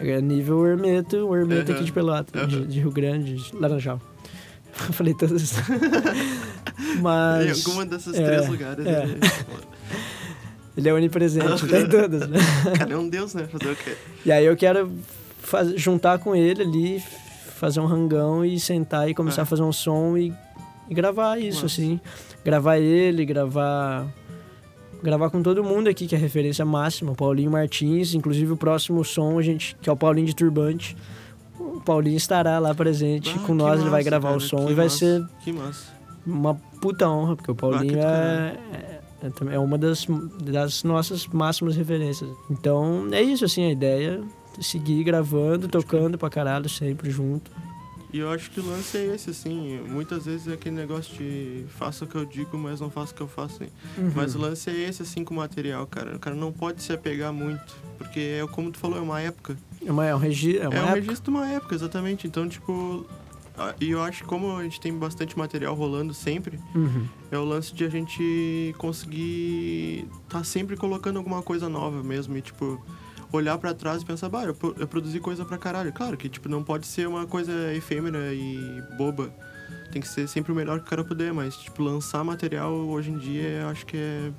É 0.00 0.20
nível 0.20 0.66
Hermeto, 0.66 1.16
o 1.28 1.36
Hermeto 1.36 1.72
aqui 1.72 1.84
de 1.84 1.92
Pelota, 1.92 2.46
de, 2.46 2.66
de 2.66 2.80
Rio 2.80 2.90
Grande, 2.90 3.34
de 3.34 3.56
Laranjal. 3.56 4.00
Falei 4.92 5.14
todas. 5.14 5.52
Mas. 7.00 7.46
em 7.46 7.50
alguma 7.66 7.86
desses 7.86 8.14
é, 8.14 8.24
três 8.24 8.48
lugares 8.48 8.86
é. 8.86 9.02
ele, 9.04 9.20
Ele 10.76 10.88
é 10.88 10.92
onipresente, 10.94 11.66
tá 11.68 11.78
em 11.80 11.88
todas, 11.88 12.28
né? 12.28 12.38
cara 12.76 12.92
é 12.94 12.96
um 12.96 13.08
deus 13.08 13.32
né 13.34 13.44
fazer 13.46 13.70
o 13.72 13.76
quê 13.76 13.96
E 14.26 14.32
aí 14.32 14.44
eu 14.44 14.56
quero 14.56 14.90
faz- 15.38 15.80
juntar 15.80 16.18
com 16.18 16.34
ele 16.34 16.62
ali, 16.62 17.02
fazer 17.56 17.78
um 17.78 17.86
rangão 17.86 18.44
e 18.44 18.58
sentar 18.58 19.08
e 19.08 19.14
começar 19.14 19.42
É. 19.42 19.44
a 19.44 19.46
fazer 19.46 19.62
um 19.62 19.72
som 19.72 20.16
e, 20.18 20.32
e 20.90 20.94
gravar 20.94 21.38
isso, 21.38 21.62
Massa. 21.62 21.66
assim. 21.66 22.00
Gravar 22.44 22.78
ele, 22.78 23.24
gravar. 23.24 24.04
Gravar 25.05 25.28
com 25.28 25.42
todo 25.42 25.62
mundo 25.62 25.88
aqui, 25.88 26.07
que 26.07 26.14
é 26.14 26.18
referência 26.18 26.64
máxima. 26.64 27.12
O 27.12 27.14
Paulinho 27.14 27.50
Martins, 27.50 28.14
inclusive 28.14 28.52
o 28.52 28.57
próximo 28.57 29.05
som, 29.05 29.40
gente, 29.42 29.76
que 29.82 29.90
é 29.90 29.92
o 29.92 29.96
Paulinho 29.96 30.26
de 30.26 30.34
Turbante. 30.34 30.96
O 31.61 31.80
Paulinho 31.80 32.16
estará 32.16 32.59
lá 32.59 32.74
presente 32.74 33.34
Ah, 33.36 33.46
com 33.46 33.55
nós, 33.55 33.80
ele 33.80 33.90
vai 33.90 34.00
massa, 34.00 34.11
gravar 34.11 34.28
cara, 34.28 34.38
o 34.38 34.40
som 34.40 34.70
e 34.70 34.74
vai 34.74 34.86
massa, 34.86 35.28
ser 35.44 35.52
massa 35.52 35.94
uma 36.26 36.55
puta 36.80 37.09
honra, 37.09 37.36
porque 37.36 37.50
o 37.50 37.55
Paulinho 37.55 37.92
do 37.92 37.98
é, 37.98 38.57
é, 38.72 39.00
é 39.22 39.55
é 39.55 39.59
uma 39.59 39.78
das, 39.78 40.07
das 40.42 40.84
nossas 40.84 41.26
máximas 41.26 41.76
referências. 41.76 42.28
Então 42.50 43.09
é 43.11 43.22
isso, 43.22 43.44
assim, 43.44 43.64
a 43.64 43.70
ideia 43.70 44.22
é 44.59 44.62
seguir 44.62 45.02
gravando, 45.02 45.66
tocando 45.66 46.18
pra 46.18 46.28
caralho, 46.28 46.68
sempre 46.68 47.11
junto. 47.11 47.50
E 48.14 48.18
eu 48.20 48.30
acho 48.30 48.48
que 48.52 48.60
o 48.60 48.64
lance 48.64 48.96
é 48.96 49.06
esse, 49.12 49.30
assim. 49.30 49.80
Muitas 49.88 50.24
vezes 50.26 50.46
é 50.46 50.52
aquele 50.52 50.76
negócio 50.76 51.12
de 51.16 51.64
faça 51.76 52.04
o 52.04 52.06
que 52.08 52.14
eu 52.14 52.24
digo, 52.24 52.56
mas 52.56 52.80
não 52.80 52.88
faço 52.88 53.12
o 53.12 53.16
que 53.16 53.20
eu 53.22 53.26
faço. 53.26 53.64
Uhum. 53.98 54.12
Mas 54.14 54.36
o 54.36 54.38
lance 54.38 54.70
é 54.70 54.88
esse, 54.88 55.02
assim, 55.02 55.24
com 55.24 55.34
o 55.34 55.36
material, 55.38 55.84
cara. 55.84 56.14
O 56.14 56.18
cara 56.20 56.36
não 56.36 56.52
pode 56.52 56.80
se 56.80 56.92
apegar 56.92 57.32
muito. 57.32 57.74
Porque, 57.98 58.20
é 58.40 58.46
como 58.52 58.70
tu 58.70 58.78
falou, 58.78 58.98
é 58.98 59.00
uma 59.00 59.20
época. 59.20 59.56
É, 59.84 59.90
uma, 59.90 60.06
é 60.06 60.14
um, 60.14 60.18
regi 60.18 60.56
é 60.58 60.68
uma 60.68 60.76
É, 60.76 60.80
um 60.80 60.84
época. 60.84 61.00
registro 61.00 61.32
de 61.32 61.38
uma 61.38 61.48
época, 61.50 61.74
exatamente. 61.74 62.26
Então, 62.28 62.48
tipo. 62.48 63.04
E 63.80 63.90
eu 63.90 64.00
acho 64.00 64.22
que 64.22 64.28
como 64.28 64.56
a 64.58 64.62
gente 64.62 64.80
tem 64.80 64.96
bastante 64.96 65.36
material 65.36 65.74
rolando 65.74 66.14
sempre, 66.14 66.60
Uhum. 66.72 67.06
é 67.32 67.38
o 67.38 67.44
lance 67.44 67.74
de 67.74 67.84
a 67.84 67.88
gente 67.88 68.72
conseguir 68.78 70.08
tá 70.28 70.42
sempre 70.44 70.76
colocando 70.76 71.16
alguma 71.16 71.42
coisa 71.42 71.68
nova 71.68 72.00
mesmo. 72.02 72.36
E, 72.36 72.42
tipo, 72.42 72.80
olhar 73.37 73.57
pra 73.59 73.74
trás 73.74 74.03
e 74.03 74.05
pensar, 74.05 74.28
bah, 74.28 74.45
eu, 74.45 74.55
pro- 74.55 74.74
eu 74.78 74.87
produzi 74.87 75.18
coisa 75.20 75.45
pra 75.45 75.57
caralho. 75.59 75.93
Claro 75.93 76.16
que, 76.16 76.28
tipo, 76.28 76.49
não 76.49 76.62
pode 76.62 76.87
ser 76.87 77.07
uma 77.09 77.26
coisa 77.26 77.53
efêmera 77.74 78.32
e 78.32 78.82
boba. 78.97 79.30
Tem 79.93 80.01
que 80.03 80.09
ser 80.09 80.28
sempre 80.28 80.51
o 80.53 80.55
melhor 80.55 80.80
que 80.80 80.87
o 80.87 80.91
cara 80.91 81.05
puder, 81.05 81.32
mas, 81.32 81.57
tipo, 81.57 81.82
lançar 81.82 82.24
material 82.24 82.72
hoje 82.72 83.11
em 83.11 83.18
dia, 83.18 83.66
acho 83.68 83.87
que 83.87 83.97
é. 83.97 84.30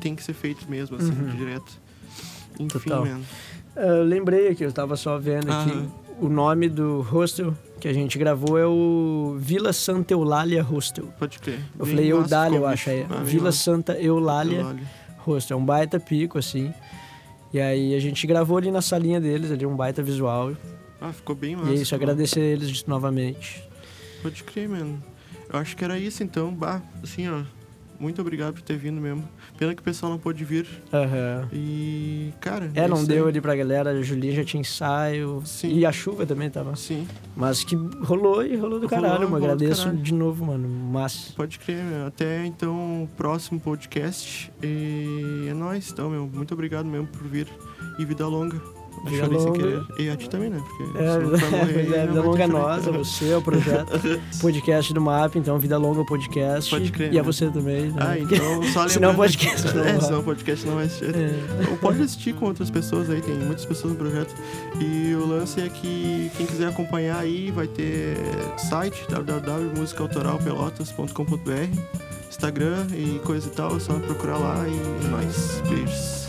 Tem 0.00 0.14
que 0.14 0.22
ser 0.22 0.34
feito 0.34 0.68
mesmo, 0.70 0.96
assim, 0.96 1.10
Uhum. 1.10 1.36
direto. 1.36 1.80
Enfim, 2.58 2.88
Total. 2.90 3.06
Eu 3.74 4.04
lembrei 4.04 4.48
aqui, 4.48 4.64
eu 4.64 4.72
tava 4.72 4.96
só 4.96 5.18
vendo 5.18 5.50
aqui. 5.50 5.70
Aham. 5.70 5.90
O 6.18 6.28
nome 6.30 6.66
do 6.70 7.02
hostel 7.02 7.54
que 7.78 7.86
a 7.86 7.92
gente 7.92 8.18
gravou 8.18 8.56
é 8.58 8.64
o 8.66 9.36
Vila 9.38 9.70
Santa 9.72 10.14
Eulália 10.14 10.62
Hostel. 10.62 11.08
Pode 11.18 11.38
crer. 11.38 11.60
Eu 11.78 11.84
Bem 11.84 11.94
falei 11.94 12.12
Eudália, 12.12 12.56
eu 12.56 12.66
acho. 12.66 12.88
É. 12.88 13.04
Ah, 13.10 13.22
Vila 13.22 13.44
massa. 13.46 13.58
Santa 13.58 13.92
Eulália 14.00 14.60
Eulália. 14.60 14.86
Hostel. 15.18 15.58
É 15.58 15.60
um 15.60 15.64
baita 15.64 16.00
pico, 16.00 16.38
assim. 16.38 16.72
E 17.56 17.60
aí 17.60 17.94
a 17.94 17.98
gente 17.98 18.26
gravou 18.26 18.58
ali 18.58 18.70
na 18.70 18.82
salinha 18.82 19.18
deles, 19.18 19.50
ali 19.50 19.64
um 19.64 19.74
baita 19.74 20.02
visual. 20.02 20.54
Ah, 21.00 21.10
ficou 21.10 21.34
bem 21.34 21.56
massa. 21.56 21.70
e 21.70 21.78
é 21.78 21.80
isso, 21.80 21.94
agradecer 21.94 22.38
eles 22.38 22.84
novamente. 22.84 23.66
Pode 24.22 24.44
crer, 24.44 24.68
mano. 24.68 25.02
Eu 25.50 25.58
acho 25.58 25.74
que 25.74 25.82
era 25.82 25.98
isso 25.98 26.22
então. 26.22 26.52
Bah, 26.52 26.82
assim, 27.02 27.26
ó. 27.30 27.44
Muito 27.98 28.20
obrigado 28.20 28.54
por 28.54 28.62
ter 28.62 28.76
vindo 28.76 29.00
mesmo. 29.00 29.26
Pena 29.58 29.74
que 29.74 29.80
o 29.80 29.84
pessoal 29.84 30.12
não 30.12 30.18
pôde 30.18 30.44
vir. 30.44 30.66
Aham. 30.92 31.48
E, 31.52 32.32
cara. 32.40 32.70
É, 32.74 32.86
não 32.86 33.04
deu 33.04 33.26
ali 33.26 33.40
pra 33.40 33.54
galera, 33.56 33.90
a 33.90 34.02
Julinha 34.02 34.34
já 34.34 34.44
tinha 34.44 34.60
ensaio. 34.60 35.42
Sim. 35.44 35.72
E 35.76 35.86
a 35.86 35.92
chuva 35.92 36.26
também 36.26 36.50
tava. 36.50 36.74
Sim, 36.76 37.06
Mas 37.36 37.64
que 37.64 37.74
rolou 37.74 38.44
e 38.44 38.56
rolou 38.56 38.80
do 38.80 38.86
Rolou, 38.86 38.88
caralho, 38.88 39.28
rolou 39.28 39.36
Agradeço 39.44 39.84
caralho. 39.84 40.02
de 40.02 40.14
novo, 40.14 40.44
mano. 40.46 40.68
Massa. 40.68 41.32
pode 41.34 41.58
crer, 41.58 41.82
meu. 41.84 42.06
Até 42.06 42.44
então, 42.46 43.04
o 43.04 43.08
próximo 43.16 43.58
podcast. 43.60 44.52
E 44.62 45.46
é 45.48 45.54
nóis, 45.54 45.90
então, 45.90 46.10
meu. 46.10 46.26
Muito 46.32 46.52
obrigado 46.54 46.86
mesmo 46.86 47.06
por 47.06 47.26
vir. 47.26 47.48
E 47.98 48.04
vida 48.04 48.26
longa. 48.26 48.75
A 49.04 49.08
Vida 49.10 49.24
Chorei 49.24 49.38
Sem 49.38 49.46
longa. 49.48 49.58
Querer. 49.58 49.82
E 49.98 50.08
a 50.10 50.16
ti 50.16 50.30
também, 50.30 50.50
né? 50.50 50.62
Porque 50.66 50.82
É, 50.98 51.18
morrer 51.50 51.92
é, 51.94 52.06
não 52.06 52.14
Vida 52.14 52.22
Longa 52.22 52.44
é 52.88 52.92
você, 52.92 53.30
é 53.30 53.36
o 53.36 53.42
projeto. 53.42 53.92
podcast 54.40 54.94
do 54.94 55.00
MAP, 55.00 55.36
então 55.36 55.58
Vida 55.58 55.76
Longa 55.78 56.04
Podcast. 56.04 56.70
Pode 56.70 56.90
crer, 56.92 57.12
E 57.12 57.18
é 57.18 57.20
né? 57.20 57.22
você 57.22 57.50
também. 57.50 57.90
né? 57.90 57.96
Ah, 57.98 58.18
então 58.18 58.62
só 58.72 58.86
Senão 58.96 59.12
o 59.12 59.16
podcast 59.16 59.74
não 59.74 59.84
É, 59.84 60.00
senão 60.00 60.20
o 60.20 60.22
podcast 60.22 60.66
não 60.66 60.74
vai 60.76 60.84
assistir. 60.86 61.14
É. 61.14 61.34
Ou 61.70 61.76
pode 61.76 62.00
assistir 62.02 62.32
com 62.34 62.46
outras 62.46 62.70
pessoas 62.70 63.10
aí, 63.10 63.20
tem 63.20 63.34
muitas 63.34 63.64
pessoas 63.64 63.92
no 63.92 63.98
projeto. 63.98 64.34
E 64.80 65.14
o 65.14 65.26
lance 65.26 65.60
é 65.60 65.68
que 65.68 66.30
quem 66.36 66.46
quiser 66.46 66.68
acompanhar 66.68 67.18
aí 67.18 67.50
vai 67.50 67.66
ter 67.66 68.16
site 68.58 69.04
www.musicautoralpelotas.com.br 69.10 71.80
Instagram 72.28 72.86
e 72.92 73.18
coisa 73.24 73.48
e 73.48 73.50
tal, 73.50 73.76
é 73.76 73.80
só 73.80 73.94
procurar 73.94 74.36
lá 74.38 74.64
e 74.68 75.04
mais 75.08 75.60
beijos. 75.68 76.25